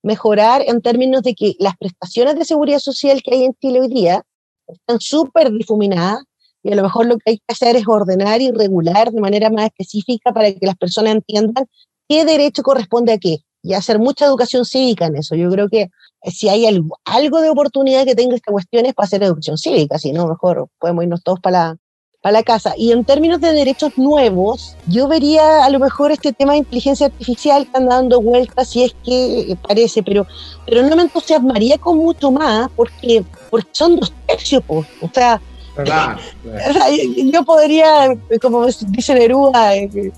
mejorar 0.04 0.62
en 0.64 0.80
términos 0.80 1.22
de 1.22 1.34
que 1.34 1.56
las 1.58 1.76
prestaciones 1.76 2.36
de 2.36 2.44
seguridad 2.44 2.78
social 2.78 3.20
que 3.24 3.34
hay 3.34 3.44
en 3.44 3.54
Chile 3.60 3.80
hoy 3.80 3.88
día 3.88 4.22
están 4.68 5.00
súper 5.00 5.50
difuminadas 5.50 6.22
y 6.62 6.72
a 6.72 6.76
lo 6.76 6.84
mejor 6.84 7.06
lo 7.06 7.16
que 7.18 7.32
hay 7.32 7.38
que 7.38 7.52
hacer 7.52 7.74
es 7.74 7.88
ordenar 7.88 8.40
y 8.40 8.52
regular 8.52 9.10
de 9.10 9.20
manera 9.20 9.50
más 9.50 9.66
específica 9.66 10.32
para 10.32 10.52
que 10.52 10.64
las 10.64 10.76
personas 10.76 11.16
entiendan 11.16 11.66
qué 12.08 12.24
derecho 12.24 12.62
corresponde 12.62 13.12
a 13.12 13.18
qué 13.18 13.38
y 13.62 13.74
hacer 13.74 13.98
mucha 13.98 14.26
educación 14.26 14.64
cívica 14.64 15.06
en 15.06 15.16
eso. 15.16 15.34
Yo 15.34 15.50
creo 15.50 15.68
que 15.68 15.88
si 16.30 16.48
hay 16.48 16.66
algo, 16.66 17.00
algo 17.04 17.40
de 17.40 17.50
oportunidad 17.50 18.04
que 18.04 18.14
tenga 18.14 18.36
esta 18.36 18.52
cuestión 18.52 18.86
es 18.86 18.94
para 18.94 19.06
hacer 19.06 19.24
educación 19.24 19.58
cívica, 19.58 19.98
si 19.98 20.12
no, 20.12 20.28
mejor 20.28 20.68
podemos 20.78 21.02
irnos 21.02 21.24
todos 21.24 21.40
para 21.40 21.58
la, 21.58 21.76
para 22.20 22.32
la 22.32 22.42
casa. 22.42 22.74
Y 22.76 22.92
en 22.92 23.04
términos 23.04 23.40
de 23.40 23.52
derechos 23.52 23.96
nuevos, 23.96 24.76
yo 24.86 25.08
vería 25.08 25.64
a 25.64 25.70
lo 25.70 25.78
mejor 25.78 26.12
este 26.12 26.32
tema 26.32 26.52
de 26.52 26.58
inteligencia 26.58 27.06
artificial 27.06 27.66
que 27.70 27.76
anda 27.76 27.96
dando 27.96 28.20
vueltas, 28.20 28.68
si 28.70 28.84
es 28.84 28.96
que 29.04 29.56
parece, 29.66 30.02
pero, 30.02 30.26
pero 30.66 30.82
no 30.82 30.96
me 30.96 31.02
entusiasmaría 31.02 31.78
con 31.78 31.98
mucho 31.98 32.30
más 32.30 32.70
porque, 32.74 33.24
porque 33.50 33.68
son 33.72 34.00
dos 34.00 34.12
tercios, 34.26 34.62
o 34.68 34.84
sea, 35.12 35.40
yo 37.32 37.44
podría, 37.44 38.16
como 38.40 38.66
dice 38.66 39.14
Neruda, 39.14 39.76
eh, 39.76 40.10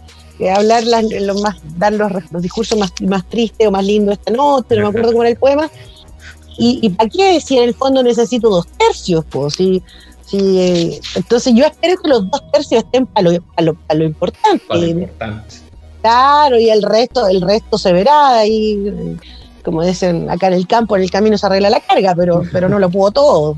hablar 0.55 0.85
lo 0.85 1.35
más, 1.41 1.57
dar 1.77 1.93
los, 1.93 2.11
discursos 2.41 2.79
más, 2.79 2.93
más 3.03 3.29
tristes 3.29 3.67
o 3.67 3.71
más 3.71 3.85
lindos 3.85 4.19
esta 4.19 4.33
noche, 4.33 4.77
no 4.77 4.83
me 4.83 4.89
acuerdo 4.89 5.13
cómo 5.13 5.23
era 5.25 5.31
el 5.31 5.37
poema. 5.37 5.71
¿Y, 6.61 6.81
y 6.83 6.91
para 6.91 7.09
qué 7.09 7.41
si 7.41 7.57
en 7.57 7.65
el 7.65 7.75
fondo 7.75 8.03
necesito 8.03 8.49
dos 8.49 8.67
tercios? 8.67 9.25
Pues, 9.31 9.55
si, 9.55 9.83
eh, 10.33 11.01
entonces 11.15 11.55
yo 11.55 11.65
espero 11.65 12.01
que 12.03 12.09
los 12.09 12.31
dos 12.31 12.43
tercios 12.53 12.85
estén 12.85 13.07
para 13.07 13.31
lo, 13.31 13.33
lo, 13.61 13.77
lo, 13.95 14.05
importante. 14.05 14.65
Para 14.67 14.81
lo 14.81 14.87
importante. 14.87 15.55
Claro, 16.03 16.59
y 16.59 16.71
el 16.71 16.83
resto, 16.83 17.27
el 17.29 17.41
resto 17.41 17.79
se 17.79 17.93
verá 17.93 18.47
y 18.47 19.17
como 19.65 19.85
dicen 19.85 20.31
acá 20.31 20.49
en 20.49 20.55
el 20.55 20.67
campo, 20.67 20.97
en 20.97 21.03
el 21.03 21.11
camino 21.11 21.37
se 21.37 21.47
arregla 21.47 21.71
la 21.71 21.81
carga, 21.81 22.15
pero, 22.15 22.43
pero 22.53 22.69
no 22.69 22.79
lo 22.79 22.91
puedo 22.91 23.11
todo. 23.11 23.57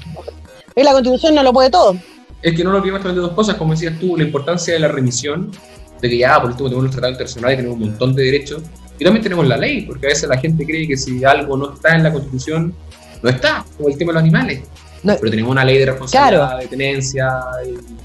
La 0.76 0.92
constitución 0.92 1.34
no 1.34 1.42
lo 1.42 1.52
puede 1.52 1.70
todo. 1.70 1.96
Es 2.42 2.56
que 2.56 2.64
no 2.64 2.70
lo 2.70 2.78
olvidemos 2.78 3.02
también 3.02 3.16
de 3.16 3.28
dos 3.28 3.32
cosas, 3.32 3.56
como 3.56 3.72
decías 3.72 3.98
tú, 3.98 4.16
la 4.16 4.24
importancia 4.24 4.72
de 4.72 4.80
la 4.80 4.88
remisión 4.88 5.50
de 6.00 6.08
que 6.08 6.16
ya, 6.16 6.40
por 6.40 6.50
último, 6.50 6.68
tenemos 6.68 6.84
los 6.84 6.92
tratados 6.92 7.14
internacionales, 7.14 7.58
tenemos 7.58 7.78
un 7.78 7.88
montón 7.90 8.14
de 8.14 8.22
derechos, 8.22 8.62
y 8.98 9.04
también 9.04 9.22
tenemos 9.22 9.46
la 9.46 9.56
ley, 9.56 9.82
porque 9.82 10.06
a 10.06 10.08
veces 10.08 10.28
la 10.28 10.38
gente 10.38 10.64
cree 10.64 10.88
que 10.88 10.96
si 10.96 11.22
algo 11.24 11.56
no 11.56 11.74
está 11.74 11.94
en 11.94 12.02
la 12.02 12.12
Constitución, 12.12 12.74
no 13.22 13.28
está, 13.28 13.64
como 13.76 13.88
el 13.88 13.98
tema 13.98 14.12
de 14.12 14.14
los 14.14 14.22
animales. 14.22 14.62
Pero 15.03 15.30
tenemos 15.30 15.51
una 15.51 15.64
ley 15.64 15.78
de 15.78 15.86
responsabilidad, 15.86 16.59
de 16.59 16.66
tenencia, 16.66 17.40
y 17.66 18.01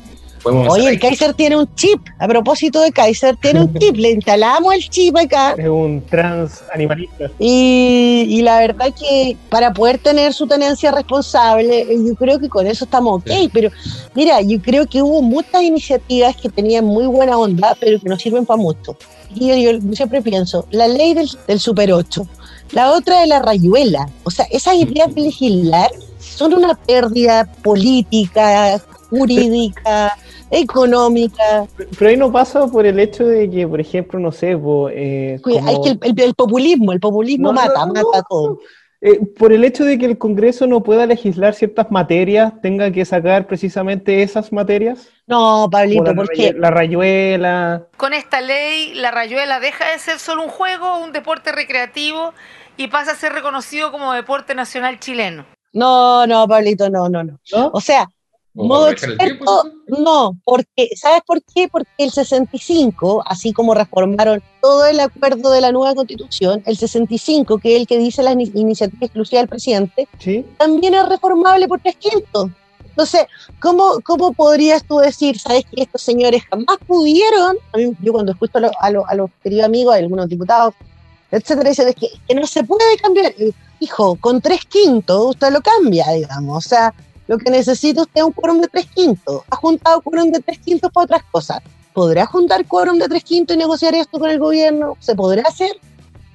Oye, 0.47 0.89
el 0.89 0.99
Kaiser 0.99 1.33
tiene 1.33 1.57
un 1.57 1.73
chip. 1.75 1.99
A 2.19 2.27
propósito 2.27 2.81
de 2.81 2.91
Kaiser, 2.91 3.35
tiene 3.37 3.61
un 3.61 3.73
chip. 3.73 3.95
Le 3.95 4.11
instalamos 4.11 4.73
el 4.75 4.89
chip 4.89 5.17
acá. 5.17 5.55
Es 5.57 5.67
un 5.67 6.01
trans 6.01 6.63
animalista. 6.73 7.31
Y, 7.39 8.25
y, 8.29 8.41
la 8.41 8.59
verdad 8.59 8.93
que 8.93 9.35
para 9.49 9.73
poder 9.73 9.97
tener 9.97 10.33
su 10.33 10.45
tenencia 10.45 10.91
responsable, 10.91 11.87
yo 11.89 12.15
creo 12.15 12.39
que 12.39 12.47
con 12.47 12.67
eso 12.67 12.85
estamos 12.85 13.21
ok. 13.21 13.49
Pero 13.51 13.71
mira, 14.13 14.41
yo 14.41 14.61
creo 14.61 14.85
que 14.85 15.01
hubo 15.01 15.21
muchas 15.21 15.63
iniciativas 15.63 16.35
que 16.35 16.49
tenían 16.49 16.85
muy 16.85 17.07
buena 17.07 17.37
onda, 17.37 17.75
pero 17.79 17.99
que 17.99 18.07
no 18.07 18.17
sirven 18.17 18.45
para 18.45 18.61
mucho. 18.61 18.95
Y 19.33 19.63
yo, 19.63 19.71
siempre 19.93 20.21
pienso, 20.21 20.67
la 20.69 20.87
ley 20.87 21.13
del, 21.13 21.27
del 21.47 21.59
Super 21.59 21.91
8, 21.91 22.27
la 22.71 22.91
otra 22.91 23.21
de 23.21 23.27
la 23.27 23.39
rayuela. 23.39 24.07
O 24.23 24.31
sea, 24.31 24.45
esas 24.51 24.75
ideas 24.75 25.13
de 25.15 25.21
legislar 25.21 25.89
son 26.35 26.53
una 26.53 26.75
pérdida 26.75 27.45
política, 27.63 28.79
jurídica 29.09 30.15
económica. 30.51 31.65
Pero 31.97 32.09
ahí 32.09 32.17
no 32.17 32.31
pasa 32.31 32.67
por 32.67 32.85
el 32.85 32.99
hecho 32.99 33.25
de 33.25 33.49
que, 33.49 33.67
por 33.67 33.79
ejemplo, 33.79 34.19
no 34.19 34.31
sé, 34.31 34.51
eh, 34.91 35.39
que 35.43 36.23
el, 36.23 36.33
populismo, 36.35 36.91
el 36.91 36.99
populismo 36.99 37.51
mata, 37.53 37.85
mata 37.85 38.23
todo. 38.29 38.59
Eh, 39.01 39.19
por 39.37 39.53
el 39.53 39.63
hecho 39.63 39.83
de 39.83 39.99
que 39.99 40.05
el 40.05 40.17
Congreso 40.17 40.65
no 40.67 40.81
pueda 40.81 41.05
legislar 41.05 41.53
ciertas 41.53 41.91
materias, 41.91 42.53
tenga 42.61 42.91
que 42.91 43.05
sacar 43.05 43.45
precisamente 43.45 44.23
esas 44.23 44.51
materias. 44.51 45.09
No, 45.27 45.67
Pablito, 45.71 46.15
¿por 46.15 46.29
qué? 46.29 46.53
La 46.53 46.71
rayuela. 46.71 47.87
Con 47.97 48.13
esta 48.13 48.41
ley, 48.41 48.93
la 48.95 49.11
rayuela 49.11 49.59
deja 49.59 49.91
de 49.91 49.99
ser 49.99 50.19
solo 50.19 50.43
un 50.43 50.49
juego, 50.49 50.97
un 50.99 51.11
deporte 51.11 51.51
recreativo 51.51 52.33
y 52.77 52.87
pasa 52.87 53.11
a 53.11 53.15
ser 53.15 53.33
reconocido 53.33 53.91
como 53.91 54.13
deporte 54.13 54.55
nacional 54.55 54.99
chileno. 54.99 55.45
No, 55.75 56.25
no, 56.25 56.47
Pablito, 56.47 56.89
no, 56.89 57.09
no, 57.09 57.23
no. 57.23 57.39
O 57.73 57.79
sea, 57.81 58.09
Modo 58.55 58.89
experto, 58.89 59.69
no, 59.87 60.39
porque, 60.45 60.89
¿sabes 60.95 61.21
por 61.27 61.43
qué? 61.43 61.67
Porque 61.67 61.89
el 61.97 62.09
65, 62.09 63.21
así 63.25 63.51
como 63.51 63.73
reformaron 63.73 64.41
todo 64.61 64.85
el 64.85 65.01
acuerdo 65.01 65.51
de 65.51 65.59
la 65.59 65.73
nueva 65.73 65.93
constitución, 65.93 66.63
el 66.65 66.77
65, 66.77 67.57
que 67.57 67.75
es 67.75 67.81
el 67.81 67.87
que 67.87 67.97
dice 67.97 68.23
la 68.23 68.31
iniciativa 68.31 69.05
exclusiva 69.05 69.41
del 69.41 69.49
presidente, 69.49 70.07
también 70.57 70.93
es 70.93 71.09
reformable 71.09 71.67
por 71.67 71.81
tres 71.81 71.97
quintos. 71.97 72.49
Entonces, 72.85 73.25
¿cómo, 73.59 73.99
¿cómo 74.05 74.31
podrías 74.31 74.85
tú 74.85 74.99
decir, 74.99 75.37
sabes 75.37 75.65
que 75.65 75.81
estos 75.81 76.01
señores 76.01 76.43
jamás 76.49 76.77
pudieron? 76.87 77.57
A 77.73 77.77
mí, 77.77 77.91
yo 78.01 78.13
cuando 78.13 78.31
escucho 78.31 78.57
a, 78.57 78.87
a, 78.87 79.15
los 79.15 79.29
queridos 79.43 79.65
amigos, 79.65 79.93
a 79.93 79.97
algunos 79.97 80.29
diputados, 80.29 80.73
etcétera, 81.29 81.71
dicen 81.71 81.93
que, 81.93 82.07
que 82.25 82.35
no 82.35 82.47
se 82.47 82.63
puede 82.63 82.95
cambiar. 83.01 83.33
Hijo, 83.79 84.15
con 84.15 84.41
tres 84.41 84.65
quintos 84.65 85.31
usted 85.31 85.51
lo 85.51 85.61
cambia, 85.61 86.09
digamos. 86.11 86.65
O 86.65 86.69
sea, 86.69 86.93
lo 87.27 87.37
que 87.37 87.49
necesita 87.49 88.01
usted 88.01 88.21
es 88.21 88.23
un 88.23 88.31
quórum 88.31 88.61
de 88.61 88.67
tres 88.67 88.87
quintos. 88.87 89.41
Ha 89.49 89.55
juntado 89.55 90.01
quórum 90.01 90.31
de 90.31 90.39
tres 90.39 90.59
quintos 90.59 90.91
para 90.91 91.05
otras 91.05 91.23
cosas. 91.31 91.61
¿Podrá 91.93 92.25
juntar 92.25 92.65
quórum 92.65 92.97
de 92.97 93.07
tres 93.07 93.23
quintos 93.23 93.55
y 93.55 93.59
negociar 93.59 93.95
esto 93.95 94.19
con 94.19 94.29
el 94.29 94.39
gobierno? 94.39 94.97
¿Se 94.99 95.15
podrá 95.15 95.43
hacer? 95.43 95.71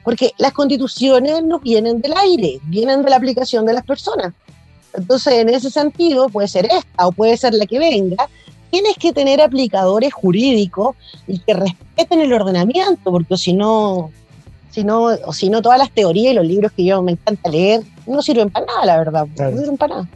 Porque 0.05 0.33
las 0.39 0.53
constituciones 0.53 1.45
no 1.45 1.61
vienen 1.61 2.01
del 2.01 2.15
aire, 2.17 2.61
vienen 2.65 3.03
de 3.03 3.11
la 3.11 3.17
aplicación 3.17 3.67
de 3.67 3.75
las 3.75 3.85
personas. 3.85 4.33
Entonces, 4.95 5.35
en 5.35 5.49
ese 5.51 5.71
sentido, 5.71 6.29
puede 6.29 6.49
ser 6.49 6.67
esta 6.67 7.07
o 7.07 7.13
puede 7.13 7.37
ser 7.37 7.55
la 7.55 7.67
que 7.67 7.79
venga, 7.79 8.29
tienes 8.71 8.97
que 8.97 9.13
tener 9.13 9.41
aplicadores 9.41 10.13
jurídicos 10.13 10.97
y 11.27 11.39
que 11.39 11.55
respeten 11.55 12.21
el 12.21 12.33
ordenamiento, 12.33 13.11
porque 13.11 13.37
si 13.37 13.53
no, 13.53 14.11
si 14.71 14.85
no, 14.85 15.05
o 15.05 15.33
si 15.33 15.51
no, 15.51 15.63
todas 15.63 15.79
las 15.79 15.91
teorías 15.91 16.33
y 16.33 16.37
los 16.37 16.47
libros 16.47 16.73
que 16.73 16.85
yo 16.85 17.03
me 17.03 17.13
encanta 17.13 17.51
leer 17.51 17.83
no 18.07 18.23
sirven 18.23 18.51
para 18.51 18.67
nada, 18.67 18.87
la 18.87 18.99
verdad, 18.99 19.27
no 19.27 19.59
sirven 19.59 19.77
para 19.77 19.95
nada. 19.97 20.09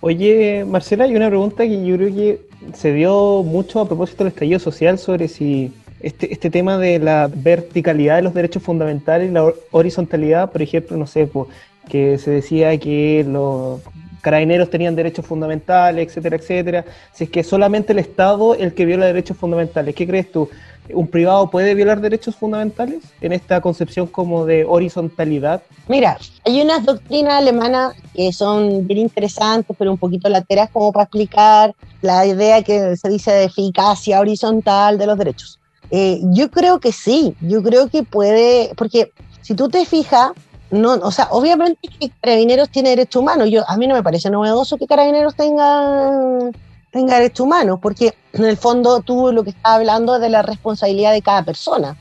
Oye, 0.00 0.64
Marcela, 0.66 1.04
hay 1.04 1.14
una 1.14 1.28
pregunta 1.28 1.64
que 1.64 1.84
yo 1.84 1.96
creo 1.96 2.14
que 2.14 2.40
se 2.74 2.92
dio 2.92 3.42
mucho 3.42 3.80
a 3.80 3.86
propósito 3.86 4.24
del 4.24 4.32
estallido 4.32 4.58
social 4.58 4.98
sobre 4.98 5.28
si 5.28 5.72
este, 6.00 6.32
este 6.32 6.50
tema 6.50 6.78
de 6.78 6.98
la 6.98 7.30
verticalidad 7.32 8.16
de 8.16 8.22
los 8.22 8.34
derechos 8.34 8.62
fundamentales 8.62 9.30
y 9.30 9.32
la 9.32 9.52
horizontalidad, 9.70 10.50
por 10.50 10.62
ejemplo, 10.62 10.96
no 10.96 11.06
sé, 11.06 11.26
pues, 11.26 11.48
que 11.88 12.18
se 12.18 12.30
decía 12.30 12.76
que 12.78 13.24
los 13.28 13.80
carabineros 14.20 14.70
tenían 14.70 14.94
derechos 14.94 15.26
fundamentales, 15.26 16.08
etcétera, 16.08 16.36
etcétera. 16.36 16.84
Si 17.12 17.24
es 17.24 17.30
que 17.30 17.42
solamente 17.42 17.92
el 17.92 17.98
Estado 17.98 18.54
el 18.54 18.74
que 18.74 18.84
viola 18.84 19.06
derechos 19.06 19.36
fundamentales, 19.36 19.94
¿qué 19.94 20.06
crees 20.06 20.30
tú? 20.30 20.48
¿Un 20.92 21.06
privado 21.06 21.50
puede 21.50 21.74
violar 21.74 22.00
derechos 22.00 22.34
fundamentales 22.34 23.02
en 23.20 23.32
esta 23.32 23.60
concepción 23.60 24.06
como 24.06 24.44
de 24.44 24.64
horizontalidad? 24.64 25.62
Mira, 25.88 26.18
hay 26.44 26.60
unas 26.60 26.84
doctrinas 26.84 27.34
alemanas 27.34 27.94
que 28.14 28.32
son 28.32 28.86
bien 28.86 28.98
interesantes, 28.98 29.76
pero 29.78 29.92
un 29.92 29.98
poquito 29.98 30.28
lateras 30.28 30.70
como 30.70 30.92
para 30.92 31.04
explicar 31.04 31.74
la 32.02 32.26
idea 32.26 32.62
que 32.62 32.96
se 32.96 33.08
dice 33.08 33.30
de 33.30 33.44
eficacia 33.44 34.20
horizontal 34.20 34.98
de 34.98 35.06
los 35.06 35.16
derechos. 35.16 35.60
Eh, 35.90 36.20
yo 36.32 36.50
creo 36.50 36.80
que 36.80 36.92
sí, 36.92 37.34
yo 37.40 37.62
creo 37.62 37.88
que 37.88 38.02
puede, 38.02 38.72
porque 38.76 39.12
si 39.42 39.54
tú 39.54 39.68
te 39.68 39.84
fijas, 39.84 40.32
no, 40.70 40.94
o 40.94 41.10
sea, 41.10 41.28
obviamente 41.30 41.88
que 41.88 42.10
Carabineros 42.20 42.68
tiene 42.68 42.90
derechos 42.90 43.20
humanos. 43.20 43.48
Yo, 43.50 43.68
a 43.68 43.76
mí 43.76 43.86
no 43.86 43.94
me 43.94 44.02
parece 44.02 44.30
novedoso 44.30 44.78
que 44.78 44.86
Carabineros 44.86 45.34
tenga, 45.34 46.50
tenga 46.92 47.14
derechos 47.16 47.40
humanos, 47.46 47.78
porque 47.82 48.14
en 48.32 48.44
el 48.44 48.56
fondo 48.56 49.00
tú 49.00 49.32
lo 49.32 49.42
que 49.42 49.50
estás 49.50 49.72
hablando 49.74 50.14
es 50.14 50.20
de 50.20 50.28
la 50.28 50.42
responsabilidad 50.42 51.12
de 51.12 51.22
cada 51.22 51.42
persona. 51.42 51.96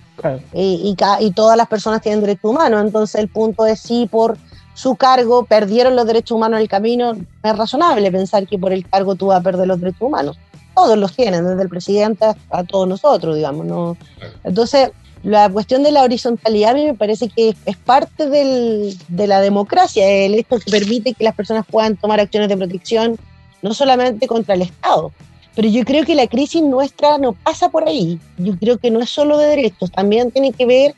Y, 0.54 0.96
y, 1.20 1.32
todas 1.32 1.56
las 1.56 1.68
personas 1.68 2.02
tienen 2.02 2.22
derechos 2.22 2.52
humanos. 2.52 2.84
Entonces 2.84 3.20
el 3.22 3.30
punto 3.30 3.66
es 3.66 3.80
si 3.80 4.06
por 4.06 4.38
su 4.74 4.96
cargo 4.96 5.46
perdieron 5.46 5.96
los 5.96 6.06
derechos 6.06 6.36
humanos 6.36 6.58
en 6.58 6.64
el 6.64 6.70
camino. 6.70 7.16
Es 7.44 7.58
razonable 7.58 8.12
pensar 8.12 8.46
que 8.46 8.60
por 8.60 8.74
el 8.74 8.88
cargo 8.88 9.16
tú 9.16 9.28
vas 9.28 9.40
a 9.40 9.44
perder 9.44 9.68
los 9.68 9.80
derechos 9.80 10.02
humanos. 10.02 10.38
Todos 10.76 10.98
los 10.98 11.16
tienen, 11.16 11.46
desde 11.46 11.62
el 11.62 11.70
presidente 11.70 12.26
a 12.52 12.64
todos 12.66 12.88
nosotros, 12.88 13.36
digamos. 13.36 13.66
¿no? 13.66 13.98
Entonces, 14.44 14.92
la 15.24 15.50
cuestión 15.50 15.84
de 15.84 15.92
la 15.92 16.04
horizontalidad 16.04 16.72
a 16.72 16.74
mí 16.76 16.86
me 16.86 16.94
parece 16.94 17.30
que 17.30 17.56
es 17.66 17.78
parte 17.78 18.30
del, 18.30 18.98
de 19.10 19.28
la 19.28 19.42
democracia, 19.42 20.08
el 20.10 20.36
esto 20.36 20.60
que 20.60 20.72
permite 20.72 21.14
que 21.14 21.24
las 21.24 21.36
personas 21.36 21.66
puedan 21.70 21.98
tomar 21.98 22.20
acciones 22.20 22.48
de 22.50 22.58
protección, 22.58 23.18
no 23.62 23.74
solamente 23.74 24.28
contra 24.28 24.56
el 24.56 24.62
Estado. 24.62 25.12
Pero 25.56 25.68
yo 25.68 25.84
creo 25.84 26.06
que 26.06 26.16
la 26.16 26.28
crisis 26.28 26.62
nuestra 26.62 27.18
no 27.18 27.34
pasa 27.34 27.70
por 27.70 27.86
ahí. 27.88 28.18
Yo 28.38 28.58
creo 28.58 28.78
que 28.78 28.92
no 28.92 29.02
es 29.02 29.10
solo 29.10 29.38
de 29.38 29.48
derechos, 29.48 29.92
también 29.92 30.32
tiene 30.32 30.54
que 30.54 30.66
ver 30.66 30.94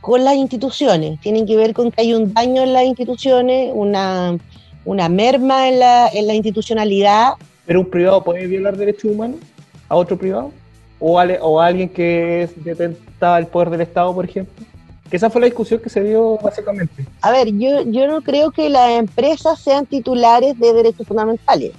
con 0.00 0.22
las 0.22 0.36
instituciones, 0.36 1.18
tiene 1.20 1.44
que 1.46 1.56
ver 1.56 1.72
con 1.72 1.90
que 1.90 2.02
hay 2.02 2.14
un 2.14 2.32
daño 2.32 2.62
en 2.62 2.72
las 2.74 2.84
instituciones, 2.84 3.72
una, 3.74 4.38
una 4.84 5.08
merma 5.08 5.68
en 5.68 5.80
la, 5.80 6.08
en 6.08 6.26
la 6.28 6.34
institucionalidad. 6.34 7.32
¿Pero 7.66 7.80
un 7.80 7.90
privado 7.90 8.22
puede 8.22 8.46
violar 8.46 8.76
derechos 8.76 9.04
humanos 9.10 9.40
a 9.88 9.96
otro 9.96 10.16
privado? 10.16 10.52
¿O, 11.00 11.18
a 11.18 11.66
alguien 11.66 11.88
que 11.88 12.44
es- 12.44 12.54
detenta 13.24 13.38
el 13.38 13.46
poder 13.46 13.70
del 13.70 13.80
Estado, 13.82 14.14
por 14.14 14.24
ejemplo? 14.24 14.64
Que 15.10 15.16
esa 15.16 15.30
fue 15.30 15.40
la 15.40 15.46
discusión 15.46 15.80
que 15.80 15.90
se 15.90 16.02
dio 16.02 16.38
básicamente. 16.38 17.06
A 17.20 17.30
ver, 17.30 17.48
yo, 17.52 17.82
yo 17.82 18.06
no 18.06 18.22
creo 18.22 18.50
que 18.50 18.68
las 18.68 18.90
empresas 18.92 19.60
sean 19.60 19.86
titulares 19.86 20.58
de 20.58 20.72
derechos 20.72 21.06
fundamentales. 21.06 21.72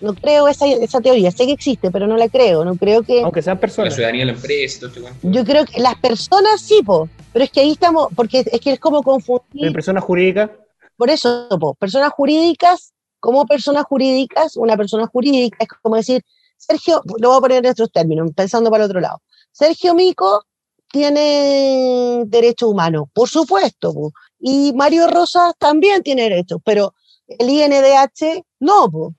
No 0.00 0.14
creo 0.14 0.48
esa, 0.48 0.66
esa 0.66 1.00
teoría. 1.00 1.30
Sé 1.30 1.46
que 1.46 1.52
existe, 1.52 1.92
pero 1.92 2.08
no 2.08 2.16
la 2.16 2.28
creo. 2.28 2.64
No 2.64 2.74
creo 2.74 3.04
que. 3.04 3.22
Aunque 3.22 3.40
sean 3.40 3.56
La 3.56 3.60
personas. 3.60 3.94
ciudadanía 3.94 4.22
de 4.22 4.26
la 4.26 4.32
empresa 4.32 4.76
y 4.76 4.80
todo 4.80 4.88
este 4.88 5.00
cuento. 5.00 5.30
Yo 5.30 5.44
creo 5.44 5.64
que 5.64 5.80
las 5.80 5.94
personas 5.96 6.60
sí, 6.60 6.82
po. 6.84 7.08
Pero 7.32 7.44
es 7.44 7.50
que 7.52 7.60
ahí 7.60 7.70
estamos, 7.70 8.08
porque 8.16 8.44
es 8.50 8.60
que 8.60 8.72
es 8.72 8.80
como 8.80 9.02
confundir. 9.02 9.66
En 9.66 9.72
personas 9.72 10.02
jurídicas, 10.02 10.50
Por 10.96 11.08
eso, 11.08 11.48
po, 11.60 11.74
personas 11.74 12.10
jurídicas, 12.10 12.92
como 13.20 13.46
personas 13.46 13.84
jurídicas, 13.84 14.56
una 14.56 14.76
persona 14.76 15.06
jurídica 15.06 15.56
es 15.60 15.68
como 15.80 15.96
decir, 15.96 16.22
Sergio, 16.58 17.00
lo 17.18 17.28
voy 17.28 17.38
a 17.38 17.40
poner 17.40 17.58
en 17.58 17.66
estos 17.66 17.90
términos, 17.90 18.30
pensando 18.34 18.70
para 18.70 18.84
el 18.84 18.90
otro 18.90 19.00
lado. 19.00 19.22
Sergio 19.52 19.94
Mico 19.94 20.44
tiene 20.92 22.22
derecho 22.26 22.68
humano, 22.68 23.08
por 23.12 23.28
supuesto, 23.28 24.12
y 24.38 24.72
Mario 24.74 25.08
Rosas 25.08 25.54
también 25.58 26.02
tiene 26.02 26.24
derechos, 26.24 26.60
pero 26.64 26.94
el 27.26 27.48
INDH 27.48 28.44
no, 28.60 28.90
po, 28.90 29.14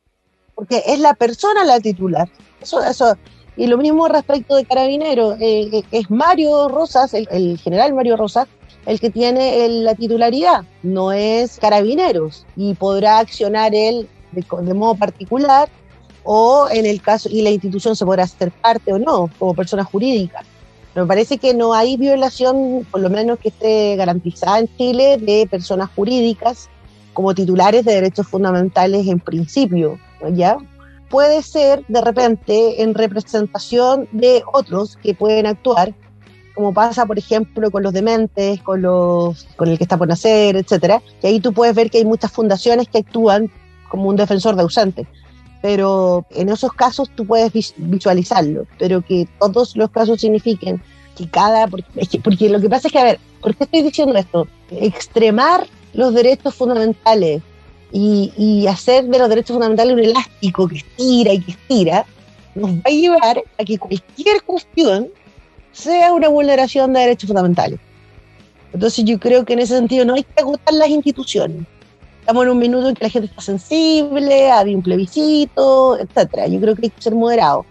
porque 0.55 0.83
es 0.85 0.99
la 0.99 1.15
persona 1.15 1.65
la 1.65 1.79
titular. 1.79 2.29
Eso, 2.61 2.81
eso. 2.83 3.17
Y 3.57 3.67
lo 3.67 3.77
mismo 3.77 4.07
respecto 4.07 4.55
de 4.55 4.65
Carabineros, 4.65 5.39
eh, 5.41 5.69
eh, 5.71 5.83
es 5.91 6.09
Mario 6.09 6.69
Rosas, 6.69 7.13
el, 7.13 7.57
general 7.57 7.93
Mario 7.93 8.17
Rosas, 8.17 8.47
el 8.85 8.99
que 8.99 9.09
tiene 9.09 9.67
la 9.69 9.95
titularidad, 9.95 10.63
no 10.83 11.11
es 11.11 11.57
Carabineros, 11.57 12.45
y 12.55 12.75
podrá 12.75 13.19
accionar 13.19 13.73
él 13.73 14.07
de, 14.31 14.45
de 14.61 14.73
modo 14.73 14.95
particular 14.95 15.69
o 16.23 16.67
en 16.71 16.85
el 16.85 17.01
caso, 17.01 17.29
y 17.31 17.41
la 17.41 17.49
institución 17.49 17.95
se 17.95 18.05
podrá 18.05 18.23
hacer 18.23 18.51
parte 18.51 18.93
o 18.93 18.99
no, 18.99 19.29
como 19.39 19.53
persona 19.53 19.83
jurídica. 19.83 20.43
Me 20.95 21.05
parece 21.05 21.39
que 21.39 21.53
no 21.53 21.73
hay 21.73 21.97
violación, 21.97 22.85
por 22.91 23.01
lo 23.01 23.09
menos 23.09 23.39
que 23.39 23.49
esté 23.49 23.95
garantizada 23.95 24.59
en 24.59 24.69
Chile, 24.77 25.17
de 25.17 25.47
personas 25.49 25.89
jurídicas 25.95 26.69
como 27.13 27.33
titulares 27.33 27.85
de 27.85 27.93
derechos 27.93 28.27
fundamentales 28.27 29.07
en 29.07 29.19
principio, 29.19 29.99
¿ya? 30.33 30.57
Puede 31.09 31.41
ser 31.43 31.83
de 31.87 32.01
repente 32.01 32.81
en 32.81 32.93
representación 32.93 34.07
de 34.11 34.43
otros 34.51 34.97
que 34.97 35.13
pueden 35.13 35.45
actuar, 35.45 35.93
como 36.55 36.73
pasa, 36.73 37.05
por 37.05 37.17
ejemplo, 37.17 37.71
con 37.71 37.81
los 37.83 37.93
dementes, 37.93 38.61
con, 38.61 38.81
los, 38.81 39.47
con 39.55 39.69
el 39.69 39.77
que 39.77 39.83
está 39.83 39.97
por 39.97 40.07
nacer, 40.07 40.55
etcétera, 40.55 41.01
que 41.21 41.27
ahí 41.27 41.39
tú 41.39 41.53
puedes 41.53 41.75
ver 41.75 41.89
que 41.89 41.99
hay 41.99 42.05
muchas 42.05 42.31
fundaciones 42.31 42.87
que 42.87 42.99
actúan 42.99 43.51
como 43.89 44.09
un 44.09 44.15
defensor 44.15 44.55
de 44.55 44.61
ausente. 44.61 45.07
Pero 45.63 46.25
en 46.31 46.49
esos 46.49 46.73
casos 46.73 47.09
tú 47.15 47.25
puedes 47.25 47.51
vis- 47.53 47.73
visualizarlo, 47.77 48.67
pero 48.77 49.01
que 49.01 49.27
todos 49.39 49.77
los 49.77 49.89
casos 49.89 50.19
signifiquen 50.19 50.81
que 51.15 51.29
cada. 51.29 51.67
Porque 51.67 52.49
lo 52.49 52.59
que 52.59 52.69
pasa 52.69 52.89
es 52.89 52.91
que, 52.91 52.99
a 52.99 53.03
ver, 53.05 53.19
¿por 53.41 53.55
qué 53.55 53.63
estoy 53.63 53.81
diciendo 53.81 54.13
esto? 54.19 54.45
Extremar 54.69 55.65
los 55.93 56.13
derechos 56.13 56.53
fundamentales 56.53 57.41
y, 57.93 58.33
y 58.35 58.67
hacer 58.67 59.05
de 59.05 59.17
los 59.17 59.29
derechos 59.29 59.53
fundamentales 59.53 59.93
un 59.93 59.99
elástico 60.03 60.67
que 60.67 60.77
estira 60.77 61.31
y 61.31 61.39
que 61.39 61.51
estira, 61.51 62.05
nos 62.55 62.71
va 62.71 62.81
a 62.85 62.89
llevar 62.89 63.41
a 63.57 63.63
que 63.63 63.77
cualquier 63.77 64.43
cuestión 64.43 65.07
sea 65.71 66.11
una 66.11 66.27
vulneración 66.27 66.91
de 66.91 66.99
derechos 66.99 67.27
fundamentales. 67.27 67.79
Entonces 68.73 69.05
yo 69.05 69.17
creo 69.17 69.45
que 69.45 69.53
en 69.53 69.59
ese 69.59 69.77
sentido 69.77 70.03
no 70.03 70.15
hay 70.15 70.23
que 70.23 70.41
agotar 70.41 70.73
las 70.73 70.89
instituciones. 70.89 71.59
Estamos 72.23 72.45
en 72.45 72.51
un 72.51 72.57
minuto 72.57 72.87
en 72.87 72.95
que 72.95 73.03
la 73.03 73.09
gente 73.09 73.27
está 73.27 73.41
sensible, 73.41 74.49
había 74.49 74.77
un 74.77 74.81
plebiscito, 74.81 75.99
etcétera. 75.99 76.47
Yo 76.47 76.61
creo 76.61 76.73
que 76.73 76.85
hay 76.85 76.89
que 76.89 77.01
ser 77.01 77.13
moderado. 77.13 77.65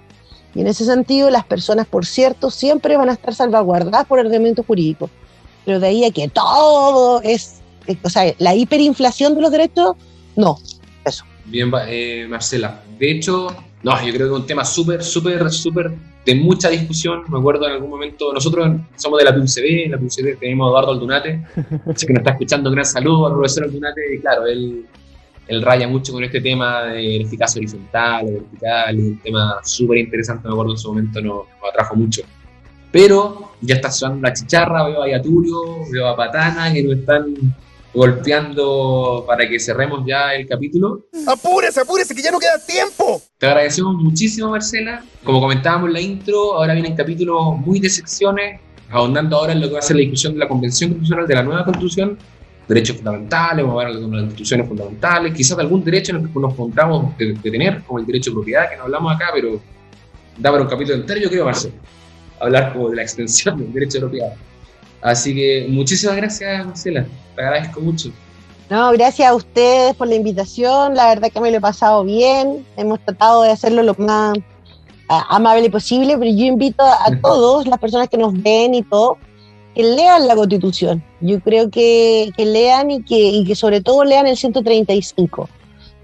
Y 0.55 0.61
en 0.61 0.67
ese 0.67 0.85
sentido, 0.85 1.31
las 1.31 1.47
personas, 1.47 1.87
por 1.87 2.05
cierto, 2.05 2.51
siempre 2.51 2.99
van 2.99 3.09
a 3.09 3.15
estar 3.15 3.35
salvaguardadas 3.35 4.07
por 4.07 4.19
ordenamiento 4.19 4.63
jurídico. 4.63 5.09
Pero 5.65 5.81
de 5.81 5.87
ahí 5.87 6.05
a 6.05 6.11
que 6.11 6.29
todo 6.29 7.23
es, 7.23 7.63
eh, 7.87 7.97
o 8.03 8.11
sea, 8.11 8.31
la 8.37 8.55
hiperinflación 8.55 9.35
de 9.35 9.41
los 9.41 9.51
derechos, 9.51 9.97
no. 10.37 10.59
Eso. 11.03 11.25
Bien, 11.47 11.73
eh, 11.89 12.27
Marcela. 12.29 12.83
De 12.99 13.11
hecho, 13.11 13.57
no, 13.83 14.05
yo 14.05 14.13
creo 14.13 14.29
que 14.29 14.35
es 14.35 14.41
un 14.41 14.47
tema 14.47 14.67
súper, 14.67 15.03
súper, 15.03 15.51
súper 15.51 15.93
de 16.25 16.35
mucha 16.35 16.69
discusión. 16.69 17.23
Me 17.29 17.39
acuerdo 17.39 17.67
en 17.67 17.73
algún 17.73 17.91
momento, 17.91 18.33
nosotros 18.33 18.69
somos 18.97 19.19
de 19.19 19.25
la 19.25 19.35
PUCB, 19.35 19.85
en 19.85 19.91
la 19.93 19.99
PUCB 19.99 20.39
tenemos 20.39 20.67
a 20.67 20.71
Eduardo 20.71 20.93
Aldunate, 20.93 21.43
así 21.87 22.07
que 22.07 22.13
nos 22.13 22.21
está 22.21 22.33
escuchando, 22.33 22.71
un 22.71 22.75
gran 22.75 22.87
saludo 22.87 23.27
al 23.27 23.33
profesor 23.35 23.65
Aldunate, 23.65 24.15
y 24.15 24.19
claro, 24.21 24.47
él, 24.47 24.87
él 25.49 25.63
raya 25.63 25.89
mucho 25.89 26.13
con 26.13 26.23
este 26.25 26.41
tema 26.41 26.85
de 26.85 27.23
eficacia 27.23 27.59
horizontal, 27.59 28.27
vertical, 28.27 28.99
un 28.99 29.19
tema 29.19 29.57
súper 29.65 29.99
interesante, 29.99 30.49
me 30.49 30.55
acuerdo 30.55 30.73
en 30.73 30.79
su 30.79 30.89
momento, 30.89 31.21
nos, 31.21 31.47
nos 31.61 31.71
atrajo 31.71 31.97
mucho. 31.97 32.23
Pero 32.91 33.53
ya 33.63 33.77
está 33.77 33.91
sonando 33.91 34.29
la 34.29 34.35
chicharra, 34.35 34.87
veo 34.87 35.03
a 35.03 35.09
Yaturio, 35.09 35.91
veo 35.91 36.09
a 36.09 36.17
Patana, 36.17 36.73
que 36.73 36.83
nos 36.83 36.99
están 36.99 37.35
golpeando 37.95 39.25
para 39.27 39.49
que 39.49 39.61
cerremos 39.61 40.03
ya 40.07 40.35
el 40.35 40.47
capítulo. 40.47 41.07
¡Apúrese, 41.27 41.81
apúrese, 41.81 42.15
que 42.15 42.23
ya 42.23 42.31
no 42.31 42.39
queda 42.39 42.59
tiempo! 42.65 43.21
Te 43.39 43.47
agradecemos 43.47 43.95
muchísimo, 43.97 44.51
Marcela. 44.51 45.05
Como 45.25 45.41
comentábamos 45.41 45.89
en 45.89 45.93
la 45.93 46.01
intro, 46.01 46.55
ahora 46.55 46.75
vienen 46.75 46.97
capítulos 46.97 47.57
muy 47.59 47.81
de 47.81 47.91
secciones, 47.91 48.61
ahondando 48.91 49.37
ahora 49.37 49.53
en 49.53 49.61
lo 49.61 49.69
que 49.69 49.75
va 49.75 49.79
a 49.81 49.83
ser 49.83 49.97
la 49.97 50.03
discusión 50.03 50.33
de 50.35 50.39
la 50.41 50.49
Convención 50.49 50.91
Constitucional 50.91 51.27
de 51.27 51.35
la 51.35 51.43
nueva 51.43 51.65
Constitución, 51.65 52.19
derechos 52.69 52.97
fundamentales, 52.97 53.65
vamos 53.65 53.83
a 53.83 53.87
ver 53.87 53.97
algunas 53.97 54.23
instituciones 54.23 54.69
fundamentales, 54.69 55.35
quizás 55.35 55.57
de 55.57 55.63
algún 55.63 55.85
derecho 55.85 56.13
en 56.13 56.23
el 56.23 56.33
que 56.33 56.39
nos 56.39 56.53
encontramos 56.53 57.17
de, 57.19 57.35
de 57.35 57.51
tener, 57.51 57.83
como 57.83 57.99
el 57.99 58.07
derecho 58.07 58.31
de 58.31 58.35
propiedad, 58.35 58.71
que 58.71 58.77
no 58.77 58.85
hablamos 58.85 59.15
acá, 59.15 59.31
pero 59.35 59.61
da 60.39 60.51
para 60.51 60.63
un 60.63 60.69
capítulo 60.69 60.97
entero, 60.97 61.21
yo 61.21 61.29
creo, 61.29 61.45
Marcela, 61.45 61.75
hablar 62.41 62.73
como 62.73 62.89
de 62.91 62.97
la 62.97 63.03
extensión 63.03 63.59
del 63.59 63.73
derecho 63.73 63.99
de 63.99 64.01
propiedad. 64.01 64.35
Así 65.03 65.35
que 65.35 65.67
muchísimas 65.69 66.17
gracias, 66.17 66.65
Marcela. 66.65 67.05
Te 67.35 67.43
agradezco 67.43 67.81
mucho. 67.81 68.11
No, 68.71 68.91
gracias 68.93 69.29
a 69.29 69.35
ustedes 69.35 69.95
por 69.95 70.09
la 70.09 70.15
invitación. 70.15 70.95
La 70.95 71.09
verdad 71.09 71.31
que 71.31 71.41
me 71.41 71.51
lo 71.51 71.59
he 71.59 71.61
pasado 71.61 72.05
bien. 72.05 72.65
Hemos 72.77 73.01
tratado 73.01 73.43
de 73.43 73.51
hacerlo 73.51 73.83
lo 73.83 73.95
más 73.99 74.39
amable 75.09 75.69
posible, 75.69 76.17
pero 76.17 76.31
yo 76.31 76.47
invito 76.47 76.83
a, 76.83 77.07
a 77.07 77.21
todos, 77.21 77.67
las 77.67 77.79
personas 77.79 78.09
que 78.09 78.17
nos 78.17 78.33
ven 78.41 78.75
y 78.75 78.83
todo, 78.83 79.19
que 79.75 79.83
lean 79.83 80.27
la 80.27 80.35
Constitución. 80.35 81.03
Yo 81.21 81.41
creo 81.41 81.71
que, 81.71 82.31
que 82.37 82.47
lean 82.47 82.91
y 82.91 83.03
que, 83.03 83.19
y 83.19 83.45
que 83.45 83.55
sobre 83.55 83.81
todo 83.81 84.05
lean 84.05 84.27
el 84.27 84.37
135. 84.37 85.49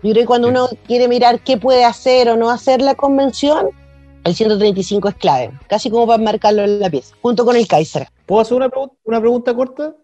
Yo 0.02 0.10
creo 0.10 0.22
que 0.22 0.26
cuando 0.26 0.48
uno 0.48 0.68
quiere 0.86 1.08
mirar 1.08 1.40
qué 1.40 1.56
puede 1.56 1.84
hacer 1.84 2.28
o 2.28 2.36
no 2.36 2.50
hacer 2.50 2.80
la 2.80 2.94
convención, 2.94 3.70
el 4.24 4.34
135 4.34 5.08
es 5.08 5.14
clave, 5.16 5.50
casi 5.68 5.90
como 5.90 6.06
para 6.06 6.22
marcarlo 6.22 6.62
en 6.62 6.80
la 6.80 6.90
pieza, 6.90 7.14
junto 7.22 7.44
con 7.44 7.56
el 7.56 7.66
Kaiser. 7.66 8.08
¿Puedo 8.26 8.42
hacer 8.42 8.56
una, 8.56 8.70
una 9.04 9.20
pregunta 9.20 9.54
corta? 9.54 9.94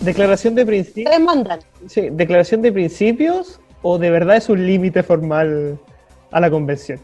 Declaración 0.00 0.54
de 0.56 0.66
principios. 0.66 1.20
mandan. 1.20 1.60
Sí, 1.86 2.08
declaración 2.10 2.60
de 2.62 2.72
principios 2.72 3.60
o 3.82 3.98
de 3.98 4.10
verdad 4.10 4.36
es 4.36 4.48
un 4.48 4.66
límite 4.66 5.02
formal 5.02 5.78
a 6.32 6.40
la 6.40 6.50
convención. 6.50 6.98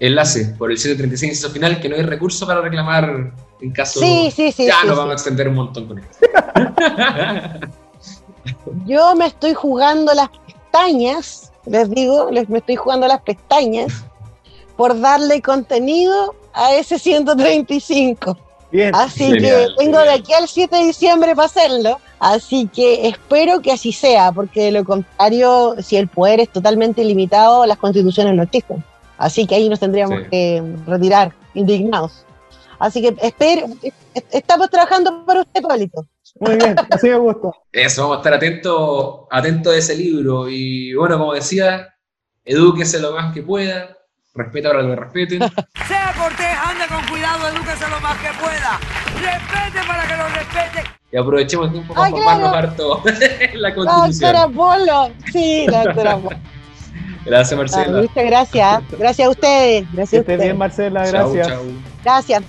Enlace 0.00 0.54
por 0.58 0.70
el 0.70 0.78
136 0.78 1.30
inciso 1.32 1.50
final 1.50 1.80
que 1.80 1.88
no 1.88 1.96
hay 1.96 2.02
recurso 2.02 2.46
para 2.46 2.60
reclamar 2.60 3.32
en 3.60 3.70
caso. 3.70 4.00
Sí, 4.00 4.30
sí, 4.34 4.52
sí, 4.52 4.66
Ya 4.66 4.80
sí, 4.82 4.86
nos 4.86 4.96
sí. 4.96 4.98
vamos 4.98 5.10
a 5.10 5.14
extender 5.14 5.48
un 5.48 5.54
montón 5.54 5.86
con 5.86 5.98
esto. 5.98 6.26
Yo 8.86 9.14
me 9.14 9.26
estoy 9.26 9.54
jugando 9.54 10.12
las 10.14 10.28
pestañas, 10.46 11.52
les 11.66 11.90
digo, 11.90 12.30
les, 12.30 12.48
me 12.48 12.58
estoy 12.58 12.76
jugando 12.76 13.06
las 13.06 13.20
pestañas 13.22 14.04
por 14.76 14.98
darle 15.00 15.40
contenido 15.42 16.34
a 16.54 16.74
ese 16.74 16.98
135. 16.98 18.36
Bien. 18.70 18.94
Así 18.94 19.24
Genial, 19.26 19.74
que 19.76 19.84
tengo 19.84 19.98
de 19.98 20.10
aquí 20.10 20.32
al 20.32 20.48
7 20.48 20.74
de 20.76 20.84
diciembre 20.84 21.34
para 21.36 21.46
hacerlo. 21.46 22.00
Así 22.18 22.68
que 22.68 23.06
espero 23.06 23.60
que 23.60 23.70
así 23.72 23.92
sea, 23.92 24.32
porque 24.32 24.62
de 24.64 24.72
lo 24.72 24.84
contrario, 24.84 25.76
si 25.82 25.96
el 25.96 26.08
poder 26.08 26.40
es 26.40 26.48
totalmente 26.48 27.02
ilimitado, 27.02 27.66
las 27.66 27.76
constituciones 27.76 28.34
no 28.34 28.44
existen. 28.44 28.82
Así 29.18 29.46
que 29.46 29.56
ahí 29.56 29.68
nos 29.68 29.78
tendríamos 29.80 30.20
Sí. 30.22 30.28
que 30.30 30.62
retirar, 30.86 31.32
indignados. 31.54 32.24
Así 32.78 33.02
que 33.02 33.14
espero, 33.20 33.66
est- 33.82 33.94
estamos 34.34 34.70
trabajando 34.70 35.24
para 35.26 35.42
usted, 35.42 35.62
Pablito. 35.62 36.06
Muy 36.40 36.56
bien, 36.56 36.74
así 36.90 37.08
me 37.08 37.16
gusta. 37.18 37.48
Eso, 37.72 38.02
vamos 38.02 38.16
a 38.16 38.20
estar 38.20 38.34
atentos 38.34 39.20
atentos 39.30 39.72
a 39.72 39.76
ese 39.76 39.94
libro. 39.96 40.48
Y 40.48 40.94
bueno, 40.94 41.18
como 41.18 41.34
decía, 41.34 41.94
edúquese 42.44 43.00
lo 43.00 43.12
más 43.12 43.32
que 43.32 43.42
pueda, 43.42 43.96
respeta 44.34 44.70
para 44.70 44.82
que 44.82 44.88
lo 44.88 44.96
respeten. 44.96 45.38
Sea 45.88 46.12
cortés, 46.18 46.46
anda 46.64 46.86
con 46.88 47.06
cuidado, 47.08 47.48
edúquese 47.48 47.88
lo 47.88 48.00
más 48.00 48.16
que 48.18 48.28
pueda. 48.40 48.80
Respete 49.14 49.86
para 49.86 50.06
que 50.08 50.16
lo 50.16 50.28
respete. 50.28 50.90
Y 51.12 51.16
aprovechemos 51.18 51.66
el 51.66 51.72
tiempo 51.74 51.92
para 51.94 52.06
Ay, 52.06 52.12
formarnos 52.12 52.50
claro. 52.50 52.68
harto 52.68 53.02
en 53.40 53.62
la 53.62 53.68
La 53.68 53.74
constitución. 53.74 54.32
doctora 54.32 54.48
Polo. 54.48 55.10
Sí, 55.30 55.66
la 55.68 55.84
doctora 55.84 56.16
Polo. 56.16 56.36
Gracias, 57.24 57.52
Ah, 57.52 57.56
Marcela. 57.56 57.98
muchas 58.00 58.24
gracias. 58.24 58.82
Gracias 58.98 59.28
a 59.28 59.30
ustedes. 59.30 59.92
Gracias 59.92 60.10
Que 60.10 60.16
a 60.16 60.20
ustedes. 60.22 60.40
bien, 60.42 60.58
Marcela, 60.58 61.04
Chau, 61.04 61.32
gracias. 61.32 61.46
chau. 61.48 61.62
Gracias. 62.02 62.42